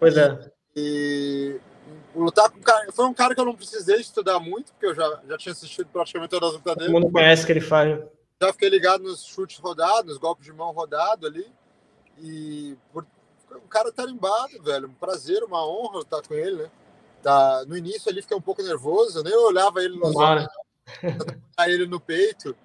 Pois 0.00 0.16
é. 0.16 0.50
E, 0.74 1.60
e 2.14 2.18
lutar 2.18 2.50
com 2.50 2.60
cara, 2.60 2.90
foi 2.90 3.06
um 3.06 3.14
cara 3.14 3.36
que 3.36 3.40
eu 3.40 3.44
não 3.44 3.54
precisei 3.54 4.00
estudar 4.00 4.40
muito, 4.40 4.72
porque 4.72 4.86
eu 4.86 4.94
já, 4.96 5.20
já 5.28 5.38
tinha 5.38 5.52
assistido 5.52 5.88
praticamente 5.92 6.30
todas 6.30 6.48
as 6.48 6.54
lutas 6.56 6.74
dele. 6.74 6.90
Todo 6.90 7.00
mundo 7.00 7.12
conhece 7.12 7.44
o 7.44 7.46
que 7.46 7.52
ele 7.52 7.60
faz. 7.60 8.00
Já 8.42 8.52
fiquei 8.52 8.68
ligado 8.68 9.04
nos 9.04 9.24
chutes 9.24 9.58
rodados, 9.58 10.06
nos 10.06 10.18
golpes 10.18 10.44
de 10.44 10.52
mão 10.52 10.72
rodado 10.72 11.24
ali. 11.24 11.46
E 12.20 12.76
por, 12.92 13.06
o 13.52 13.68
cara 13.68 13.92
tarimbado, 13.92 14.60
velho. 14.60 14.88
Um 14.88 14.94
prazer, 14.94 15.44
uma 15.44 15.64
honra 15.64 16.00
estar 16.00 16.20
com 16.22 16.34
ele, 16.34 16.64
né? 16.64 16.70
Tá, 17.22 17.64
no 17.66 17.76
início 17.76 18.10
ali 18.10 18.22
fiquei 18.22 18.36
um 18.36 18.40
pouco 18.40 18.62
nervoso, 18.62 19.18
eu 19.18 19.24
nem 19.24 19.34
olhava 19.34 19.82
ele 19.82 19.98
nos 19.98 20.14
olhos, 20.16 20.48
ele 21.66 21.86
no 21.86 22.00
peito. 22.00 22.56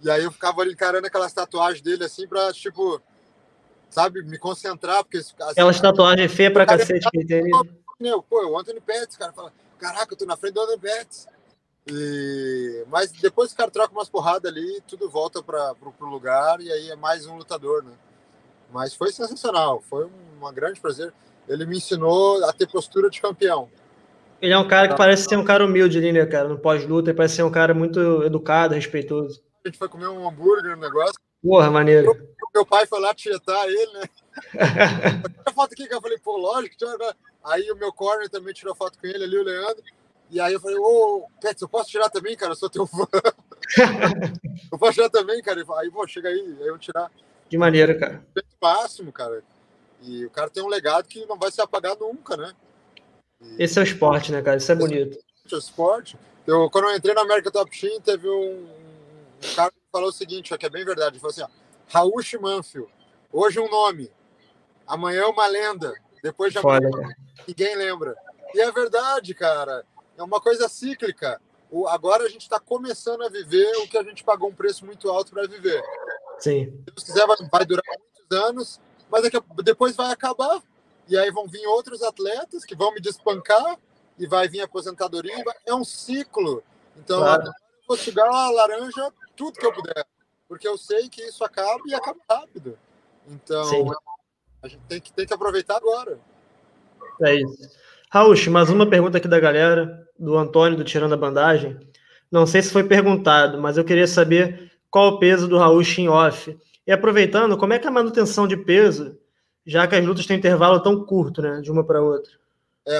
E 0.00 0.10
aí 0.10 0.24
eu 0.24 0.32
ficava 0.32 0.62
ali 0.62 0.72
encarando 0.72 1.06
aquelas 1.06 1.32
tatuagens 1.32 1.80
dele 1.80 2.04
assim 2.04 2.26
pra, 2.26 2.52
tipo, 2.52 3.00
sabe, 3.88 4.22
me 4.24 4.36
concentrar, 4.36 5.04
porque... 5.04 5.18
Assim, 5.18 5.34
Aquelas 5.38 5.80
tatuagens 5.80 6.32
feias 6.32 6.52
pra 6.52 6.66
cacete 6.66 7.08
que 7.10 7.24
tem. 7.24 7.44
Meu, 8.00 8.20
pô, 8.20 8.44
o 8.48 8.58
Anthony 8.58 8.80
Pettis, 8.80 9.16
cara, 9.16 9.32
fala, 9.32 9.52
caraca, 9.78 10.12
eu 10.12 10.18
tô 10.18 10.24
na 10.24 10.36
frente 10.36 10.54
do 10.54 10.62
Anthony 10.62 10.80
Pettis. 10.80 11.28
E... 11.86 12.84
Mas 12.88 13.12
depois 13.12 13.52
o 13.52 13.56
cara 13.56 13.70
troca 13.70 13.92
umas 13.92 14.08
porradas 14.08 14.50
ali, 14.50 14.80
tudo 14.88 15.08
volta 15.08 15.42
para 15.42 15.74
o 16.00 16.06
lugar 16.06 16.60
e 16.60 16.70
aí 16.70 16.90
é 16.90 16.96
mais 16.96 17.26
um 17.26 17.36
lutador, 17.36 17.84
né? 17.84 17.92
Mas 18.72 18.94
foi 18.94 19.12
sensacional, 19.12 19.82
foi 19.88 20.06
um 20.06 20.52
grande 20.52 20.80
prazer. 20.80 21.12
Ele 21.48 21.66
me 21.66 21.76
ensinou 21.76 22.44
a 22.44 22.52
ter 22.52 22.66
postura 22.66 23.10
de 23.10 23.20
campeão. 23.20 23.68
Ele 24.42 24.52
é 24.52 24.58
um 24.58 24.66
cara 24.66 24.88
que 24.88 24.96
parece 24.96 25.28
ser 25.28 25.36
um 25.36 25.44
cara 25.44 25.64
humilde 25.64 25.96
ali, 25.96 26.12
né, 26.12 26.26
cara? 26.26 26.48
No 26.48 26.58
pós-luta, 26.58 27.10
ele 27.10 27.16
parece 27.16 27.36
ser 27.36 27.44
um 27.44 27.50
cara 27.50 27.72
muito 27.72 28.24
educado, 28.24 28.74
respeitoso. 28.74 29.40
A 29.64 29.68
gente 29.68 29.78
foi 29.78 29.88
comer 29.88 30.08
um 30.08 30.28
hambúrguer, 30.28 30.76
um 30.76 30.80
negócio. 30.80 31.14
Porra, 31.40 31.70
maneiro. 31.70 32.12
Meu 32.52 32.66
pai 32.66 32.84
foi 32.84 33.00
lá 33.00 33.14
tietar 33.14 33.68
ele, 33.68 33.92
né? 33.92 34.02
Tira 35.38 35.52
foto 35.54 35.72
aqui, 35.72 35.86
que 35.86 35.94
eu 35.94 36.02
falei, 36.02 36.18
pô, 36.18 36.36
lógico. 36.36 36.74
Aí 37.44 37.70
o 37.70 37.76
meu 37.76 37.92
corner 37.92 38.28
também 38.28 38.52
tirou 38.52 38.74
foto 38.74 38.98
com 38.98 39.06
ele 39.06 39.22
ali, 39.22 39.38
o 39.38 39.44
Leandro. 39.44 39.82
E 40.28 40.40
aí 40.40 40.52
eu 40.52 40.60
falei, 40.60 40.76
ô, 40.76 41.24
Pets, 41.40 41.62
eu 41.62 41.68
posso 41.68 41.90
tirar 41.90 42.10
também, 42.10 42.36
cara? 42.36 42.50
Eu 42.50 42.56
sou 42.56 42.68
teu 42.68 42.84
fã. 42.84 43.06
eu 44.72 44.78
posso 44.78 44.94
tirar 44.94 45.08
também, 45.08 45.40
cara? 45.40 45.64
Aí, 45.78 45.88
pô, 45.88 46.04
chega 46.08 46.28
aí, 46.28 46.34
aí 46.34 46.66
eu 46.66 46.72
vou 46.72 46.78
tirar. 46.78 47.08
Que 47.48 47.56
maneiro, 47.56 47.96
cara. 47.96 48.24
Máximo, 48.60 49.12
cara. 49.12 49.44
E 50.02 50.26
o 50.26 50.30
cara 50.30 50.50
tem 50.50 50.64
um 50.64 50.68
legado 50.68 51.06
que 51.06 51.24
não 51.26 51.38
vai 51.38 51.52
se 51.52 51.60
apagar 51.60 51.96
nunca, 51.96 52.36
né? 52.36 52.52
Esse 53.58 53.78
é 53.78 53.82
o 53.82 53.84
esporte, 53.84 54.32
né, 54.32 54.42
cara? 54.42 54.56
Isso 54.56 54.72
é 54.72 54.74
bonito. 54.74 55.18
É 55.50 55.54
o 55.54 55.58
esporte. 55.58 56.16
Eu, 56.46 56.68
quando 56.70 56.88
eu 56.88 56.96
entrei 56.96 57.14
na 57.14 57.22
América 57.22 57.50
Top 57.50 57.70
Team, 57.78 58.00
teve 58.00 58.28
um, 58.28 58.64
um 58.64 59.54
cara 59.54 59.72
falou 59.92 60.08
o 60.08 60.12
seguinte, 60.12 60.54
ó, 60.54 60.56
que 60.56 60.66
é 60.66 60.70
bem 60.70 60.84
verdade. 60.84 61.16
Ele 61.16 61.20
falou 61.20 61.30
assim, 61.30 61.42
ó, 61.42 61.48
Raul 61.88 62.14
Manfield, 62.40 62.90
hoje 63.30 63.60
um 63.60 63.68
nome, 63.68 64.10
amanhã 64.86 65.26
uma 65.26 65.46
lenda, 65.46 65.92
depois 66.22 66.52
de 66.52 66.58
amanhã 66.58 66.90
ninguém 67.46 67.76
lembra. 67.76 68.16
E 68.54 68.60
é 68.60 68.70
verdade, 68.72 69.34
cara. 69.34 69.84
É 70.16 70.22
uma 70.22 70.40
coisa 70.40 70.68
cíclica. 70.68 71.40
O, 71.70 71.86
agora 71.86 72.24
a 72.24 72.28
gente 72.28 72.42
está 72.42 72.58
começando 72.58 73.22
a 73.22 73.28
viver 73.28 73.70
o 73.78 73.88
que 73.88 73.96
a 73.96 74.02
gente 74.02 74.24
pagou 74.24 74.48
um 74.48 74.54
preço 74.54 74.84
muito 74.84 75.08
alto 75.08 75.32
para 75.32 75.46
viver. 75.46 75.82
Sim. 76.38 76.66
Se 76.66 76.92
Deus 76.94 77.04
quiser, 77.04 77.26
vai, 77.26 77.36
vai 77.50 77.64
durar 77.64 77.84
muitos 77.98 78.46
anos, 78.46 78.80
mas 79.10 79.22
daqui, 79.22 79.38
depois 79.62 79.96
vai 79.96 80.10
acabar. 80.12 80.62
E 81.12 81.18
aí 81.18 81.30
vão 81.30 81.46
vir 81.46 81.66
outros 81.66 82.02
atletas 82.02 82.64
que 82.64 82.74
vão 82.74 82.94
me 82.94 82.98
despancar 82.98 83.78
e 84.18 84.26
vai 84.26 84.48
vir 84.48 84.62
aposentadoria. 84.62 85.44
É 85.66 85.74
um 85.74 85.84
ciclo. 85.84 86.62
Então, 86.96 87.18
claro. 87.18 87.48
eu 87.48 87.52
vou 87.86 87.98
chegar 87.98 88.26
a 88.26 88.50
laranja 88.50 89.12
tudo 89.36 89.58
que 89.58 89.66
eu 89.66 89.74
puder, 89.74 90.06
porque 90.48 90.66
eu 90.66 90.78
sei 90.78 91.10
que 91.10 91.20
isso 91.20 91.44
acaba 91.44 91.82
e 91.84 91.94
acaba 91.94 92.18
rápido. 92.30 92.78
Então, 93.28 93.62
Sim. 93.66 93.84
a 94.62 94.68
gente 94.68 94.80
tem 94.88 95.00
que, 95.02 95.12
tem 95.12 95.26
que 95.26 95.34
aproveitar 95.34 95.76
agora. 95.76 96.18
É 97.20 97.34
isso. 97.34 97.70
Raul, 98.10 98.34
mais 98.50 98.70
uma 98.70 98.88
pergunta 98.88 99.18
aqui 99.18 99.28
da 99.28 99.38
galera, 99.38 100.08
do 100.18 100.38
Antônio, 100.38 100.78
do 100.78 100.84
Tirando 100.84 101.12
a 101.12 101.18
Bandagem. 101.18 101.78
Não 102.30 102.46
sei 102.46 102.62
se 102.62 102.72
foi 102.72 102.84
perguntado, 102.84 103.60
mas 103.60 103.76
eu 103.76 103.84
queria 103.84 104.06
saber 104.06 104.72
qual 104.90 105.08
o 105.08 105.18
peso 105.18 105.46
do 105.46 105.58
Raul 105.58 105.82
em 105.98 106.08
off. 106.08 106.58
E 106.86 106.90
aproveitando, 106.90 107.58
como 107.58 107.74
é 107.74 107.78
que 107.78 107.86
é 107.86 107.90
a 107.90 107.92
manutenção 107.92 108.48
de 108.48 108.56
peso, 108.56 109.20
já 109.66 109.86
que 109.86 109.94
as 109.94 110.04
lutas 110.04 110.26
têm 110.26 110.38
intervalo 110.38 110.82
tão 110.82 111.04
curto, 111.04 111.42
né, 111.42 111.60
de 111.60 111.70
uma 111.70 111.84
para 111.84 112.02
outra? 112.02 112.32
É, 112.86 112.98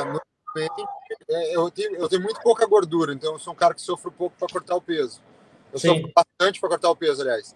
é, 1.29 1.57
eu, 1.57 1.71
tenho, 1.71 1.97
eu 1.97 2.09
tenho 2.09 2.23
muito 2.23 2.41
pouca 2.41 2.67
gordura, 2.67 3.13
então 3.13 3.33
eu 3.33 3.39
sou 3.39 3.53
um 3.53 3.57
cara 3.57 3.75
que 3.75 3.83
sofre 3.83 4.11
pouco 4.11 4.37
para 4.39 4.53
cortar 4.53 4.77
o 4.77 4.83
peso. 4.83 5.21
Eu 5.73 5.79
Sim. 5.79 5.89
sofro 5.89 6.13
bastante 6.15 6.61
para 6.61 6.69
cortar 6.69 6.91
o 6.91 6.97
peso, 6.97 7.23
aliás. 7.23 7.55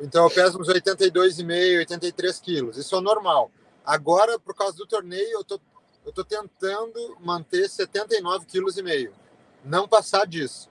Então 0.00 0.24
eu 0.24 0.30
peso 0.30 0.60
uns 0.60 0.68
82,5, 0.68 1.78
83 1.78 2.40
quilos. 2.40 2.76
Isso 2.76 2.94
é 2.94 3.00
normal. 3.00 3.50
Agora, 3.84 4.38
por 4.38 4.54
causa 4.54 4.76
do 4.76 4.86
torneio, 4.86 5.38
eu 5.38 5.44
tô, 5.44 5.60
eu 6.04 6.12
tô 6.12 6.24
tentando 6.24 7.16
manter 7.20 7.68
79 7.68 8.46
quilos. 8.46 8.76
Não 9.64 9.88
passar 9.88 10.26
disso. 10.26 10.68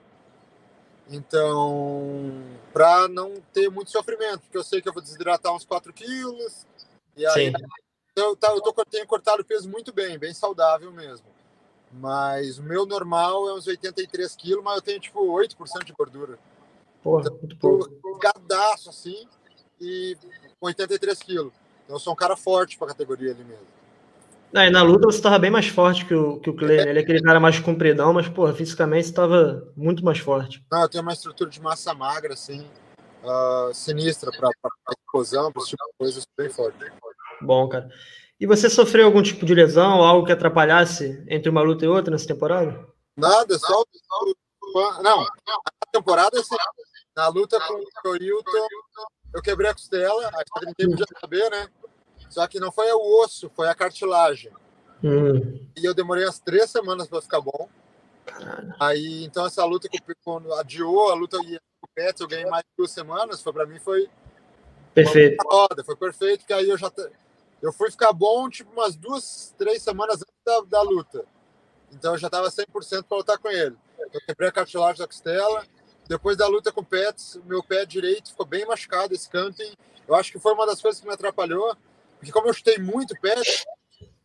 Então, 1.10 2.42
para 2.74 3.08
não 3.08 3.36
ter 3.54 3.70
muito 3.70 3.92
sofrimento, 3.92 4.42
porque 4.42 4.58
eu 4.58 4.64
sei 4.64 4.82
que 4.82 4.90
eu 4.90 4.94
vou 4.94 5.02
desidratar 5.02 5.54
uns 5.54 5.66
4 5.66 5.94
quilos. 5.94 6.66
E 7.16 7.26
aí, 7.26 7.52
Sim. 7.52 7.54
eu, 8.16 8.36
tá, 8.36 8.50
eu 8.50 8.62
tô, 8.62 8.74
tenho 8.86 9.08
cortado 9.08 9.42
o 9.42 9.46
peso 9.46 9.70
muito 9.70 9.94
bem, 9.94 10.18
bem 10.18 10.34
saudável 10.34 10.92
mesmo. 10.92 11.26
Mas 11.92 12.58
o 12.58 12.64
meu 12.64 12.86
normal 12.86 13.50
é 13.50 13.54
uns 13.54 13.68
83 13.68 14.36
quilos, 14.36 14.64
mas 14.64 14.76
eu 14.76 14.82
tenho 14.82 15.00
tipo 15.00 15.20
8% 15.20 15.86
de 15.86 15.94
gordura. 15.94 16.38
Porra, 17.02 17.22
então, 17.22 17.38
muito 17.38 17.58
pouco. 17.58 18.20
Gadaço 18.20 18.90
assim, 18.90 19.28
e 19.80 20.18
com 20.60 20.68
83 20.68 21.20
quilos. 21.20 21.54
Então 21.84 21.96
eu 21.96 22.00
sou 22.00 22.14
um 22.14 22.16
cara 22.16 22.36
forte 22.36 22.78
pra 22.78 22.88
categoria 22.88 23.32
ali 23.32 23.44
mesmo. 23.44 23.76
É, 24.54 24.70
na 24.70 24.82
luta 24.82 25.06
você 25.06 25.18
estava 25.18 25.38
bem 25.38 25.52
mais 25.52 25.68
forte 25.68 26.06
que 26.06 26.14
o, 26.14 26.40
que 26.40 26.50
o 26.50 26.56
Clay, 26.56 26.78
né? 26.78 26.90
Ele 26.90 27.00
é 27.00 27.02
aquele 27.02 27.22
cara 27.22 27.40
mais 27.42 27.60
compridão, 27.60 28.14
mas, 28.14 28.30
porra, 28.30 28.54
fisicamente 28.54 29.04
você 29.04 29.10
estava 29.10 29.68
muito 29.76 30.04
mais 30.04 30.20
forte. 30.20 30.64
Não, 30.72 30.82
eu 30.82 30.90
tenho 30.90 31.02
uma 31.02 31.12
estrutura 31.12 31.50
de 31.50 31.62
massa 31.62 31.94
magra, 31.94 32.34
assim, 32.34 32.66
uh, 33.26 33.74
sinistra 33.74 34.32
para 34.32 34.50
explosão, 34.98 35.52
para 35.52 35.62
esse 35.62 35.72
tipo 35.72 35.84
de 35.86 35.98
coisa, 35.98 36.22
bem 36.38 36.50
forte. 36.50 36.78
Bom, 37.42 37.68
cara. 37.68 37.90
E 38.40 38.46
você 38.46 38.70
sofreu 38.70 39.06
algum 39.06 39.22
tipo 39.22 39.46
de 39.46 39.54
lesão, 39.54 40.04
algo 40.04 40.26
que 40.26 40.32
atrapalhasse 40.32 41.24
entre 41.28 41.50
uma 41.50 41.62
luta 41.62 41.86
e 41.86 41.88
outra 41.88 42.12
nessa 42.12 42.28
temporada? 42.28 42.86
Nada, 43.16 43.58
só. 43.58 43.68
só 43.68 45.02
não, 45.02 45.22
a 45.22 45.86
temporada, 45.92 46.40
assim, 46.40 46.56
na 47.16 47.30
luta 47.30 47.58
com 48.02 48.10
o 48.10 48.16
Hilton, 48.18 48.68
eu 49.34 49.42
quebrei 49.42 49.70
a 49.70 49.74
costela, 49.74 50.28
acho 50.28 50.60
que 50.60 50.66
ninguém 50.66 50.98
podia 50.98 51.20
saber, 51.20 51.50
né? 51.50 51.70
Só 52.30 52.46
que 52.48 52.60
não 52.60 52.72
foi 52.72 52.92
o 52.92 53.24
osso, 53.24 53.50
foi 53.56 53.70
a 53.70 53.76
cartilagem. 53.76 54.52
Hum. 55.02 55.66
E 55.78 55.86
eu 55.86 55.94
demorei 55.94 56.26
umas 56.26 56.40
três 56.40 56.70
semanas 56.70 57.08
para 57.08 57.22
ficar 57.22 57.40
bom. 57.40 57.70
Caralho. 58.26 58.74
Aí, 58.80 59.24
então, 59.24 59.46
essa 59.46 59.64
luta, 59.64 59.88
quando 60.24 60.54
adiou, 60.54 61.10
a 61.12 61.16
luta 61.16 61.38
ia 61.46 61.60
com 61.80 61.88
o 61.88 61.90
Pets, 61.94 62.22
eu 62.22 62.28
ganhei 62.28 62.46
mais 62.46 62.64
de 62.64 62.72
duas 62.78 62.92
semanas, 62.92 63.42
foi 63.42 63.54
para 63.54 63.66
mim 63.66 63.80
foi. 63.80 64.10
Perfeito. 64.94 65.44
Roda, 65.46 65.84
foi 65.84 65.96
perfeito, 65.96 66.46
que 66.46 66.54
aí 66.54 66.70
eu 66.70 66.78
já. 66.78 66.92
Eu 67.62 67.72
fui 67.72 67.90
ficar 67.92 68.14
bom, 68.14 68.50
tipo, 68.50 68.72
umas 68.72 68.96
duas, 68.96 69.54
três 69.58 69.82
semanas 69.82 70.16
antes 70.22 70.34
da, 70.46 70.62
da 70.62 70.82
luta. 70.82 71.26
Então 71.92 72.14
eu 72.14 72.18
já 72.18 72.28
estava 72.28 72.50
100% 72.50 73.04
para 73.04 73.18
lutar 73.18 73.38
com 73.38 73.50
ele. 73.50 73.76
Eu 74.14 74.22
quebrei 74.22 74.50
a 74.50 74.52
cartilagem 74.52 75.00
da 75.00 75.08
costela. 75.08 75.66
Depois 76.08 76.38
da 76.38 76.48
luta 76.48 76.72
com 76.72 76.82
o 76.82 76.86
Pets, 76.86 77.40
meu 77.46 77.64
pé 77.64 77.86
direito 77.86 78.30
ficou 78.30 78.46
bem 78.46 78.66
machucado 78.66 79.14
esse 79.14 79.30
camping. 79.30 79.74
Eu 80.08 80.14
acho 80.14 80.32
que 80.32 80.40
foi 80.40 80.54
uma 80.54 80.66
das 80.68 80.82
coisas 80.82 81.02
que 81.02 81.08
me 81.08 81.14
atrapalhou. 81.14 81.76
Porque 82.18 82.32
como 82.32 82.48
eu 82.48 82.54
chutei 82.54 82.78
muito 82.78 83.20
pé, 83.20 83.36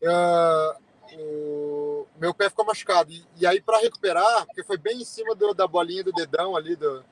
uh, 0.03 0.75
o 1.19 1.80
meu 2.21 2.35
pé 2.35 2.49
ficou 2.49 2.65
machucado. 2.65 3.11
E, 3.11 3.25
e 3.37 3.47
aí, 3.47 3.61
para 3.61 3.79
recuperar, 3.79 4.47
porque 4.47 4.63
foi 4.63 4.77
bem 4.77 5.01
em 5.01 5.05
cima 5.05 5.35
do, 5.35 5.55
da 5.55 5.67
bolinha 5.67 6.05
do 6.05 6.13
dedão 6.13 6.57
ali, 6.57 6.77
do, 6.77 7.05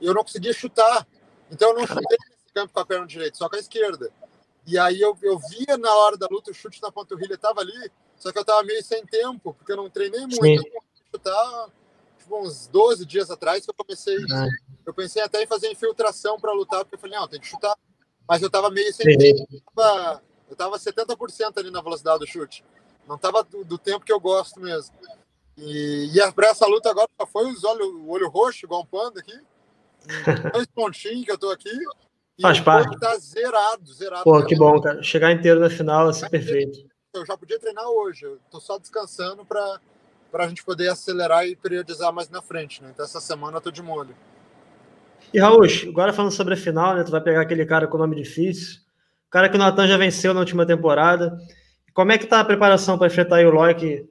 eu 0.00 0.14
não 0.14 0.22
conseguia 0.22 0.52
chutar. 0.52 1.06
Então, 1.50 1.70
eu 1.70 1.78
não 1.78 1.86
chutei 1.86 2.18
nesse 2.30 2.52
campo 2.54 2.72
com 2.72 2.80
a 2.80 2.86
perna 2.86 3.06
direita, 3.06 3.36
só 3.36 3.48
com 3.48 3.56
a 3.56 3.58
esquerda. 3.58 4.10
E 4.66 4.78
aí, 4.78 5.00
eu, 5.00 5.16
eu 5.22 5.38
via 5.38 5.76
na 5.76 5.92
hora 5.94 6.16
da 6.16 6.26
luta 6.30 6.50
o 6.50 6.54
chute 6.54 6.80
na 6.82 6.90
panturrilha 6.90 7.34
estava 7.34 7.60
ali, 7.60 7.90
só 8.16 8.32
que 8.32 8.38
eu 8.38 8.42
estava 8.42 8.62
meio 8.62 8.82
sem 8.82 9.04
tempo, 9.04 9.54
porque 9.54 9.72
eu 9.72 9.76
não 9.76 9.90
treinei 9.90 10.20
muito. 10.20 10.42
Sim. 10.42 10.56
Eu 10.56 10.82
chutar 11.12 11.70
tipo, 12.18 12.40
uns 12.40 12.66
12 12.68 13.04
dias 13.04 13.30
atrás 13.30 13.64
que 13.64 13.70
eu 13.70 13.74
comecei. 13.74 14.16
Ah. 14.32 14.48
Eu 14.84 14.94
pensei 14.94 15.22
até 15.22 15.42
em 15.42 15.46
fazer 15.46 15.70
infiltração 15.70 16.38
para 16.38 16.52
lutar, 16.52 16.84
porque 16.84 16.94
eu 16.94 17.00
falei, 17.00 17.18
não, 17.18 17.28
tem 17.28 17.40
que 17.40 17.46
chutar 17.46 17.76
mas 18.28 18.42
eu 18.42 18.46
estava 18.46 18.70
meio 18.70 18.92
sem 18.92 19.16
tempo. 19.16 19.46
Eu 20.48 20.52
estava 20.52 20.78
70% 20.78 21.58
ali 21.58 21.70
na 21.70 21.80
velocidade 21.80 22.18
do 22.20 22.26
chute. 22.26 22.64
Não 23.06 23.16
estava 23.16 23.42
do, 23.44 23.64
do, 23.64 23.78
tempo 23.78 24.04
que 24.04 24.12
eu 24.12 24.20
gosto 24.20 24.60
mesmo. 24.60 24.94
E, 25.56 26.10
e 26.14 26.32
para 26.32 26.48
essa 26.48 26.66
luta 26.66 26.90
agora 26.90 27.08
só 27.18 27.26
foi 27.26 27.50
os 27.50 27.64
olhos, 27.64 27.86
o 27.86 28.08
olho 28.08 28.28
roxo, 28.28 28.66
igual 28.66 28.82
um 28.82 28.86
panda 28.86 29.20
aqui. 29.20 29.38
Dois 30.52 30.66
pontinhos 30.66 31.24
que 31.24 31.32
eu 31.32 31.38
tô 31.38 31.50
aqui. 31.50 31.70
Faz 32.40 32.60
parte. 32.60 32.98
Tá 32.98 33.16
zerado, 33.16 33.92
zerado. 33.92 34.24
Pô, 34.24 34.44
que 34.44 34.54
bom, 34.54 34.80
cara. 34.80 35.02
Chegar 35.02 35.32
inteiro 35.32 35.60
na 35.60 35.70
final, 35.70 36.08
assim, 36.08 36.28
perfeito. 36.28 36.86
Eu 37.14 37.24
já 37.24 37.36
podia 37.36 37.58
treinar 37.58 37.86
hoje. 37.88 38.26
Eu 38.26 38.38
tô 38.50 38.60
só 38.60 38.78
descansando 38.78 39.44
para 39.44 39.80
a 40.34 40.48
gente 40.48 40.62
poder 40.62 40.88
acelerar 40.88 41.46
e 41.46 41.56
periodizar 41.56 42.12
mais 42.12 42.28
na 42.28 42.42
frente, 42.42 42.82
né? 42.82 42.90
Então 42.92 43.04
essa 43.04 43.20
semana 43.20 43.56
eu 43.56 43.60
tô 43.60 43.70
de 43.70 43.82
molho. 43.82 44.14
E 45.32 45.40
Raul, 45.40 45.62
agora 45.88 46.12
falando 46.12 46.32
sobre 46.32 46.54
a 46.54 46.56
final, 46.56 46.94
né? 46.94 47.04
Tu 47.04 47.10
vai 47.10 47.20
pegar 47.20 47.40
aquele 47.40 47.64
cara 47.64 47.86
com 47.86 47.98
nome 47.98 48.14
difícil, 48.16 48.80
o 49.26 49.30
cara 49.30 49.48
que 49.48 49.56
o 49.56 49.58
Natan 49.58 49.88
já 49.88 49.96
venceu 49.96 50.32
na 50.34 50.40
última 50.40 50.66
temporada. 50.66 51.36
Como 51.96 52.12
é 52.12 52.18
que 52.18 52.26
tá 52.26 52.40
a 52.40 52.44
preparação 52.44 52.98
para 52.98 53.06
enfrentar 53.06 53.42
o 53.46 53.50
Loic 53.50 54.06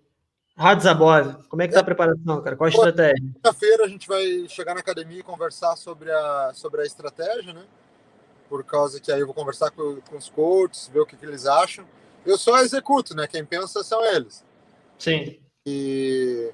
Radzabov? 0.58 1.36
Como 1.48 1.62
é 1.62 1.68
que 1.68 1.74
tá 1.76 1.82
a 1.82 1.84
preparação, 1.84 2.42
cara? 2.42 2.56
Qual 2.56 2.66
a 2.66 2.72
estratégia? 2.72 3.32
Quinta-feira 3.36 3.86
a 3.86 3.88
gente 3.88 4.08
vai 4.08 4.48
chegar 4.50 4.74
na 4.74 4.80
academia 4.80 5.20
e 5.20 5.24
conversar 5.24 5.76
sobre 5.76 6.12
a, 6.12 6.52
sobre 6.56 6.82
a 6.82 6.84
estratégia, 6.84 7.54
né? 7.54 7.64
Por 8.50 8.64
causa 8.64 9.00
que 9.00 9.12
aí 9.12 9.20
eu 9.20 9.28
vou 9.28 9.36
conversar 9.36 9.70
com, 9.70 10.02
com 10.02 10.18
os 10.18 10.28
coaches, 10.30 10.90
ver 10.92 11.02
o 11.02 11.06
que, 11.06 11.16
que 11.16 11.24
eles 11.28 11.46
acham. 11.46 11.86
Eu 12.26 12.40
só 12.40 12.58
executo, 12.58 13.16
né? 13.16 13.28
Quem 13.28 13.46
pensa 13.46 13.84
são 13.84 14.04
eles. 14.04 14.44
Sim. 14.98 15.38
E, 15.64 16.52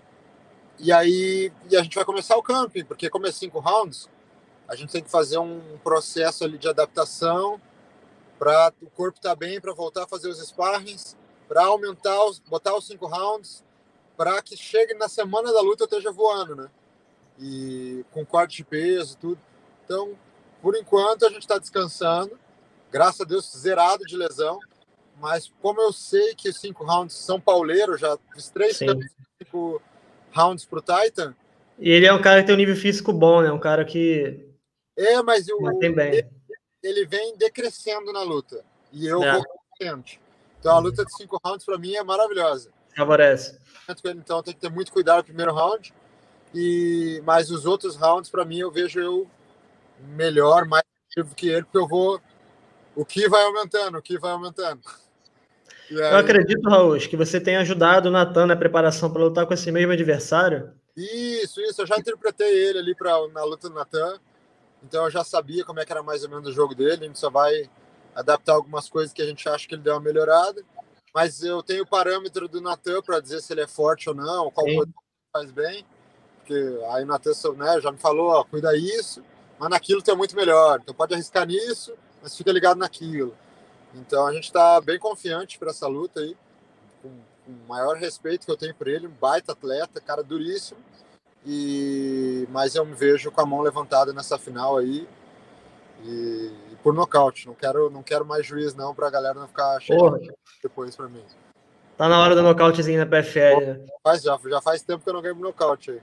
e 0.79 0.91
aí 0.91 1.49
e 1.69 1.77
a 1.77 1.81
gente 1.81 1.95
vai 1.95 2.03
começar 2.03 2.35
o 2.35 2.43
camping, 2.43 2.83
porque 2.83 3.09
como 3.09 3.25
é 3.25 3.31
cinco 3.31 3.59
rounds, 3.61 4.09
a 4.67 4.75
gente 4.75 4.91
tem 4.91 5.01
que 5.01 5.09
fazer 5.09 5.37
um 5.37 5.61
processo 5.81 6.43
ali 6.43 6.57
de 6.57 6.67
adaptação 6.67 7.57
para 8.41 8.73
o 8.81 8.89
corpo 8.89 9.19
estar 9.19 9.29
tá 9.29 9.35
bem, 9.35 9.61
para 9.61 9.71
voltar 9.71 10.05
a 10.05 10.07
fazer 10.07 10.27
os 10.27 10.39
sparrings, 10.39 11.15
para 11.47 11.63
aumentar, 11.65 12.25
os, 12.25 12.39
botar 12.39 12.75
os 12.75 12.87
cinco 12.87 13.05
rounds, 13.05 13.63
para 14.17 14.41
que 14.41 14.57
chegue 14.57 14.95
na 14.95 15.07
semana 15.07 15.53
da 15.53 15.61
luta 15.61 15.83
eu 15.83 15.85
esteja 15.85 16.11
voando, 16.11 16.55
né? 16.55 16.67
E 17.39 18.03
com 18.09 18.25
corte 18.25 18.57
de 18.57 18.63
peso 18.63 19.15
tudo. 19.15 19.39
Então, 19.85 20.17
por 20.59 20.75
enquanto, 20.75 21.23
a 21.23 21.29
gente 21.29 21.43
está 21.43 21.59
descansando, 21.59 22.39
graças 22.91 23.21
a 23.21 23.25
Deus, 23.25 23.47
zerado 23.55 24.05
de 24.05 24.17
lesão. 24.17 24.57
Mas 25.19 25.53
como 25.61 25.79
eu 25.79 25.93
sei 25.93 26.33
que 26.33 26.49
os 26.49 26.59
cinco 26.59 26.83
rounds 26.83 27.15
são 27.15 27.39
pauleiros, 27.39 28.01
já 28.01 28.17
fiz 28.33 28.49
três 28.49 28.75
cinco 28.75 29.79
rounds 30.31 30.65
para 30.65 30.79
o 30.79 30.81
Titan. 30.81 31.35
E 31.77 31.91
ele 31.91 32.07
é 32.07 32.13
um 32.13 32.21
cara 32.21 32.41
que 32.41 32.47
tem 32.47 32.55
um 32.55 32.57
nível 32.57 32.75
físico 32.75 33.13
bom, 33.13 33.43
né? 33.43 33.51
Um 33.51 33.59
cara 33.59 33.85
que 33.85 34.49
é, 34.97 35.21
mas 35.21 35.47
o, 35.47 35.79
ele, 35.81 36.25
ele, 36.83 37.05
vem 37.05 37.35
decrescendo 37.37 38.11
na 38.11 38.23
luta. 38.23 38.63
E 38.91 39.07
eu 39.07 39.23
é. 39.23 39.33
vou 39.33 39.45
crescendo. 39.77 40.05
Então 40.59 40.75
a 40.75 40.79
luta 40.79 41.03
de 41.05 41.15
cinco 41.15 41.39
rounds 41.43 41.65
para 41.65 41.77
mim 41.77 41.95
é 41.95 42.03
maravilhosa. 42.03 42.71
Favorece. 42.95 43.59
Então 44.05 44.43
tem 44.43 44.53
que 44.53 44.59
ter 44.59 44.69
muito 44.69 44.91
cuidado 44.91 45.19
no 45.19 45.23
primeiro 45.23 45.53
round. 45.53 45.93
E 46.53 47.21
mas 47.25 47.49
os 47.49 47.65
outros 47.65 47.95
rounds 47.95 48.29
para 48.29 48.45
mim 48.45 48.59
eu 48.59 48.71
vejo 48.71 48.99
eu 48.99 49.27
melhor, 49.99 50.65
mais 50.65 50.83
ativo 51.09 51.33
que 51.35 51.49
ele, 51.49 51.63
porque 51.63 51.77
eu 51.77 51.87
vou 51.87 52.21
o 52.95 53.05
que 53.05 53.27
vai 53.29 53.43
aumentando, 53.43 53.97
o 53.97 54.01
que 54.01 54.19
vai 54.19 54.31
aumentando. 54.31 54.81
Aí... 55.89 55.97
Eu 55.97 56.17
acredito, 56.17 56.69
Raul, 56.69 56.97
que 56.97 57.17
você 57.17 57.39
tem 57.39 57.57
ajudado 57.57 58.09
o 58.09 58.11
Natan 58.11 58.45
na 58.45 58.55
preparação 58.55 59.11
para 59.11 59.23
lutar 59.23 59.45
com 59.45 59.53
esse 59.53 59.71
mesmo 59.71 59.91
adversário. 59.91 60.71
Isso, 60.95 61.61
isso. 61.61 61.81
Eu 61.81 61.87
já 61.87 61.97
interpretei 61.97 62.47
ele 62.47 62.79
ali 62.79 62.95
pra, 62.95 63.27
na 63.29 63.43
luta 63.43 63.69
do 63.69 63.75
Natan. 63.75 64.19
Então 64.83 65.05
eu 65.05 65.11
já 65.11 65.23
sabia 65.23 65.63
como 65.63 65.79
é 65.79 65.85
que 65.85 65.91
era 65.91 66.03
mais 66.03 66.23
ou 66.23 66.29
menos 66.29 66.49
o 66.49 66.53
jogo 66.53 66.73
dele. 66.73 67.03
A 67.03 67.07
gente 67.07 67.19
só 67.19 67.29
vai 67.29 67.69
adaptar 68.15 68.53
algumas 68.53 68.89
coisas 68.89 69.13
que 69.13 69.21
a 69.21 69.25
gente 69.25 69.47
acha 69.47 69.67
que 69.67 69.75
ele 69.75 69.81
deu 69.81 69.93
uma 69.93 70.01
melhorada. 70.01 70.63
Mas 71.13 71.43
eu 71.43 71.61
tenho 71.61 71.83
o 71.83 71.87
parâmetro 71.87 72.47
do 72.47 72.61
Natan 72.61 73.01
para 73.01 73.19
dizer 73.19 73.41
se 73.41 73.53
ele 73.53 73.61
é 73.61 73.67
forte 73.67 74.09
ou 74.09 74.15
não, 74.15 74.49
qual 74.49 74.65
Sim. 74.65 74.75
coisa 74.77 74.91
faz 75.33 75.51
bem. 75.51 75.85
Porque 76.37 76.79
aí 76.89 77.03
o 77.03 77.07
Natan 77.07 77.31
né, 77.57 77.81
já 77.81 77.91
me 77.91 77.97
falou, 77.97 78.29
ó, 78.29 78.43
cuida 78.43 78.75
isso, 78.75 79.23
mas 79.59 79.69
naquilo 79.69 80.01
tem 80.01 80.15
muito 80.15 80.35
melhor. 80.35 80.79
Então 80.81 80.95
pode 80.95 81.13
arriscar 81.13 81.45
nisso, 81.45 81.93
mas 82.21 82.35
fica 82.35 82.51
ligado 82.51 82.77
naquilo. 82.77 83.35
Então 83.93 84.25
a 84.25 84.33
gente 84.33 84.45
está 84.45 84.79
bem 84.79 84.97
confiante 84.97 85.59
para 85.59 85.71
essa 85.71 85.87
luta 85.87 86.21
aí, 86.21 86.35
com, 87.01 87.09
com 87.45 87.51
o 87.51 87.67
maior 87.67 87.97
respeito 87.97 88.45
que 88.45 88.51
eu 88.51 88.57
tenho 88.57 88.73
por 88.73 88.87
ele, 88.87 89.07
um 89.07 89.11
baita 89.11 89.51
atleta, 89.51 89.99
cara 89.99 90.23
duríssimo. 90.23 90.79
E 91.45 92.47
mas 92.51 92.75
eu 92.75 92.85
me 92.85 92.93
vejo 92.93 93.31
com 93.31 93.41
a 93.41 93.45
mão 93.45 93.61
levantada 93.61 94.13
nessa 94.13 94.37
final 94.37 94.77
aí. 94.77 95.07
E, 96.03 96.51
e 96.71 96.75
por 96.83 96.93
nocaute. 96.93 97.47
Não 97.47 97.53
quero, 97.53 97.89
não 97.89 98.03
quero 98.03 98.25
mais 98.25 98.45
juiz 98.45 98.73
não 98.73 98.93
para 98.93 99.07
a 99.07 99.11
galera 99.11 99.39
não 99.39 99.47
ficar 99.47 99.79
chegando 99.79 100.19
depois 100.61 100.95
para 100.95 101.07
mim. 101.07 101.23
Tá 101.97 102.09
na 102.09 102.19
hora 102.19 102.35
do 102.35 102.41
nocautezinho 102.41 102.99
na 102.99 103.05
PFL. 103.05 103.61
Né? 103.61 103.85
Faz, 104.03 104.23
já, 104.23 104.39
já 104.49 104.61
faz 104.61 104.81
tempo 104.81 105.03
que 105.03 105.09
eu 105.09 105.13
não 105.13 105.21
ganho 105.21 105.35
nocaute 105.35 105.91
aí. 105.91 106.01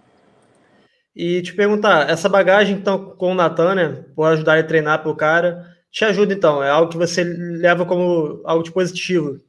E 1.15 1.43
te 1.43 1.53
perguntar, 1.53 2.09
essa 2.09 2.29
bagagem 2.29 2.77
então 2.77 3.17
com 3.17 3.33
o 3.33 3.35
Natan, 3.35 3.75
né, 3.75 4.05
por 4.15 4.25
ajudar 4.27 4.53
ele 4.53 4.63
a 4.63 4.69
treinar 4.69 5.03
pro 5.03 5.17
cara, 5.17 5.77
te 5.91 6.05
ajuda 6.05 6.33
então? 6.33 6.63
É 6.63 6.71
algo 6.71 6.93
que 6.93 6.97
você 6.97 7.25
leva 7.25 7.85
como 7.85 8.41
algo 8.45 8.63
de 8.63 8.71
positivo 8.71 9.41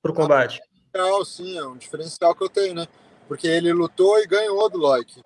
pro 0.00 0.14
combate? 0.14 0.62
É, 0.94 1.24
sim, 1.26 1.58
é 1.58 1.64
um 1.66 1.76
diferencial 1.76 2.34
que 2.34 2.44
eu 2.44 2.48
tenho, 2.48 2.74
né? 2.74 2.86
Porque 3.26 3.46
ele 3.46 3.72
lutou 3.72 4.18
e 4.18 4.26
ganhou 4.26 4.68
do 4.68 4.78
Loic. 4.78 5.22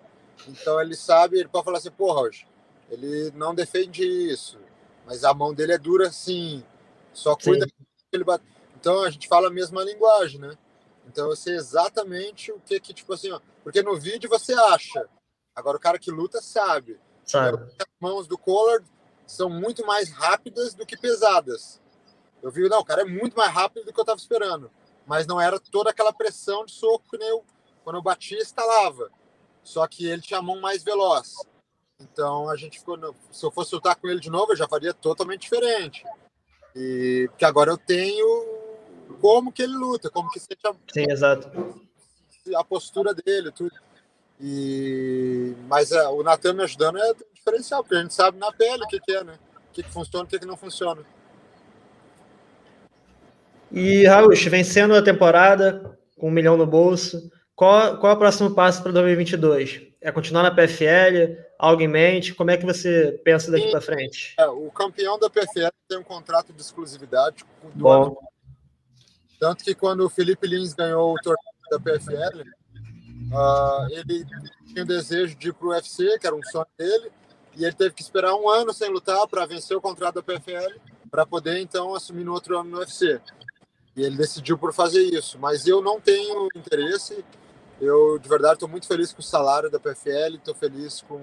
Então 0.47 0.81
ele 0.81 0.95
sabe, 0.95 1.39
ele 1.39 1.49
pode 1.49 1.65
falar 1.65 1.77
assim, 1.77 1.91
porra, 1.91 2.21
hoje, 2.21 2.47
ele 2.89 3.31
não 3.35 3.53
defende 3.53 4.03
isso. 4.03 4.59
Mas 5.05 5.23
a 5.23 5.33
mão 5.33 5.53
dele 5.53 5.73
é 5.73 5.77
dura 5.77 6.07
assim, 6.07 6.63
só 7.13 7.35
cuida 7.35 7.65
que 7.65 7.73
ele 8.13 8.23
bate. 8.23 8.43
Então 8.79 9.03
a 9.03 9.09
gente 9.09 9.27
fala 9.27 9.47
a 9.47 9.51
mesma 9.51 9.83
linguagem, 9.83 10.39
né? 10.39 10.57
Então 11.07 11.29
eu 11.29 11.35
sei 11.35 11.55
exatamente 11.55 12.51
o 12.51 12.59
que 12.59 12.79
que, 12.79 12.93
tipo 12.93 13.13
assim, 13.13 13.31
ó, 13.31 13.39
porque 13.63 13.81
no 13.81 13.99
vídeo 13.99 14.29
você 14.29 14.53
acha, 14.53 15.07
agora 15.55 15.77
o 15.77 15.79
cara 15.79 15.99
que 15.99 16.11
luta 16.11 16.41
sabe. 16.41 16.99
Sabe. 17.25 17.57
As 17.79 17.87
mãos 17.99 18.27
do 18.27 18.37
Collard 18.37 18.85
são 19.25 19.49
muito 19.49 19.85
mais 19.85 20.09
rápidas 20.09 20.73
do 20.73 20.85
que 20.85 20.97
pesadas. 20.97 21.79
Eu 22.41 22.49
vi, 22.49 22.67
não, 22.69 22.79
o 22.79 22.85
cara 22.85 23.01
é 23.01 23.05
muito 23.05 23.35
mais 23.35 23.51
rápido 23.51 23.85
do 23.85 23.93
que 23.93 23.99
eu 23.99 24.03
estava 24.03 24.19
esperando. 24.19 24.71
Mas 25.05 25.27
não 25.27 25.41
era 25.41 25.59
toda 25.59 25.89
aquela 25.89 26.13
pressão 26.13 26.65
de 26.65 26.71
soco 26.71 27.05
que 27.09 27.17
nem 27.17 27.29
eu, 27.29 27.43
quando 27.83 27.97
eu 27.97 28.01
batia, 28.01 28.37
estalava. 28.37 29.09
Só 29.63 29.85
que 29.87 30.05
ele 30.05 30.21
tinha 30.21 30.39
a 30.39 30.43
mão 30.43 30.59
mais 30.59 30.83
veloz. 30.83 31.35
Então 31.99 32.49
a 32.49 32.55
gente 32.55 32.79
ficou. 32.79 32.97
Se 33.31 33.45
eu 33.45 33.51
fosse 33.51 33.75
lutar 33.75 33.95
com 33.95 34.07
ele 34.07 34.19
de 34.19 34.29
novo, 34.29 34.53
eu 34.53 34.57
já 34.57 34.67
faria 34.67 34.93
totalmente 34.93 35.41
diferente. 35.41 36.03
E 36.75 37.27
porque 37.29 37.45
agora 37.45 37.71
eu 37.71 37.77
tenho 37.77 38.59
como 39.19 39.51
que 39.51 39.63
ele 39.63 39.73
luta, 39.73 40.09
como 40.09 40.29
que 40.29 40.39
seja 40.39 40.75
Sim, 40.93 41.05
exato. 41.09 41.49
a 42.55 42.63
postura 42.63 43.13
dele, 43.13 43.51
tudo. 43.51 43.75
E 44.39 45.53
mas 45.67 45.91
é, 45.91 46.07
o 46.07 46.23
Natan 46.23 46.53
me 46.53 46.63
ajudando 46.63 46.97
é 46.97 47.13
diferencial, 47.33 47.83
porque 47.83 47.95
a 47.95 48.01
gente 48.01 48.13
sabe 48.13 48.37
na 48.37 48.51
pele 48.51 48.83
o 48.83 48.87
que, 48.87 48.99
que 48.99 49.11
é, 49.11 49.23
né? 49.23 49.37
O 49.69 49.73
que, 49.73 49.83
que 49.83 49.91
funciona, 49.91 50.25
o 50.25 50.27
que, 50.27 50.39
que 50.39 50.45
não 50.45 50.55
funciona. 50.55 51.03
E 53.71 54.05
Raul, 54.05 54.33
vencendo 54.49 54.95
a 54.95 55.01
temporada 55.01 55.99
com 56.17 56.27
um 56.27 56.31
milhão 56.31 56.57
no 56.57 56.65
bolso, 56.65 57.29
qual, 57.59 57.97
qual 57.97 58.13
é 58.13 58.15
o 58.15 58.17
próximo 58.17 58.55
passo 58.55 58.81
para 58.81 58.93
2022? 58.93 59.81
É 59.99 60.13
continuar 60.13 60.43
na 60.43 60.51
PFL? 60.51 61.35
Algo 61.59 61.81
em 61.81 61.89
mente? 61.89 62.33
Como 62.33 62.49
é 62.49 62.55
que 62.55 62.65
você 62.65 63.19
pensa 63.21 63.51
daqui 63.51 63.69
para 63.69 63.81
frente? 63.81 64.33
É, 64.39 64.47
o 64.47 64.71
campeão 64.71 65.19
da 65.19 65.29
PFL 65.29 65.67
tem 65.85 65.97
um 65.99 66.03
contrato 66.03 66.53
de 66.53 66.61
exclusividade 66.61 67.43
com 67.43 67.69
Bom. 67.71 68.17
Tanto 69.37 69.65
que 69.65 69.75
quando 69.75 70.05
o 70.05 70.09
Felipe 70.09 70.47
Lins 70.47 70.73
ganhou 70.73 71.13
o 71.13 71.21
torneio 71.21 71.59
da 71.69 71.77
PFL, 71.77 72.39
uh, 72.39 73.35
ah, 73.35 73.87
ele 73.91 74.25
tinha 74.65 74.83
o 74.83 74.87
desejo 74.87 75.35
de 75.35 75.49
ir 75.49 75.53
para 75.53 75.67
o 75.67 75.71
UFC, 75.71 76.17
que 76.17 76.27
era 76.27 76.35
um 76.37 76.43
sonho 76.43 76.65
dele, 76.77 77.11
e 77.57 77.65
ele 77.65 77.73
teve 77.73 77.93
que 77.93 78.01
esperar 78.01 78.35
um 78.35 78.47
ano 78.47 78.73
sem 78.73 78.89
lutar 78.89 79.27
para 79.27 79.45
vencer 79.45 79.75
o 79.75 79.81
contrato 79.81 80.15
da 80.15 80.23
PFL, 80.23 80.79
para 81.11 81.25
poder 81.25 81.59
então 81.59 81.93
assumir 81.93 82.23
no 82.23 82.31
outro 82.31 82.57
ano 82.57 82.69
no 82.69 82.77
UFC. 82.77 83.19
E 83.97 84.01
ele 84.01 84.15
decidiu 84.15 84.57
por 84.57 84.73
fazer 84.73 85.03
isso. 85.03 85.37
Mas 85.37 85.67
eu 85.67 85.81
não 85.81 85.99
tenho 85.99 86.47
interesse. 86.55 87.21
Eu, 87.81 88.19
de 88.19 88.27
verdade, 88.27 88.55
estou 88.55 88.67
muito 88.67 88.87
feliz 88.87 89.13
com 89.13 89.19
o 89.19 89.23
salário 89.23 89.69
da 89.69 89.79
PFL, 89.79 90.35
estou 90.35 90.53
feliz 90.53 91.01
com 91.07 91.15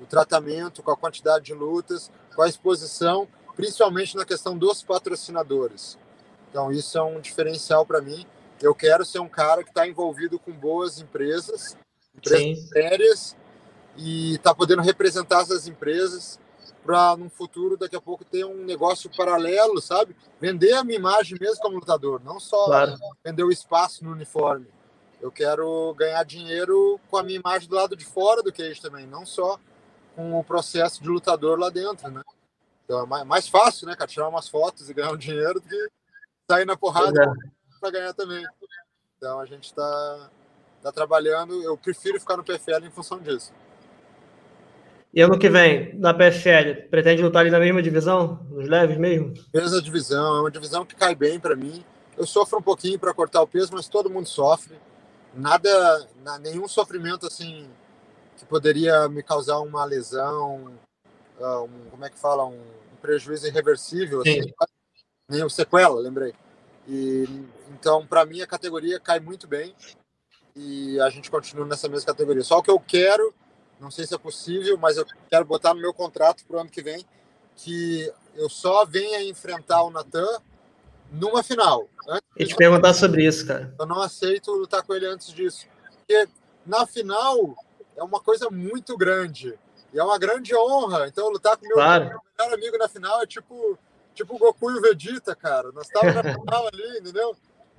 o 0.00 0.06
tratamento, 0.06 0.82
com 0.82 0.90
a 0.90 0.96
quantidade 0.96 1.44
de 1.44 1.54
lutas, 1.54 2.10
com 2.34 2.42
a 2.42 2.48
exposição, 2.48 3.28
principalmente 3.54 4.16
na 4.16 4.24
questão 4.24 4.58
dos 4.58 4.82
patrocinadores. 4.82 5.96
Então, 6.50 6.72
isso 6.72 6.98
é 6.98 7.02
um 7.02 7.20
diferencial 7.20 7.86
para 7.86 8.00
mim. 8.00 8.26
Eu 8.60 8.74
quero 8.74 9.04
ser 9.04 9.20
um 9.20 9.28
cara 9.28 9.62
que 9.62 9.70
está 9.70 9.86
envolvido 9.86 10.38
com 10.38 10.52
boas 10.52 11.00
empresas, 11.00 11.76
empresas 12.16 12.58
Sim. 12.58 12.66
sérias, 12.68 13.36
e 13.96 14.34
está 14.34 14.54
podendo 14.54 14.82
representar 14.82 15.42
essas 15.42 15.68
empresas 15.68 16.38
para 16.84 17.16
no 17.16 17.30
futuro, 17.30 17.76
daqui 17.76 17.94
a 17.94 18.00
pouco, 18.00 18.24
ter 18.24 18.44
um 18.44 18.64
negócio 18.64 19.08
paralelo, 19.16 19.80
sabe? 19.80 20.16
Vender 20.40 20.72
a 20.72 20.82
minha 20.82 20.98
imagem 20.98 21.38
mesmo 21.40 21.60
como 21.60 21.76
lutador, 21.76 22.20
não 22.24 22.40
só 22.40 22.64
claro. 22.64 22.94
vender 23.24 23.44
o 23.44 23.52
espaço 23.52 24.04
no 24.04 24.10
uniforme. 24.10 24.66
Eu 25.22 25.30
quero 25.30 25.94
ganhar 25.94 26.24
dinheiro 26.24 26.98
com 27.08 27.16
a 27.16 27.22
minha 27.22 27.38
imagem 27.38 27.68
do 27.68 27.76
lado 27.76 27.96
de 27.96 28.04
fora 28.04 28.42
do 28.42 28.52
cage 28.52 28.82
também, 28.82 29.06
não 29.06 29.24
só 29.24 29.56
com 30.16 30.36
o 30.36 30.42
processo 30.42 31.00
de 31.00 31.08
lutador 31.08 31.56
lá 31.56 31.70
dentro, 31.70 32.10
né? 32.10 32.22
Então 32.84 33.02
é 33.16 33.24
mais 33.24 33.46
fácil, 33.46 33.86
né, 33.86 33.94
cara? 33.94 34.10
Tirar 34.10 34.28
umas 34.28 34.48
fotos 34.48 34.90
e 34.90 34.94
ganhar 34.94 35.12
um 35.12 35.16
dinheiro 35.16 35.54
do 35.54 35.68
que 35.68 35.88
sair 36.50 36.64
na 36.64 36.76
porrada 36.76 37.22
é. 37.22 37.78
para 37.78 37.90
ganhar 37.92 38.12
também. 38.14 38.44
Então 39.16 39.38
a 39.38 39.46
gente 39.46 39.66
está 39.66 40.30
tá 40.82 40.90
trabalhando. 40.90 41.62
Eu 41.62 41.78
prefiro 41.78 42.18
ficar 42.18 42.36
no 42.36 42.42
PFL 42.42 42.84
em 42.84 42.90
função 42.90 43.20
disso. 43.20 43.52
E 45.14 45.20
ano 45.20 45.38
que 45.38 45.48
vem, 45.48 45.96
na 45.98 46.12
PFL, 46.12 46.88
pretende 46.90 47.22
lutar 47.22 47.42
ali 47.42 47.50
na 47.50 47.60
mesma 47.60 47.80
divisão? 47.80 48.44
Nos 48.50 48.68
leves 48.68 48.96
mesmo? 48.96 49.34
Mesma 49.54 49.80
divisão, 49.80 50.38
é 50.38 50.40
uma 50.40 50.50
divisão 50.50 50.84
que 50.84 50.96
cai 50.96 51.14
bem 51.14 51.38
para 51.38 51.54
mim. 51.54 51.84
Eu 52.18 52.26
sofro 52.26 52.58
um 52.58 52.62
pouquinho 52.62 52.98
para 52.98 53.14
cortar 53.14 53.40
o 53.40 53.46
peso, 53.46 53.70
mas 53.72 53.86
todo 53.88 54.10
mundo 54.10 54.26
sofre. 54.26 54.74
Nada, 55.34 56.08
nenhum 56.40 56.68
sofrimento 56.68 57.26
assim 57.26 57.68
que 58.36 58.44
poderia 58.44 59.08
me 59.08 59.22
causar 59.22 59.58
uma 59.60 59.84
lesão, 59.84 60.72
ah, 61.40 61.62
um, 61.62 61.90
como 61.90 62.04
é 62.04 62.10
que 62.10 62.18
fala, 62.18 62.44
um, 62.44 62.60
prejuízo 63.00 63.46
irreversível, 63.46 64.20
assim, 64.20 64.52
nenhum 65.28 65.48
sequela, 65.48 66.00
lembrei. 66.00 66.34
E 66.86 67.24
então, 67.70 68.06
para 68.06 68.24
mim, 68.24 68.42
a 68.42 68.46
categoria 68.46 69.00
cai 69.00 69.18
muito 69.18 69.46
bem 69.46 69.74
e 70.54 71.00
a 71.00 71.10
gente 71.10 71.30
continua 71.30 71.66
nessa 71.66 71.88
mesma 71.88 72.06
categoria. 72.06 72.44
Só 72.44 72.58
o 72.58 72.62
que 72.62 72.70
eu 72.70 72.78
quero 72.78 73.34
não 73.82 73.90
sei 73.90 74.06
se 74.06 74.14
é 74.14 74.18
possível, 74.18 74.78
mas 74.78 74.96
eu 74.96 75.04
quero 75.28 75.44
botar 75.44 75.74
no 75.74 75.80
meu 75.80 75.92
contrato 75.92 76.44
para 76.46 76.56
o 76.56 76.60
ano 76.60 76.70
que 76.70 76.80
vem 76.80 77.04
que 77.56 78.10
eu 78.34 78.48
só 78.48 78.86
venha 78.86 79.22
enfrentar 79.24 79.82
o 79.82 79.90
Natan 79.90 80.40
numa 81.12 81.42
final. 81.42 81.88
Antes 82.08 82.28
e 82.36 82.46
te 82.46 82.56
perguntar 82.56 82.94
sobre 82.94 83.24
isso, 83.24 83.46
cara. 83.46 83.72
Eu 83.78 83.86
não 83.86 84.00
aceito 84.00 84.50
lutar 84.52 84.82
com 84.82 84.94
ele 84.94 85.06
antes 85.06 85.28
disso. 85.28 85.66
Porque 85.98 86.28
na 86.66 86.86
final 86.86 87.54
é 87.96 88.02
uma 88.02 88.20
coisa 88.20 88.48
muito 88.50 88.96
grande. 88.96 89.58
E 89.92 89.98
é 89.98 90.02
uma 90.02 90.18
grande 90.18 90.56
honra. 90.56 91.06
Então, 91.06 91.28
lutar 91.28 91.56
com 91.56 91.66
meu, 91.66 91.74
claro. 91.74 92.06
meu 92.06 92.20
melhor 92.38 92.54
amigo 92.54 92.78
na 92.78 92.88
final 92.88 93.22
é 93.22 93.26
tipo, 93.26 93.78
tipo 94.14 94.34
o 94.34 94.38
Goku 94.38 94.70
e 94.70 94.78
o 94.78 94.80
Vegeta, 94.80 95.36
cara. 95.36 95.70
Nós 95.72 95.86
estávamos 95.86 96.14
na 96.14 96.22
final 96.22 96.66
ali, 96.66 96.98
entendeu? 96.98 97.36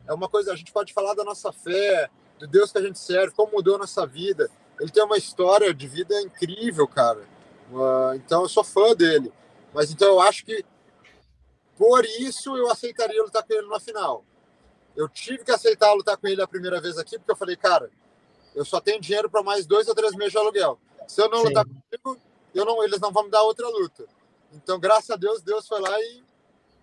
É 0.08 0.14
uma 0.14 0.30
coisa, 0.30 0.54
a 0.54 0.56
gente 0.56 0.72
pode 0.72 0.94
falar 0.94 1.16
da 1.16 1.24
nossa 1.24 1.52
fé, 1.52 2.10
do 2.38 2.48
Deus 2.48 2.72
que 2.72 2.78
a 2.78 2.82
gente 2.82 3.00
serve, 3.00 3.34
como 3.34 3.54
mudou 3.54 3.76
a 3.76 3.80
nossa 3.80 4.06
vida. 4.06 4.50
Ele 4.80 4.92
tem 4.92 5.04
uma 5.04 5.18
história 5.18 5.74
de 5.74 5.88
vida 5.88 6.22
incrível, 6.22 6.88
cara. 6.88 7.22
Uh, 7.72 8.14
então 8.16 8.44
eu 8.44 8.50
sou 8.50 8.64
fã 8.64 8.94
dele. 8.94 9.32
Mas 9.74 9.92
então 9.92 10.08
eu 10.08 10.20
acho 10.20 10.46
que 10.46 10.64
por 11.78 12.05
isso 12.05 12.55
eu 12.55 12.69
aceitaria 12.69 13.21
lutar 13.24 13.43
com 13.43 13.53
ele 13.53 13.67
na 13.67 13.80
final. 13.80 14.24
Eu 14.95 15.09
tive 15.09 15.43
que 15.43 15.51
aceitar 15.51 15.91
lutar 15.93 16.17
com 16.17 16.28
ele 16.28 16.41
a 16.41 16.47
primeira 16.47 16.80
vez 16.80 16.97
aqui, 16.97 17.17
porque 17.17 17.32
eu 17.32 17.36
falei, 17.36 17.55
cara, 17.55 17.89
eu 18.55 18.63
só 18.63 18.80
tenho 18.80 19.01
dinheiro 19.01 19.30
para 19.30 19.41
mais 19.41 19.65
dois 19.65 19.88
ou 19.88 19.95
três 19.95 20.13
meses 20.15 20.32
de 20.32 20.38
aluguel. 20.38 20.80
Se 21.07 21.21
eu 21.21 21.30
não 21.30 21.39
Sim. 21.39 21.47
lutar 21.47 21.65
comigo, 21.65 22.21
eu 22.53 22.65
não, 22.65 22.84
eles 22.84 22.99
não 22.99 23.11
vão 23.11 23.24
me 23.24 23.32
dar 23.32 23.41
outra 23.41 23.67
luta. 23.67 24.05
Então, 24.53 24.80
graças 24.80 25.09
a 25.09 25.15
Deus, 25.15 25.41
Deus 25.41 25.67
foi 25.67 25.80
lá 25.80 25.99
e 25.99 26.24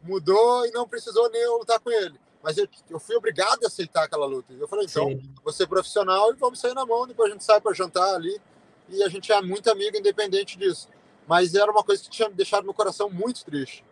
mudou 0.02 0.66
e 0.66 0.72
não 0.72 0.88
precisou 0.88 1.30
nem 1.30 1.40
eu 1.40 1.58
lutar 1.58 1.78
com 1.78 1.90
ele. 1.90 2.18
Mas 2.42 2.56
eu, 2.56 2.66
eu 2.88 2.98
fui 2.98 3.14
obrigado 3.14 3.62
a 3.64 3.66
aceitar 3.68 4.04
aquela 4.04 4.26
luta. 4.26 4.52
Eu 4.52 4.66
falei, 4.66 4.86
então, 4.86 5.08
Sim. 5.08 5.32
vou 5.44 5.52
ser 5.52 5.66
profissional 5.68 6.32
e 6.32 6.36
vamos 6.36 6.58
sair 6.58 6.74
na 6.74 6.86
mão. 6.86 7.06
Depois 7.06 7.30
a 7.30 7.32
gente 7.34 7.44
sai 7.44 7.60
para 7.60 7.74
jantar 7.74 8.14
ali. 8.14 8.40
E 8.88 9.02
a 9.04 9.08
gente 9.08 9.30
é 9.30 9.40
muito 9.40 9.70
amigo, 9.70 9.96
independente 9.96 10.58
disso. 10.58 10.88
Mas 11.28 11.54
era 11.54 11.70
uma 11.70 11.84
coisa 11.84 12.02
que 12.02 12.10
tinha 12.10 12.28
deixado 12.28 12.64
meu 12.64 12.74
coração 12.74 13.08
muito 13.08 13.44
triste. 13.44 13.84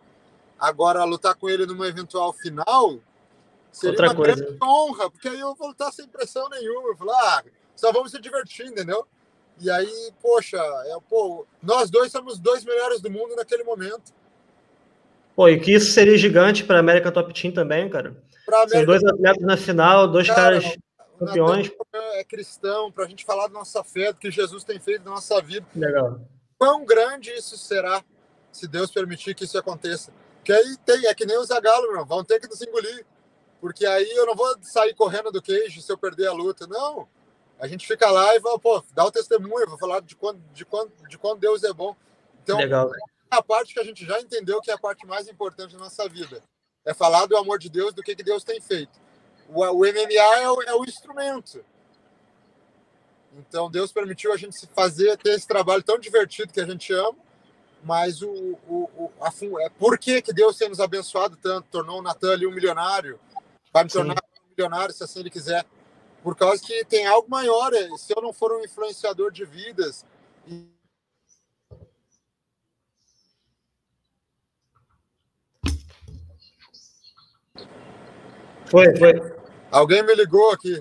Agora, 0.59 1.03
lutar 1.03 1.35
com 1.35 1.49
ele 1.49 1.65
numa 1.65 1.87
eventual 1.87 2.33
final 2.33 2.99
seria 3.71 3.91
Outra 3.91 4.07
uma 4.07 4.15
coisa. 4.15 4.35
grande 4.35 4.57
honra, 4.63 5.09
porque 5.09 5.27
aí 5.27 5.39
eu 5.39 5.55
vou 5.55 5.69
lutar 5.69 5.91
sem 5.93 6.07
pressão 6.07 6.49
nenhuma. 6.49 6.89
Eu 6.89 6.97
falei, 6.97 7.15
ah, 7.15 7.43
só 7.75 7.91
vamos 7.91 8.11
se 8.11 8.19
divertir, 8.19 8.67
entendeu? 8.67 9.07
E 9.61 9.69
aí, 9.69 10.11
poxa, 10.21 10.57
é, 10.57 10.97
pô, 11.09 11.45
nós 11.61 11.89
dois 11.89 12.11
somos 12.11 12.33
os 12.33 12.39
dois 12.39 12.63
melhores 12.63 13.01
do 13.01 13.09
mundo 13.09 13.35
naquele 13.35 13.63
momento. 13.63 14.13
Pô, 15.35 15.47
e 15.47 15.59
que 15.59 15.73
isso 15.73 15.91
seria 15.91 16.17
gigante 16.17 16.63
para 16.63 16.77
a 16.77 16.79
América 16.79 17.11
Top 17.11 17.33
Team 17.33 17.53
também, 17.53 17.89
cara. 17.89 18.15
São 18.67 18.85
dois 18.85 19.03
atletas 19.03 19.43
na 19.43 19.57
final, 19.57 20.07
dois 20.07 20.27
cara, 20.27 20.59
caras 20.59 20.77
campeões. 21.19 21.71
É 22.13 22.23
cristão, 22.23 22.91
para 22.91 23.05
a 23.05 23.07
gente 23.07 23.25
falar 23.25 23.47
da 23.47 23.53
nossa 23.53 23.83
fé, 23.83 24.11
do 24.11 24.19
que 24.19 24.31
Jesus 24.31 24.63
tem 24.63 24.79
feito 24.79 25.03
na 25.05 25.11
nossa 25.11 25.41
vida. 25.41 25.65
Legal. 25.75 26.19
Quão 26.57 26.85
grande 26.85 27.31
isso 27.31 27.57
será, 27.57 28.03
se 28.51 28.67
Deus 28.67 28.91
permitir 28.91 29.35
que 29.35 29.43
isso 29.43 29.57
aconteça. 29.57 30.11
Que 30.49 30.53
aí 30.53 30.77
tem, 30.77 31.05
é 31.05 31.13
que 31.13 31.27
nem 31.27 31.37
os 31.37 31.49
Zagalo, 31.49 31.91
meu, 31.91 32.03
vão 32.03 32.23
ter 32.23 32.39
que 32.39 32.47
nos 32.47 32.59
engolir. 32.59 33.05
Porque 33.61 33.85
aí 33.85 34.09
eu 34.15 34.25
não 34.25 34.33
vou 34.33 34.57
sair 34.63 34.95
correndo 34.95 35.31
do 35.31 35.43
queijo 35.43 35.79
se 35.79 35.91
eu 35.91 35.95
perder 35.95 36.25
a 36.25 36.33
luta. 36.33 36.65
Não. 36.65 37.07
A 37.59 37.67
gente 37.67 37.85
fica 37.85 38.09
lá 38.09 38.35
e 38.35 38.39
vai, 38.39 38.57
pô, 38.57 38.83
dá 38.95 39.05
o 39.05 39.11
testemunho, 39.11 39.69
vou 39.69 39.77
falar 39.77 40.01
de 40.01 40.15
quando, 40.15 40.41
de 40.51 40.65
quando, 40.65 40.91
de 41.07 41.19
quando 41.19 41.39
Deus 41.39 41.63
é 41.63 41.71
bom. 41.71 41.95
Então, 42.41 42.57
Legal. 42.57 42.89
a 43.29 43.43
parte 43.43 43.75
que 43.75 43.79
a 43.79 43.83
gente 43.83 44.03
já 44.03 44.19
entendeu 44.19 44.59
que 44.59 44.71
é 44.71 44.73
a 44.73 44.79
parte 44.79 45.05
mais 45.05 45.27
importante 45.27 45.73
da 45.73 45.83
nossa 45.83 46.09
vida 46.09 46.41
é 46.83 46.95
falar 46.95 47.27
do 47.27 47.37
amor 47.37 47.59
de 47.59 47.69
Deus, 47.69 47.93
do 47.93 48.01
que, 48.01 48.15
que 48.15 48.23
Deus 48.23 48.43
tem 48.43 48.59
feito. 48.59 48.99
O, 49.49 49.63
o 49.63 49.79
MMA 49.81 50.39
é 50.39 50.49
o, 50.49 50.61
é 50.63 50.73
o 50.73 50.83
instrumento. 50.83 51.63
Então 53.37 53.69
Deus 53.69 53.91
permitiu 53.91 54.33
a 54.33 54.37
gente 54.37 54.65
fazer, 54.73 55.15
ter 55.17 55.33
esse 55.35 55.47
trabalho 55.47 55.83
tão 55.83 55.99
divertido 55.99 56.51
que 56.51 56.59
a 56.59 56.65
gente 56.65 56.91
ama, 56.91 57.28
mas 57.83 58.21
o, 58.21 58.29
o, 58.67 58.89
o 58.97 59.11
a, 59.21 59.31
é, 59.63 59.69
por 59.69 59.97
que, 59.97 60.21
que 60.21 60.33
Deus 60.33 60.57
tem 60.57 60.69
nos 60.69 60.79
abençoado 60.79 61.37
tanto, 61.37 61.67
tornou 61.71 61.99
o 61.99 62.01
Natan 62.01 62.33
ali 62.33 62.45
um 62.45 62.51
milionário, 62.51 63.19
vai 63.71 63.83
me 63.83 63.89
tornar 63.89 64.15
Sim. 64.15 64.41
um 64.45 64.49
milionário 64.49 64.93
se 64.93 65.03
assim 65.03 65.19
ele 65.21 65.29
quiser? 65.29 65.65
Por 66.21 66.35
causa 66.35 66.61
que 66.61 66.83
tem 66.85 67.07
algo 67.07 67.29
maior. 67.29 67.73
É, 67.73 67.89
se 67.97 68.13
eu 68.15 68.21
não 68.21 68.33
for 68.33 68.51
um 68.51 68.63
influenciador 68.63 69.31
de 69.31 69.45
vidas 69.45 70.05
e... 70.45 70.67
Foi, 78.69 78.95
foi. 78.97 79.39
Alguém 79.71 80.03
me 80.03 80.13
ligou 80.13 80.51
aqui. 80.51 80.77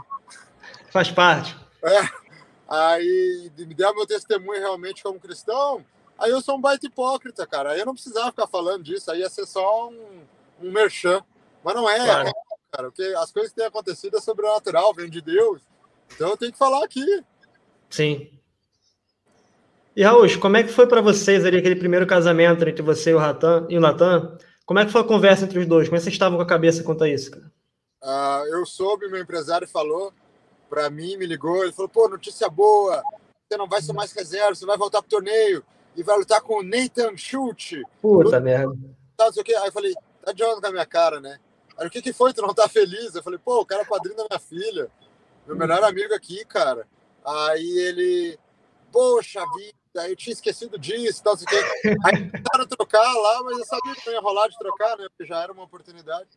Faz 0.91 1.11
parte. 1.11 1.57
É. 1.83 2.29
Aí 2.69 3.51
me 3.57 3.75
deu 3.75 3.95
meu 3.95 4.07
testemunho 4.07 4.61
realmente 4.61 5.03
como 5.03 5.19
cristão. 5.19 5.85
Aí 6.19 6.31
eu 6.31 6.41
sou 6.41 6.57
um 6.57 6.61
baita 6.61 6.87
hipócrita, 6.87 7.47
cara. 7.47 7.71
Aí 7.71 7.79
eu 7.79 7.87
não 7.87 7.95
precisava 7.95 8.31
ficar 8.31 8.49
falando 8.49 8.83
disso. 8.83 9.11
Aí 9.11 9.21
ia 9.21 9.31
ser 9.31 9.47
só 9.47 9.89
um, 9.89 10.21
um 10.61 10.73
merchan. 10.73 11.23
Mas 11.63 11.75
não 11.75 11.89
é, 11.89 12.05
claro. 12.05 12.33
cara. 12.73 12.91
Porque 12.91 13.03
as 13.17 13.31
coisas 13.31 13.53
que 13.53 13.57
têm 13.57 13.67
acontecido 13.67 14.17
é 14.17 14.21
sobrenatural, 14.21 14.93
vem 14.93 15.09
de 15.09 15.21
Deus. 15.21 15.63
Então 16.13 16.31
eu 16.31 16.37
tenho 16.37 16.53
que 16.53 16.59
falar 16.59 16.85
aqui. 16.85 17.05
Sim. 17.89 18.31
E 19.95 20.03
Raul, 20.03 20.27
como 20.41 20.57
é 20.57 20.63
que 20.63 20.73
foi 20.73 20.87
para 20.87 21.01
vocês 21.01 21.45
ali 21.45 21.59
aquele 21.59 21.77
primeiro 21.77 22.07
casamento 22.07 22.67
entre 22.69 22.83
você 22.83 23.11
e 23.11 23.15
o 23.15 23.19
Ratan 23.19 23.67
e 23.69 23.77
o 23.77 23.81
Natan? 23.81 24.37
Como 24.67 24.79
é 24.79 24.85
que 24.85 24.93
foi 24.93 25.01
a 25.01 25.05
conversa 25.05 25.45
entre 25.45 25.59
os 25.59 25.67
dois? 25.67 25.89
Como 25.89 25.97
é 25.97 25.99
que 25.99 26.05
vocês 26.05 26.15
estavam 26.15 26.37
com 26.37 26.43
a 26.43 26.47
cabeça 26.47 26.83
quanto 26.83 27.05
a 27.05 27.09
isso, 27.09 27.31
cara? 27.31 27.51
Uh, 28.03 28.47
eu 28.55 28.67
soube, 28.67 29.09
meu 29.09 29.21
empresário 29.21 29.67
falou 29.67 30.13
para 30.69 30.91
mim, 30.91 31.17
me 31.17 31.27
ligou, 31.27 31.65
ele 31.65 31.73
falou: 31.73 31.89
pô, 31.89 32.09
notícia 32.09 32.49
boa, 32.49 33.03
você 33.49 33.57
não 33.57 33.67
vai 33.67 33.81
ser 33.81 33.93
mais 33.93 34.13
reserva, 34.13 34.55
você 34.55 34.67
vai 34.67 34.77
voltar 34.77 35.01
pro 35.01 35.11
torneio 35.11 35.65
e 35.99 36.03
vai 36.05 36.17
lutar 36.17 36.41
com 36.41 36.61
o 36.61 36.63
Nathan 36.63 37.17
Schultz. 37.17 37.83
Puta 38.01 38.39
merda. 38.39 38.73
Tá, 39.17 39.33
sei 39.33 39.43
o 39.43 39.45
quê. 39.45 39.53
Aí 39.57 39.67
eu 39.67 39.73
falei: 39.73 39.93
tá 40.25 40.31
de 40.31 40.45
onda 40.45 40.61
com 40.61 40.67
a 40.69 40.71
minha 40.71 40.87
cara, 40.87 41.21
né? 41.21 41.41
Aí 41.77 41.89
o 41.89 41.91
que, 41.91 42.01
que 42.01 42.13
foi? 42.13 42.33
Tu 42.33 42.41
não 42.41 42.55
tá 42.55 42.69
feliz? 42.69 43.17
Eu 43.17 43.23
falei: 43.23 43.39
pô, 43.45 43.61
o 43.61 43.67
cara 43.67 43.83
é 43.83 43.85
padrinho 43.85 44.17
da 44.17 44.27
minha 44.31 44.39
filha, 44.39 44.89
meu 45.45 45.57
melhor 45.57 45.83
amigo 45.83 46.15
aqui, 46.15 46.45
cara. 46.45 46.87
Aí 47.25 47.79
ele, 47.81 48.39
poxa 48.93 49.45
vida, 49.57 50.09
eu 50.09 50.15
tinha 50.15 50.33
esquecido 50.33 50.79
disso, 50.79 51.21
tal, 51.21 51.37
sei 51.37 51.47
o 51.47 51.51
quê. 51.51 51.97
Aí 52.05 52.31
tentaram 52.31 52.67
trocar 52.69 53.13
lá, 53.15 53.43
mas 53.43 53.59
eu 53.59 53.65
sabia 53.65 53.95
que 53.97 54.07
não 54.07 54.13
ia 54.13 54.21
rolar 54.21 54.47
de 54.47 54.57
trocar, 54.57 54.97
né? 54.97 55.09
Porque 55.09 55.27
já 55.27 55.43
era 55.43 55.53
uma 55.53 55.65
oportunidade. 55.65 56.29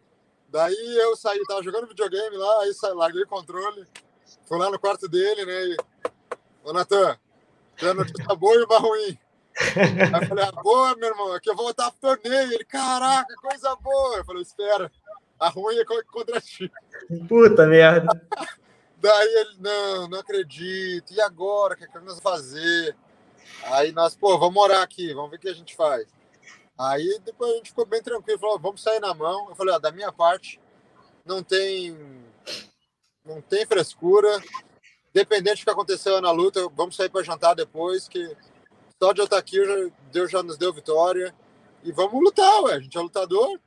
Daí 0.50 0.98
eu 0.98 1.16
saí, 1.16 1.40
tava 1.48 1.62
jogando 1.62 1.88
videogame 1.88 2.36
lá, 2.36 2.64
aí 2.64 2.74
saí, 2.74 2.94
larguei 2.94 3.22
o 3.22 3.28
controle, 3.28 3.86
fui 4.48 4.58
lá 4.58 4.72
no 4.72 4.80
quarto 4.80 5.08
dele, 5.08 5.46
né? 5.46 5.66
E, 5.66 5.78
Ô, 6.64 6.74
Natan, 6.74 7.16
tem 7.78 7.90
a 7.90 7.94
notícia 7.94 8.36
boa 8.36 8.56
e 8.56 8.64
uma 8.64 8.80
ruim. 8.80 9.18
Aí 9.58 10.22
eu 10.22 10.28
falei, 10.28 10.46
ah, 10.46 10.52
boa, 10.52 10.96
meu 10.96 11.10
irmão, 11.10 11.34
aqui 11.34 11.50
eu 11.50 11.56
vou 11.56 11.66
voltar 11.66 11.92
pro 11.92 12.18
torneio. 12.18 12.54
Ele, 12.54 12.66
caraca, 12.66 13.34
coisa 13.36 13.76
boa. 13.76 14.18
Eu 14.18 14.26
falei, 14.26 14.42
espera, 14.42 14.92
a 15.40 15.50
ruim 15.50 15.78
é 15.78 15.86
contra 15.86 16.40
ti. 16.40 16.72
Puta 17.28 17.66
merda. 17.66 18.08
Daí 18.98 19.28
ele, 19.28 19.56
não, 19.60 20.08
não 20.08 20.20
acredito. 20.20 21.14
E 21.14 21.22
agora? 21.22 21.74
O 21.74 21.78
que, 21.78 21.84
é 21.84 21.88
que 21.88 21.94
nós 21.96 22.04
vamos 22.06 22.20
fazer? 22.22 22.96
Aí 23.66 23.92
nós, 23.92 24.16
pô, 24.16 24.38
vamos 24.38 24.54
morar 24.54 24.82
aqui, 24.82 25.14
vamos 25.14 25.32
ver 25.32 25.38
o 25.38 25.40
que 25.40 25.50
a 25.50 25.54
gente 25.54 25.76
faz. 25.76 26.08
Aí 26.78 27.20
depois 27.26 27.52
a 27.52 27.56
gente 27.58 27.70
ficou 27.70 27.86
bem 27.86 28.02
tranquilo, 28.02 28.40
falou, 28.40 28.60
vamos 28.60 28.82
sair 28.82 29.00
na 29.00 29.14
mão. 29.14 29.50
Eu 29.50 29.56
falei, 29.56 29.74
ó, 29.74 29.80
da 29.80 29.92
minha 29.92 30.12
parte, 30.12 30.60
não 31.26 31.44
tem 31.44 31.96
não 33.26 33.42
tem 33.42 33.66
frescura. 33.66 34.42
Dependente 35.14 35.62
do 35.62 35.66
que 35.66 35.72
aconteceu 35.72 36.22
na 36.22 36.32
luta, 36.32 36.68
vamos 36.70 36.96
sair 36.96 37.10
para 37.10 37.24
jantar 37.24 37.54
depois, 37.54 38.08
que 38.08 38.36
só 39.02 39.14
de 39.14 39.20
eu 39.20 39.26
estar 39.26 39.40
aqui, 39.40 39.58
Deus 40.12 40.30
já 40.30 40.44
nos 40.44 40.58
deu 40.58 40.72
vitória. 40.72 41.34
E 41.84 41.92
vamos 41.92 42.22
lutar, 42.24 42.62
ué. 42.62 42.76
A 42.76 42.80
gente 42.80 42.96
é 42.96 43.02
lutador. 43.02 43.60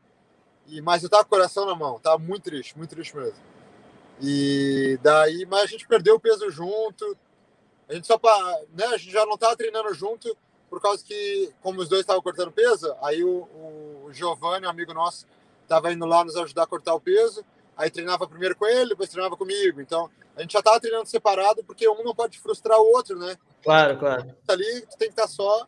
E, 0.68 0.80
mas 0.80 1.02
eu 1.02 1.08
tava 1.08 1.24
com 1.24 1.28
o 1.28 1.30
coração 1.30 1.66
na 1.66 1.74
mão, 1.74 1.98
tava 1.98 2.18
muito 2.18 2.44
triste, 2.44 2.78
muito 2.78 2.90
triste 2.90 3.16
mesmo. 3.16 3.34
E 4.22 4.96
daí, 5.02 5.44
mas 5.44 5.62
a 5.62 5.66
gente 5.66 5.88
perdeu 5.88 6.14
o 6.14 6.20
peso 6.20 6.48
junto. 6.50 7.16
A 7.88 7.94
gente 7.94 8.06
só 8.06 8.18
né, 8.72 8.86
a 8.86 8.96
gente 8.96 9.10
já 9.10 9.26
não 9.26 9.36
tava 9.36 9.56
treinando 9.56 9.92
junto, 9.92 10.34
por 10.70 10.80
causa 10.80 11.04
que, 11.04 11.52
como 11.60 11.80
os 11.80 11.88
dois 11.88 12.02
estavam 12.02 12.22
cortando 12.22 12.52
peso, 12.52 12.94
aí 13.02 13.22
o, 13.22 14.06
o 14.06 14.08
Giovanni, 14.12 14.66
um 14.66 14.70
amigo 14.70 14.94
nosso, 14.94 15.26
estava 15.62 15.92
indo 15.92 16.06
lá 16.06 16.24
nos 16.24 16.36
ajudar 16.36 16.62
a 16.62 16.66
cortar 16.66 16.94
o 16.94 17.00
peso. 17.00 17.44
Aí 17.76 17.90
treinava 17.90 18.26
primeiro 18.28 18.54
com 18.54 18.66
ele, 18.66 18.90
depois 18.90 19.10
treinava 19.10 19.36
comigo. 19.36 19.80
Então, 19.80 20.08
a 20.36 20.42
gente 20.42 20.52
já 20.52 20.60
estava 20.60 20.80
treinando 20.80 21.08
separado, 21.08 21.64
porque 21.64 21.88
um 21.88 22.04
não 22.04 22.14
pode 22.14 22.38
frustrar 22.38 22.78
o 22.78 22.92
outro, 22.92 23.18
né? 23.18 23.36
Claro, 23.64 23.98
claro. 23.98 24.36
Ali, 24.46 24.82
tu 24.82 24.98
tem 24.98 25.08
que 25.08 25.14
estar 25.14 25.22
tá 25.22 25.28
só 25.28 25.66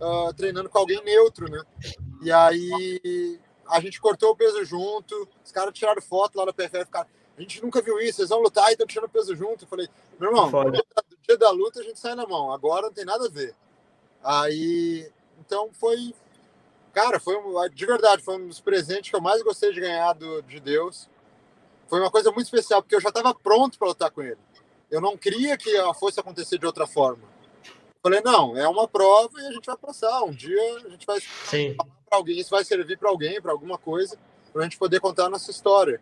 uh, 0.00 0.32
treinando 0.34 0.70
com 0.70 0.78
alguém 0.78 1.02
neutro, 1.04 1.50
né? 1.50 1.60
E 2.22 2.32
aí, 2.32 3.40
a 3.68 3.80
gente 3.80 4.00
cortou 4.00 4.30
o 4.30 4.36
peso 4.36 4.64
junto, 4.64 5.28
os 5.44 5.50
caras 5.52 5.74
tiraram 5.74 6.00
foto 6.00 6.36
lá 6.36 6.46
na 6.46 6.52
PFF, 6.52 6.86
cara, 6.90 7.08
a 7.36 7.40
gente 7.40 7.62
nunca 7.62 7.82
viu 7.82 7.98
isso, 8.00 8.20
eles 8.20 8.30
vão 8.30 8.40
lutar 8.40 8.68
e 8.68 8.72
estão 8.72 8.86
tirando 8.86 9.10
peso 9.10 9.34
junto. 9.34 9.64
Eu 9.64 9.68
falei, 9.68 9.88
meu 10.18 10.30
irmão, 10.30 10.50
no 10.50 10.70
dia, 10.70 10.84
dia 11.26 11.36
da 11.36 11.50
luta 11.50 11.80
a 11.80 11.82
gente 11.82 11.98
sai 11.98 12.14
na 12.14 12.26
mão, 12.26 12.52
agora 12.52 12.86
não 12.86 12.92
tem 12.92 13.04
nada 13.04 13.26
a 13.26 13.30
ver. 13.30 13.54
Aí, 14.22 15.10
então 15.40 15.70
foi, 15.72 16.14
cara, 16.92 17.20
foi 17.20 17.36
de 17.70 17.86
verdade, 17.86 18.22
foi 18.22 18.36
um 18.36 18.48
dos 18.48 18.60
presentes 18.60 19.10
que 19.10 19.16
eu 19.16 19.20
mais 19.20 19.42
gostei 19.42 19.72
de 19.72 19.80
ganhar 19.80 20.12
do, 20.14 20.42
de 20.42 20.60
Deus. 20.60 21.08
Foi 21.88 22.00
uma 22.00 22.10
coisa 22.10 22.30
muito 22.32 22.46
especial, 22.46 22.82
porque 22.82 22.96
eu 22.96 23.00
já 23.00 23.10
estava 23.10 23.34
pronto 23.34 23.78
para 23.78 23.88
lutar 23.88 24.10
com 24.10 24.22
ele. 24.22 24.38
Eu 24.90 25.00
não 25.00 25.16
queria 25.16 25.56
que 25.56 25.70
fosse 25.94 26.20
acontecer 26.20 26.58
de 26.58 26.66
outra 26.66 26.86
forma. 26.86 27.22
Falei, 28.02 28.20
não, 28.24 28.56
é 28.56 28.68
uma 28.68 28.86
prova 28.86 29.40
e 29.40 29.46
a 29.46 29.52
gente 29.52 29.66
vai 29.66 29.76
passar. 29.76 30.22
Um 30.22 30.30
dia 30.30 30.60
a 30.84 30.88
gente 30.88 31.04
vai 31.04 31.18
Sim. 31.20 31.74
para 31.76 32.18
alguém, 32.18 32.38
isso 32.38 32.50
vai 32.50 32.64
servir 32.64 32.96
para 32.96 33.08
alguém, 33.08 33.40
para 33.42 33.50
alguma 33.50 33.76
coisa, 33.76 34.16
para 34.52 34.62
a 34.62 34.64
gente 34.64 34.78
poder 34.78 35.00
contar 35.00 35.26
a 35.26 35.30
nossa 35.30 35.50
história. 35.50 36.00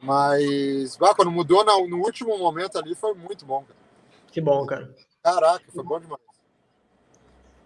Mas, 0.00 0.96
bah, 0.96 1.14
quando 1.14 1.30
mudou 1.30 1.64
no, 1.64 1.88
no 1.88 1.98
último 1.98 2.36
momento 2.38 2.78
ali, 2.78 2.94
foi 2.94 3.14
muito 3.14 3.44
bom. 3.44 3.64
Cara. 3.64 3.78
Que 4.30 4.40
bom, 4.40 4.64
cara. 4.66 4.94
Caraca, 5.22 5.64
foi 5.72 5.84
bom 5.84 6.00
demais. 6.00 6.22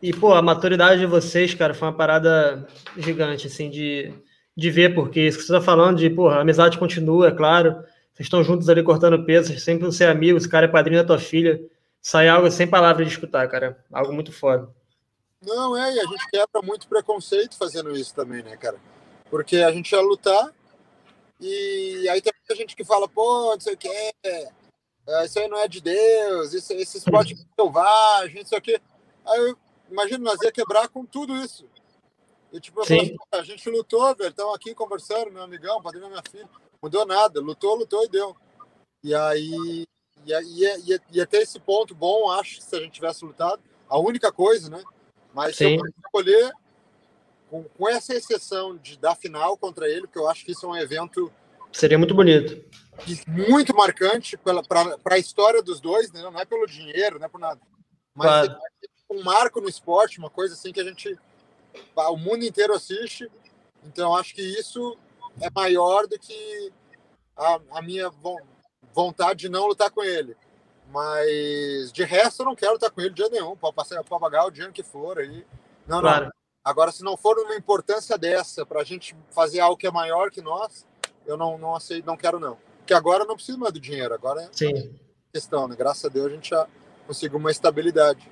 E, 0.03 0.13
pô, 0.13 0.35
a 0.35 0.43
maturidade 0.43 1.01
de 1.01 1.07
vocês, 1.07 1.55
cara, 1.55 1.73
foi 1.73 1.89
uma 1.89 1.97
parada 1.97 2.67
gigante, 2.97 3.47
assim, 3.47 3.71
de, 3.71 4.13
de 4.55 4.71
ver, 4.71 4.95
porque 4.95 5.21
isso 5.21 5.39
que 5.39 5.45
você 5.45 5.53
tá 5.53 5.61
falando 5.61 5.99
de, 5.99 6.11
pô, 6.11 6.29
a 6.29 6.41
amizade 6.41 6.79
continua, 6.79 7.29
é 7.29 7.33
claro. 7.33 7.83
Vocês 8.17 8.27
estão 8.29 8.43
juntos 8.43 8.71
ali 8.71 8.83
cortando 8.83 9.23
peso, 9.27 9.49
vocês 9.49 9.63
sempre 9.63 9.83
vão 9.83 9.93
ser 9.93 10.09
amigos, 10.09 10.43
esse 10.43 10.51
cara 10.51 10.65
é 10.65 10.69
padrinho 10.69 11.03
da 11.03 11.07
tua 11.07 11.19
filha. 11.19 11.61
Sai 12.01 12.29
algo 12.29 12.51
sem 12.51 12.67
palavras 12.67 13.07
de 13.07 13.13
escutar, 13.13 13.47
cara. 13.47 13.85
Algo 13.93 14.11
muito 14.11 14.33
foda. 14.33 14.75
Não, 15.43 15.77
é, 15.77 15.95
e 15.95 16.01
a 16.01 16.05
gente 16.05 16.27
quebra 16.31 16.63
muito 16.63 16.89
preconceito 16.89 17.59
fazendo 17.59 17.95
isso 17.95 18.15
também, 18.15 18.43
né, 18.43 18.57
cara? 18.57 18.79
Porque 19.29 19.59
a 19.59 19.71
gente 19.71 19.93
ia 19.93 20.01
lutar 20.01 20.51
e 21.39 22.09
aí 22.09 22.23
tem 22.23 22.33
muita 22.39 22.57
gente 22.57 22.75
que 22.75 22.85
fala, 22.85 23.07
pô, 23.07 23.53
não 23.53 23.61
sei 23.61 23.75
o 23.75 23.77
que, 23.77 23.91
isso 25.27 25.39
aí 25.39 25.47
não 25.49 25.59
é 25.59 25.69
de 25.69 25.83
Deus, 25.83 26.55
isso, 26.55 26.73
esse 26.73 26.97
esporte 26.97 27.35
é 27.35 27.37
selvagem, 27.61 28.41
isso 28.41 28.57
aqui. 28.57 28.81
Aí 29.27 29.41
eu 29.41 29.59
imagino, 29.91 30.25
nós 30.25 30.41
ia 30.41 30.51
quebrar 30.51 30.89
com 30.89 31.05
tudo 31.05 31.37
isso. 31.37 31.69
E 32.51 32.59
tipo, 32.59 32.81
eu 32.81 32.87
falei, 32.87 33.15
a 33.33 33.43
gente 33.43 33.69
lutou, 33.69 34.15
velho, 34.15 34.31
estamos 34.31 34.55
aqui 34.55 34.75
conversando, 34.75 35.31
meu 35.31 35.43
amigão, 35.43 35.83
padrinho 35.83 36.05
da 36.05 36.11
minha 36.11 36.23
filha, 36.31 36.49
mudou 36.87 37.05
nada, 37.05 37.41
lutou, 37.41 37.75
lutou 37.75 38.05
e 38.05 38.09
deu. 38.09 38.37
E 39.03 39.15
aí, 39.15 39.85
ia, 40.25 40.43
ia, 40.43 40.79
ia, 40.79 41.01
ia 41.13 41.27
ter 41.27 41.39
esse 41.39 41.59
ponto 41.59 41.95
bom, 41.95 42.31
acho, 42.31 42.61
se 42.61 42.77
a 42.77 42.81
gente 42.81 42.93
tivesse 42.93 43.25
lutado, 43.25 43.61
a 43.89 43.99
única 43.99 44.31
coisa, 44.33 44.71
né? 44.71 44.83
Mas 45.35 45.57
Sim. 45.57 45.79
se 45.79 45.85
eu 45.85 45.93
escolher, 46.05 46.53
com, 47.51 47.65
com 47.65 47.89
essa 47.89 48.15
exceção 48.15 48.77
de 48.77 48.97
dar 48.97 49.17
final 49.17 49.57
contra 49.57 49.89
ele, 49.89 50.03
porque 50.03 50.19
eu 50.19 50.29
acho 50.29 50.45
que 50.45 50.53
isso 50.53 50.67
é 50.67 50.69
um 50.69 50.77
evento. 50.77 51.33
Seria 51.73 51.99
muito 51.99 52.15
bonito. 52.15 52.65
Muito 53.27 53.75
marcante 53.75 54.37
para 54.39 55.15
a 55.15 55.19
história 55.19 55.63
dos 55.63 55.81
dois, 55.81 56.11
né? 56.13 56.23
não 56.23 56.39
é 56.39 56.45
pelo 56.45 56.67
dinheiro, 56.67 57.19
não 57.19 57.27
é 57.27 57.29
por 57.29 57.41
nada. 57.41 57.61
Mas 58.15 58.47
claro 58.47 58.61
um 59.11 59.23
marco 59.23 59.61
no 59.61 59.69
esporte, 59.69 60.19
uma 60.19 60.31
coisa 60.31 60.55
assim 60.55 60.73
que 60.73 60.81
a 60.81 60.85
gente 60.85 61.17
o 61.95 62.17
mundo 62.17 62.45
inteiro 62.45 62.75
assiste. 62.75 63.31
Então 63.85 64.15
acho 64.17 64.35
que 64.35 64.43
isso 64.43 64.97
é 65.41 65.51
maior 65.51 66.07
do 66.07 66.19
que 66.19 66.73
a, 67.37 67.61
a 67.73 67.83
minha 67.83 68.11
vontade 68.93 69.41
de 69.41 69.49
não 69.49 69.67
lutar 69.67 69.91
com 69.91 70.03
ele. 70.03 70.37
Mas 70.91 71.93
de 71.93 72.05
resto 72.05 72.43
eu 72.43 72.47
não 72.47 72.55
quero 72.55 72.75
lutar 72.75 72.91
com 72.91 73.01
ele 73.01 73.11
de 73.11 73.17
dia 73.17 73.29
nenhum. 73.29 73.57
Pode, 73.57 73.75
passar, 73.75 74.03
pode 74.05 74.21
pagar 74.21 74.47
o 74.47 74.51
dinheiro 74.51 74.73
que 74.73 74.83
for 74.83 75.19
aí. 75.19 75.45
Não, 75.87 76.01
claro. 76.01 76.27
não. 76.27 76.33
Agora, 76.65 76.91
se 76.91 77.05
não 77.05 77.17
for 77.17 77.39
uma 77.39 77.55
importância 77.55 78.19
dessa 78.19 78.67
para 78.67 78.81
a 78.81 78.85
gente 78.85 79.17
fazer 79.31 79.61
algo 79.61 79.77
que 79.77 79.87
é 79.87 79.91
maior 79.91 80.31
que 80.31 80.41
nós, 80.41 80.85
eu 81.25 81.37
não, 81.37 81.57
não 81.57 81.75
aceito, 81.75 82.05
não 82.05 82.17
quero 82.17 82.41
não. 82.41 82.59
Porque 82.79 82.95
agora 82.95 83.23
eu 83.23 83.27
não 83.29 83.37
preciso 83.37 83.59
mais 83.59 83.73
do 83.73 83.81
dinheiro, 83.81 84.15
agora 84.15 84.43
é 84.43 84.49
Sim. 84.53 84.99
questão, 85.33 85.69
né? 85.69 85.77
Graças 85.77 86.05
a 86.05 86.09
Deus 86.09 86.27
a 86.27 86.31
gente 86.31 86.51
já 86.51 86.67
conseguiu 87.07 87.39
uma 87.39 87.51
estabilidade. 87.51 88.31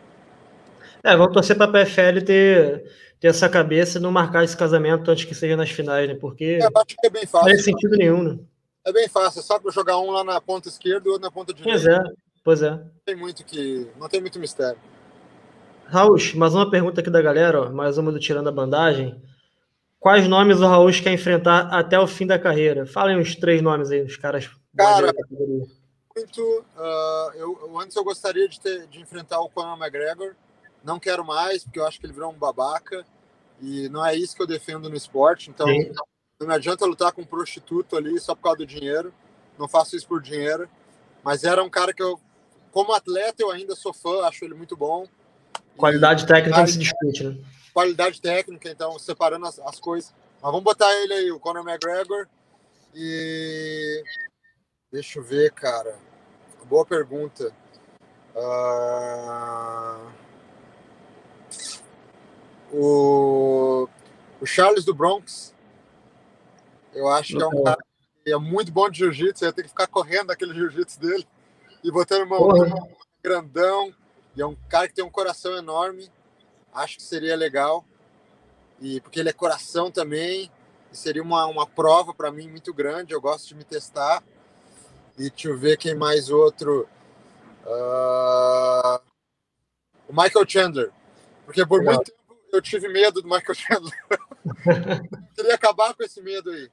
É, 1.04 1.14
vamos 1.14 1.34
torcer 1.34 1.54
para 1.54 1.66
a 1.66 1.84
PFL 1.84 2.24
ter, 2.24 2.90
ter 3.20 3.28
essa 3.28 3.46
cabeça 3.46 3.98
e 3.98 4.00
não 4.00 4.10
marcar 4.10 4.42
esse 4.42 4.56
casamento 4.56 5.10
antes 5.10 5.26
que 5.26 5.34
seja 5.34 5.54
nas 5.54 5.68
finais, 5.68 6.08
né? 6.08 6.14
Porque 6.14 6.58
é, 6.62 6.64
acho 6.64 6.96
que 6.98 7.06
é 7.06 7.10
bem 7.10 7.26
fácil. 7.26 7.46
Não 7.46 7.54
faz 7.54 7.64
sentido 7.64 7.96
nenhum, 7.98 8.22
né? 8.22 8.38
É 8.86 8.92
bem 8.92 9.06
fácil, 9.06 9.40
é 9.40 9.42
só 9.42 9.58
para 9.58 9.70
jogar 9.70 9.98
um 9.98 10.10
lá 10.10 10.24
na 10.24 10.40
ponta 10.40 10.70
esquerda 10.70 11.06
e 11.06 11.10
outro 11.10 11.22
na 11.22 11.30
ponta 11.30 11.52
direita. 11.52 11.78
Pois 11.78 11.86
é, 11.86 12.12
pois 12.42 12.62
é. 12.62 12.70
Não 12.70 12.90
tem 13.04 13.16
muito 13.16 13.44
que. 13.44 13.86
Não 14.00 14.08
tem 14.08 14.20
muito 14.22 14.38
mistério. 14.38 14.78
Raul, 15.86 16.16
mais 16.36 16.54
uma 16.54 16.70
pergunta 16.70 17.02
aqui 17.02 17.10
da 17.10 17.20
galera, 17.20 17.64
ó, 17.64 17.70
mais 17.70 17.98
uma 17.98 18.10
do 18.10 18.18
Tirando 18.18 18.48
a 18.48 18.52
Bandagem. 18.52 19.20
Quais 20.00 20.26
nomes 20.26 20.60
o 20.60 20.66
Raul 20.66 20.90
quer 20.90 21.12
enfrentar 21.12 21.68
até 21.68 21.98
o 21.98 22.06
fim 22.06 22.26
da 22.26 22.38
carreira? 22.38 22.86
Falem 22.86 23.18
uns 23.18 23.36
três 23.36 23.60
nomes 23.60 23.90
aí, 23.90 24.00
os 24.00 24.16
caras. 24.16 24.50
Cara, 24.74 25.12
muito. 26.16 26.64
Uh, 26.76 27.36
eu, 27.36 27.78
antes 27.78 27.94
eu 27.94 28.04
gostaria 28.04 28.48
de, 28.48 28.58
ter, 28.58 28.86
de 28.86 29.00
enfrentar 29.00 29.40
o 29.40 29.50
Conor 29.50 29.78
McGregor 29.78 30.34
não 30.84 31.00
quero 31.00 31.24
mais, 31.24 31.64
porque 31.64 31.80
eu 31.80 31.86
acho 31.86 31.98
que 31.98 32.06
ele 32.06 32.12
virou 32.12 32.30
um 32.30 32.38
babaca. 32.38 33.04
E 33.60 33.88
não 33.88 34.04
é 34.04 34.14
isso 34.14 34.36
que 34.36 34.42
eu 34.42 34.46
defendo 34.46 34.88
no 34.88 34.96
esporte. 34.96 35.50
Então, 35.50 35.66
Sim. 35.66 35.92
Não 36.38 36.48
me 36.48 36.54
adianta 36.54 36.84
lutar 36.84 37.12
com 37.12 37.22
um 37.22 37.26
prostituto 37.26 37.96
ali 37.96 38.18
só 38.20 38.34
por 38.34 38.42
causa 38.42 38.58
do 38.58 38.66
dinheiro. 38.66 39.14
Não 39.58 39.68
faço 39.68 39.96
isso 39.96 40.06
por 40.06 40.20
dinheiro. 40.20 40.68
Mas 41.22 41.44
era 41.44 41.62
um 41.62 41.70
cara 41.70 41.94
que 41.94 42.02
eu, 42.02 42.20
como 42.70 42.92
atleta, 42.92 43.42
eu 43.42 43.50
ainda 43.50 43.74
sou 43.74 43.92
fã, 43.92 44.24
acho 44.26 44.44
ele 44.44 44.54
muito 44.54 44.76
bom. 44.76 45.06
Qualidade 45.76 46.24
e, 46.24 46.26
técnica 46.26 46.58
não 46.58 46.66
se 46.66 46.78
discute, 46.78 47.24
né? 47.24 47.38
Qualidade 47.72 48.20
técnica, 48.20 48.68
então, 48.68 48.98
separando 48.98 49.46
as, 49.46 49.58
as 49.60 49.80
coisas. 49.80 50.12
Mas 50.42 50.50
vamos 50.50 50.62
botar 50.62 50.92
ele 51.02 51.14
aí, 51.14 51.32
o 51.32 51.40
Conor 51.40 51.66
McGregor. 51.66 52.28
E. 52.94 54.02
Deixa 54.92 55.18
eu 55.18 55.24
ver, 55.24 55.50
cara. 55.52 55.98
Boa 56.66 56.84
pergunta. 56.84 57.52
Uh... 58.34 60.23
O... 62.76 63.88
o 64.40 64.46
Charles 64.46 64.84
do 64.84 64.92
Bronx. 64.92 65.54
Eu 66.92 67.08
acho 67.08 67.36
que 67.36 67.42
é 67.42 67.46
um 67.46 67.62
cara 67.62 67.78
que 68.24 68.32
é 68.32 68.36
muito 68.36 68.72
bom 68.72 68.90
de 68.90 68.98
jiu-jitsu. 68.98 69.44
Ia 69.44 69.52
ter 69.52 69.62
que 69.62 69.68
ficar 69.68 69.86
correndo 69.86 70.32
aquele 70.32 70.52
jiu-jitsu 70.52 71.00
dele 71.00 71.26
e 71.84 71.90
botando 71.90 72.22
uma 72.22 72.38
mão 72.38 72.88
grandão. 73.22 73.94
E 74.34 74.42
é 74.42 74.46
um 74.46 74.56
cara 74.68 74.88
que 74.88 74.94
tem 74.94 75.04
um 75.04 75.10
coração 75.10 75.56
enorme. 75.56 76.10
Acho 76.72 76.96
que 76.96 77.02
seria 77.04 77.36
legal. 77.36 77.84
E 78.80 79.00
porque 79.00 79.20
ele 79.20 79.28
é 79.28 79.32
coração 79.32 79.90
também. 79.90 80.50
E 80.92 80.96
seria 80.96 81.22
uma, 81.22 81.46
uma 81.46 81.66
prova 81.66 82.12
para 82.12 82.32
mim 82.32 82.48
muito 82.48 82.74
grande. 82.74 83.12
Eu 83.12 83.20
gosto 83.20 83.46
de 83.48 83.54
me 83.54 83.62
testar. 83.62 84.22
E 85.16 85.30
deixa 85.30 85.48
eu 85.48 85.56
ver 85.56 85.76
quem 85.76 85.94
mais 85.94 86.28
outro. 86.28 86.88
Uh... 87.64 89.00
O 90.08 90.12
Michael 90.12 90.48
Chandler. 90.48 90.92
Porque 91.44 91.64
por 91.64 91.82
muito 91.82 92.04
tempo 92.04 92.23
eu 92.56 92.62
tive 92.62 92.88
medo 92.88 93.20
do 93.20 93.28
Michael 93.28 93.54
Chandler. 93.54 94.02
queria 95.34 95.54
acabar 95.54 95.94
com 95.94 96.02
esse 96.02 96.20
medo 96.22 96.50
aí. 96.50 96.70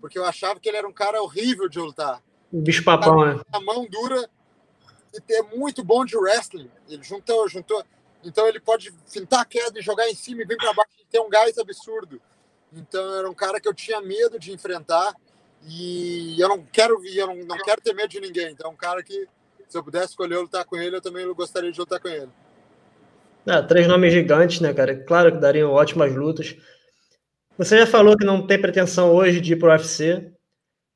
Porque 0.00 0.18
eu 0.18 0.24
achava 0.24 0.60
que 0.60 0.68
ele 0.68 0.78
era 0.78 0.88
um 0.88 0.92
cara 0.92 1.22
horrível 1.22 1.68
de 1.68 1.78
lutar. 1.78 2.22
O 2.52 2.60
bicho 2.60 2.84
papão, 2.84 3.24
né? 3.24 3.40
A 3.52 3.60
mão 3.60 3.86
dura 3.86 4.28
e 5.28 5.34
é 5.34 5.42
muito 5.42 5.84
bom 5.84 6.04
de 6.04 6.16
wrestling. 6.16 6.70
Ele 6.88 7.02
juntou, 7.02 7.48
juntou. 7.48 7.84
Então 8.22 8.48
ele 8.48 8.58
pode 8.58 8.92
fintar 9.06 9.40
a 9.40 9.44
queda 9.44 9.78
e 9.78 9.82
jogar 9.82 10.08
em 10.08 10.14
cima 10.14 10.42
e 10.42 10.46
vir 10.46 10.56
para 10.56 10.72
baixo 10.72 10.92
e 11.00 11.04
ter 11.04 11.20
um 11.20 11.28
gás 11.28 11.56
absurdo. 11.58 12.20
Então 12.72 13.14
era 13.14 13.30
um 13.30 13.34
cara 13.34 13.60
que 13.60 13.68
eu 13.68 13.74
tinha 13.74 14.00
medo 14.00 14.38
de 14.38 14.52
enfrentar 14.52 15.14
e 15.66 16.36
eu 16.38 16.48
não 16.48 16.64
quero 16.64 17.04
eu 17.06 17.26
não, 17.26 17.36
não 17.36 17.58
quero 17.58 17.80
ter 17.80 17.94
medo 17.94 18.08
de 18.08 18.20
ninguém. 18.20 18.52
Então 18.52 18.70
é 18.70 18.72
um 18.72 18.76
cara 18.76 19.02
que 19.02 19.28
se 19.68 19.78
eu 19.78 19.84
pudesse 19.84 20.08
escolher 20.08 20.38
lutar 20.38 20.64
com 20.64 20.76
ele, 20.76 20.96
eu 20.96 21.00
também 21.00 21.26
gostaria 21.34 21.70
de 21.70 21.78
lutar 21.78 22.00
com 22.00 22.08
ele. 22.08 22.30
É, 23.46 23.62
três 23.62 23.86
nomes 23.86 24.12
gigantes, 24.12 24.60
né, 24.60 24.72
cara? 24.72 24.96
Claro 24.96 25.32
que 25.32 25.38
dariam 25.38 25.70
ótimas 25.70 26.14
lutas. 26.14 26.56
Você 27.58 27.78
já 27.78 27.86
falou 27.86 28.16
que 28.16 28.24
não 28.24 28.46
tem 28.46 28.60
pretensão 28.60 29.12
hoje 29.12 29.40
de 29.40 29.52
ir 29.52 29.56
para 29.56 29.68
o 29.68 29.72
UFC, 29.72 30.32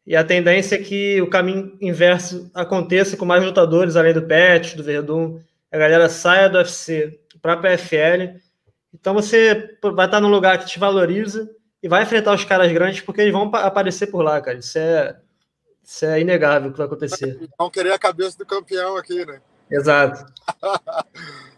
e 0.08 0.16
a 0.16 0.24
tendência 0.24 0.76
é 0.76 0.78
que 0.78 1.20
o 1.20 1.28
caminho 1.28 1.76
inverso 1.82 2.50
aconteça 2.54 3.14
com 3.14 3.26
mais 3.26 3.44
lutadores, 3.44 3.94
além 3.94 4.14
do 4.14 4.22
Pet, 4.22 4.74
do 4.74 4.82
Verdun. 4.82 5.38
A 5.70 5.76
galera 5.76 6.08
saia 6.08 6.48
do 6.48 6.56
UFC 6.56 7.20
para 7.42 7.52
a 7.52 7.56
PFL. 7.58 8.40
Então 8.94 9.12
você 9.12 9.76
vai 9.82 10.06
estar 10.06 10.18
num 10.18 10.30
lugar 10.30 10.58
que 10.58 10.64
te 10.64 10.78
valoriza 10.78 11.46
e 11.82 11.88
vai 11.88 12.04
enfrentar 12.04 12.32
os 12.32 12.42
caras 12.42 12.72
grandes 12.72 13.02
porque 13.02 13.20
eles 13.20 13.34
vão 13.34 13.50
aparecer 13.54 14.06
por 14.06 14.22
lá, 14.22 14.40
cara. 14.40 14.56
Isso 14.56 14.78
é, 14.78 15.14
isso 15.84 16.06
é 16.06 16.22
inegável 16.22 16.72
que 16.72 16.78
vai 16.78 16.86
acontecer. 16.86 17.38
Vão 17.58 17.68
querer 17.68 17.92
a 17.92 17.98
cabeça 17.98 18.38
do 18.38 18.46
campeão 18.46 18.96
aqui, 18.96 19.26
né? 19.26 19.42
Exato. 19.70 20.24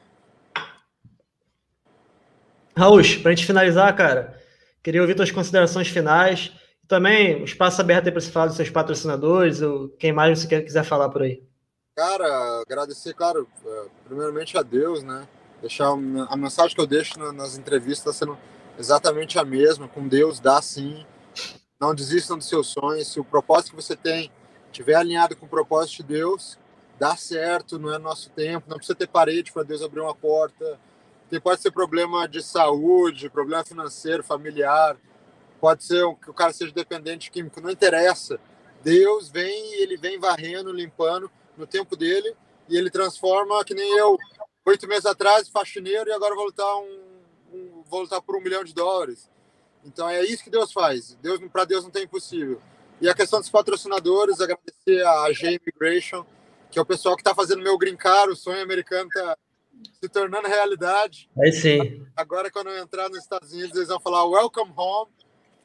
Raul, 2.81 3.03
para 3.21 3.31
a 3.31 3.35
gente 3.35 3.47
finalizar, 3.47 3.95
cara, 3.95 4.41
queria 4.83 5.03
ouvir 5.03 5.15
tuas 5.15 5.31
considerações 5.31 5.89
finais. 5.89 6.51
Também 6.89 7.43
o 7.43 7.45
espaço 7.45 7.79
aberto 7.79 8.07
aí 8.07 8.11
para 8.11 8.23
você 8.23 8.31
falar 8.31 8.47
dos 8.47 8.57
seus 8.57 8.71
patrocinadores, 8.71 9.61
ou 9.61 9.91
quem 9.91 10.15
mais 10.15 10.39
você 10.39 10.63
quiser 10.63 10.83
falar 10.83 11.11
por 11.11 11.21
aí. 11.21 11.43
Cara, 11.95 12.63
agradecer, 12.63 13.13
claro, 13.13 13.47
é, 13.67 13.87
primeiramente 14.07 14.57
a 14.57 14.63
Deus, 14.63 15.03
né? 15.03 15.29
Deixar 15.61 15.89
a 15.91 16.37
mensagem 16.39 16.75
que 16.75 16.81
eu 16.81 16.87
deixo 16.87 17.19
nas 17.35 17.59
entrevistas 17.59 18.15
está 18.15 18.25
sendo 18.25 18.39
exatamente 18.79 19.39
a 19.39 19.45
mesma. 19.45 19.87
Com 19.87 20.09
Deus 20.09 20.41
dá 20.41 20.63
sim. 20.63 21.05
Não 21.79 21.95
desistam 21.95 22.39
dos 22.39 22.49
seus 22.49 22.69
sonhos. 22.69 23.13
Se 23.13 23.21
o 23.21 23.25
propósito 23.25 23.77
que 23.77 23.83
você 23.83 23.95
tem 23.95 24.33
estiver 24.73 24.95
alinhado 24.95 25.37
com 25.37 25.45
o 25.45 25.51
propósito 25.51 25.99
de 25.99 26.15
Deus, 26.15 26.59
dá 26.99 27.15
certo, 27.15 27.79
não 27.79 27.93
é 27.93 27.99
nosso 27.99 28.31
tempo, 28.31 28.71
não 28.71 28.79
precisa 28.79 28.97
ter 28.97 29.07
parede 29.07 29.53
para 29.53 29.65
Deus 29.65 29.83
abrir 29.83 30.01
uma 30.01 30.15
porta 30.15 30.81
tem, 31.31 31.41
pode 31.41 31.63
ser 31.63 31.71
problema 31.71 32.27
de 32.29 32.43
saúde, 32.43 33.31
problema 33.31 33.65
financeiro, 33.65 34.25
familiar, 34.25 34.97
pode 35.61 35.85
ser 35.85 36.05
que 36.17 36.29
o 36.29 36.35
cara 36.35 36.53
seja 36.53 36.73
dependente 36.73 37.31
químico, 37.31 37.61
não 37.61 37.71
interessa. 37.71 38.41
Deus 38.83 39.29
vem 39.29 39.75
ele 39.75 39.97
vem 39.97 40.19
varrendo, 40.19 40.73
limpando 40.73 41.31
no 41.57 41.67
tempo 41.67 41.97
dele 41.97 42.35
e 42.69 42.77
ele 42.77 42.91
transforma, 42.91 43.65
que 43.65 43.75
nem 43.75 43.97
eu, 43.97 44.19
oito 44.67 44.89
meses 44.89 45.07
atrás, 45.07 45.49
faxineiro 45.49 46.11
e 46.11 46.13
agora 46.13 46.35
vou 46.35 46.47
lutar, 46.47 46.77
um, 46.77 47.01
um, 47.53 47.83
vou 47.89 48.03
lutar 48.03 48.21
por 48.21 48.37
um 48.37 48.41
milhão 48.41 48.65
de 48.65 48.75
dólares. 48.75 49.31
Então 49.85 50.09
é 50.09 50.23
isso 50.25 50.43
que 50.43 50.51
Deus 50.51 50.73
faz. 50.73 51.17
Deus 51.23 51.41
Para 51.53 51.65
Deus 51.65 51.85
não 51.85 51.91
tem 51.91 52.05
impossível. 52.05 52.61
E 53.01 53.09
a 53.09 53.15
questão 53.15 53.41
dos 53.41 53.49
patrocinadores, 53.49 54.41
agradecer 54.41 55.07
a 55.07 55.33
G 55.33 55.59
Immigration, 55.59 56.25
que 56.71 56.79
é 56.79 56.83
o 56.83 56.87
pessoal 56.87 57.17
que 57.17 57.23
está 57.23 57.35
fazendo 57.35 57.63
meu 57.63 57.79
green 57.79 57.97
card, 57.97 58.33
o 58.33 58.37
sonho 58.37 58.63
americano 58.63 59.09
está 59.09 59.37
se 60.03 60.09
tornando 60.09 60.49
realidade. 60.49 61.29
Aí 61.43 61.53
sim. 61.53 62.07
Agora, 62.17 62.51
quando 62.51 62.69
eu 62.69 62.79
entrar 62.83 63.09
nos 63.09 63.19
Estados 63.19 63.53
Unidos, 63.53 63.77
eles 63.77 63.89
vão 63.89 64.01
falar 64.01 64.25
Welcome 64.25 64.73
Home. 64.77 65.11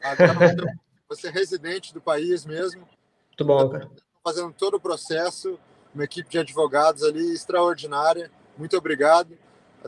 Agora 0.01 0.33
você 1.09 1.27
é 1.27 1.31
residente 1.31 1.93
do 1.93 2.01
país 2.01 2.45
mesmo. 2.45 2.81
Muito 2.81 3.45
bom, 3.45 3.69
cara. 3.69 3.89
Fazendo 4.23 4.53
todo 4.53 4.75
o 4.75 4.79
processo, 4.79 5.59
uma 5.93 6.03
equipe 6.03 6.29
de 6.29 6.39
advogados 6.39 7.03
ali 7.03 7.33
extraordinária. 7.33 8.31
Muito 8.57 8.75
obrigado. 8.77 9.37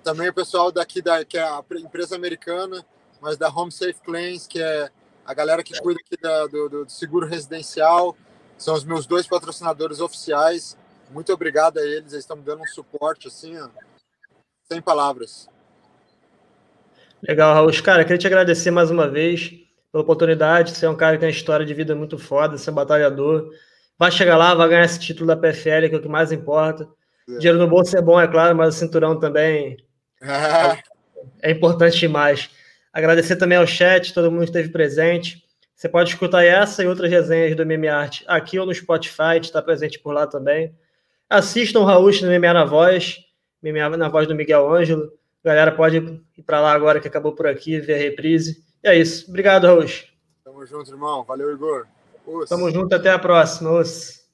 Também 0.03 0.29
o 0.29 0.33
pessoal 0.33 0.71
daqui, 0.71 1.01
da, 1.01 1.25
que 1.25 1.37
é 1.37 1.43
a 1.43 1.63
empresa 1.77 2.15
americana, 2.15 2.85
mas 3.19 3.35
da 3.35 3.49
Home 3.49 3.71
Safe 3.71 3.99
Claims, 4.03 4.45
que 4.45 4.61
é 4.61 4.89
a 5.25 5.33
galera 5.33 5.63
que 5.63 5.77
cuida 5.81 5.99
aqui 5.99 6.21
da, 6.21 6.45
do, 6.47 6.69
do 6.69 6.89
seguro 6.89 7.25
residencial. 7.25 8.15
São 8.57 8.75
os 8.75 8.83
meus 8.83 9.05
dois 9.05 9.27
patrocinadores 9.27 9.99
oficiais. 9.99 10.77
Muito 11.09 11.33
obrigado 11.33 11.79
a 11.79 11.81
eles, 11.81 12.13
eles 12.13 12.23
estão 12.23 12.37
me 12.37 12.43
dando 12.43 12.61
um 12.61 12.67
suporte 12.67 13.27
assim, 13.27 13.57
ó, 13.57 13.69
sem 14.71 14.81
palavras. 14.81 15.49
Legal, 17.21 17.53
Raul. 17.53 17.71
Cara, 17.81 18.03
queria 18.03 18.17
te 18.17 18.27
agradecer 18.27 18.69
mais 18.69 18.91
uma 18.91 19.07
vez 19.07 19.53
pela 19.91 20.03
oportunidade. 20.03 20.71
Você 20.71 20.85
é 20.85 20.89
um 20.89 20.95
cara 20.95 21.15
que 21.15 21.21
tem 21.21 21.29
uma 21.29 21.35
história 21.35 21.65
de 21.65 21.73
vida 21.73 21.95
muito 21.95 22.17
foda, 22.17 22.57
você 22.57 22.69
é 22.69 22.73
batalhador. 22.73 23.49
Vai 23.97 24.11
chegar 24.11 24.37
lá, 24.37 24.53
vai 24.53 24.67
ganhar 24.67 24.83
esse 24.83 24.99
título 24.99 25.27
da 25.27 25.37
PFL, 25.37 25.87
que 25.89 25.95
é 25.95 25.97
o 25.97 26.01
que 26.01 26.09
mais 26.09 26.31
importa. 26.31 26.87
É. 27.29 27.37
Dinheiro 27.37 27.57
no 27.57 27.67
bolso 27.67 27.97
é 27.97 28.01
bom, 28.01 28.19
é 28.19 28.27
claro, 28.27 28.55
mas 28.55 28.75
o 28.75 28.77
cinturão 28.77 29.17
também 29.17 29.77
é, 31.41 31.51
importante 31.51 31.97
demais. 31.97 32.49
Agradecer 32.91 33.37
também 33.37 33.57
ao 33.57 33.65
chat, 33.65 34.13
todo 34.13 34.29
mundo 34.29 34.41
que 34.41 34.49
esteve 34.49 34.69
presente. 34.69 35.43
Você 35.75 35.87
pode 35.87 36.09
escutar 36.09 36.43
essa 36.43 36.83
e 36.83 36.87
outras 36.87 37.09
resenhas 37.09 37.55
do 37.55 37.65
MMA 37.65 37.91
Art 37.91 38.21
aqui 38.27 38.59
ou 38.59 38.65
no 38.65 38.73
Spotify, 38.73 39.37
está 39.39 39.61
presente 39.61 39.97
por 39.99 40.13
lá 40.13 40.27
também. 40.27 40.75
Assistam 41.29 41.79
o 41.79 41.85
Raul 41.85 42.11
no 42.21 42.39
MMA 42.39 42.53
na 42.53 42.65
voz. 42.65 43.26
MMA 43.61 43.97
na 43.97 44.09
voz 44.09 44.27
do 44.27 44.35
Miguel 44.35 44.71
Ângelo. 44.73 45.11
Galera 45.43 45.71
pode 45.71 45.97
ir 45.97 46.43
para 46.43 46.59
lá 46.59 46.73
agora 46.73 46.99
que 46.99 47.07
acabou 47.07 47.33
por 47.33 47.47
aqui, 47.47 47.79
ver 47.79 47.95
a 47.95 47.97
reprise. 47.97 48.63
E 48.83 48.87
é 48.87 48.95
isso. 48.95 49.29
Obrigado, 49.29 49.65
Raul. 49.65 49.85
Tamo 50.43 50.65
junto, 50.65 50.91
irmão. 50.91 51.23
Valeu, 51.23 51.53
Igor. 51.53 51.87
Os. 52.25 52.49
Tamo 52.49 52.69
junto, 52.69 52.93
até 52.93 53.09
a 53.09 53.19
próxima. 53.19 53.71
Os. 53.71 54.26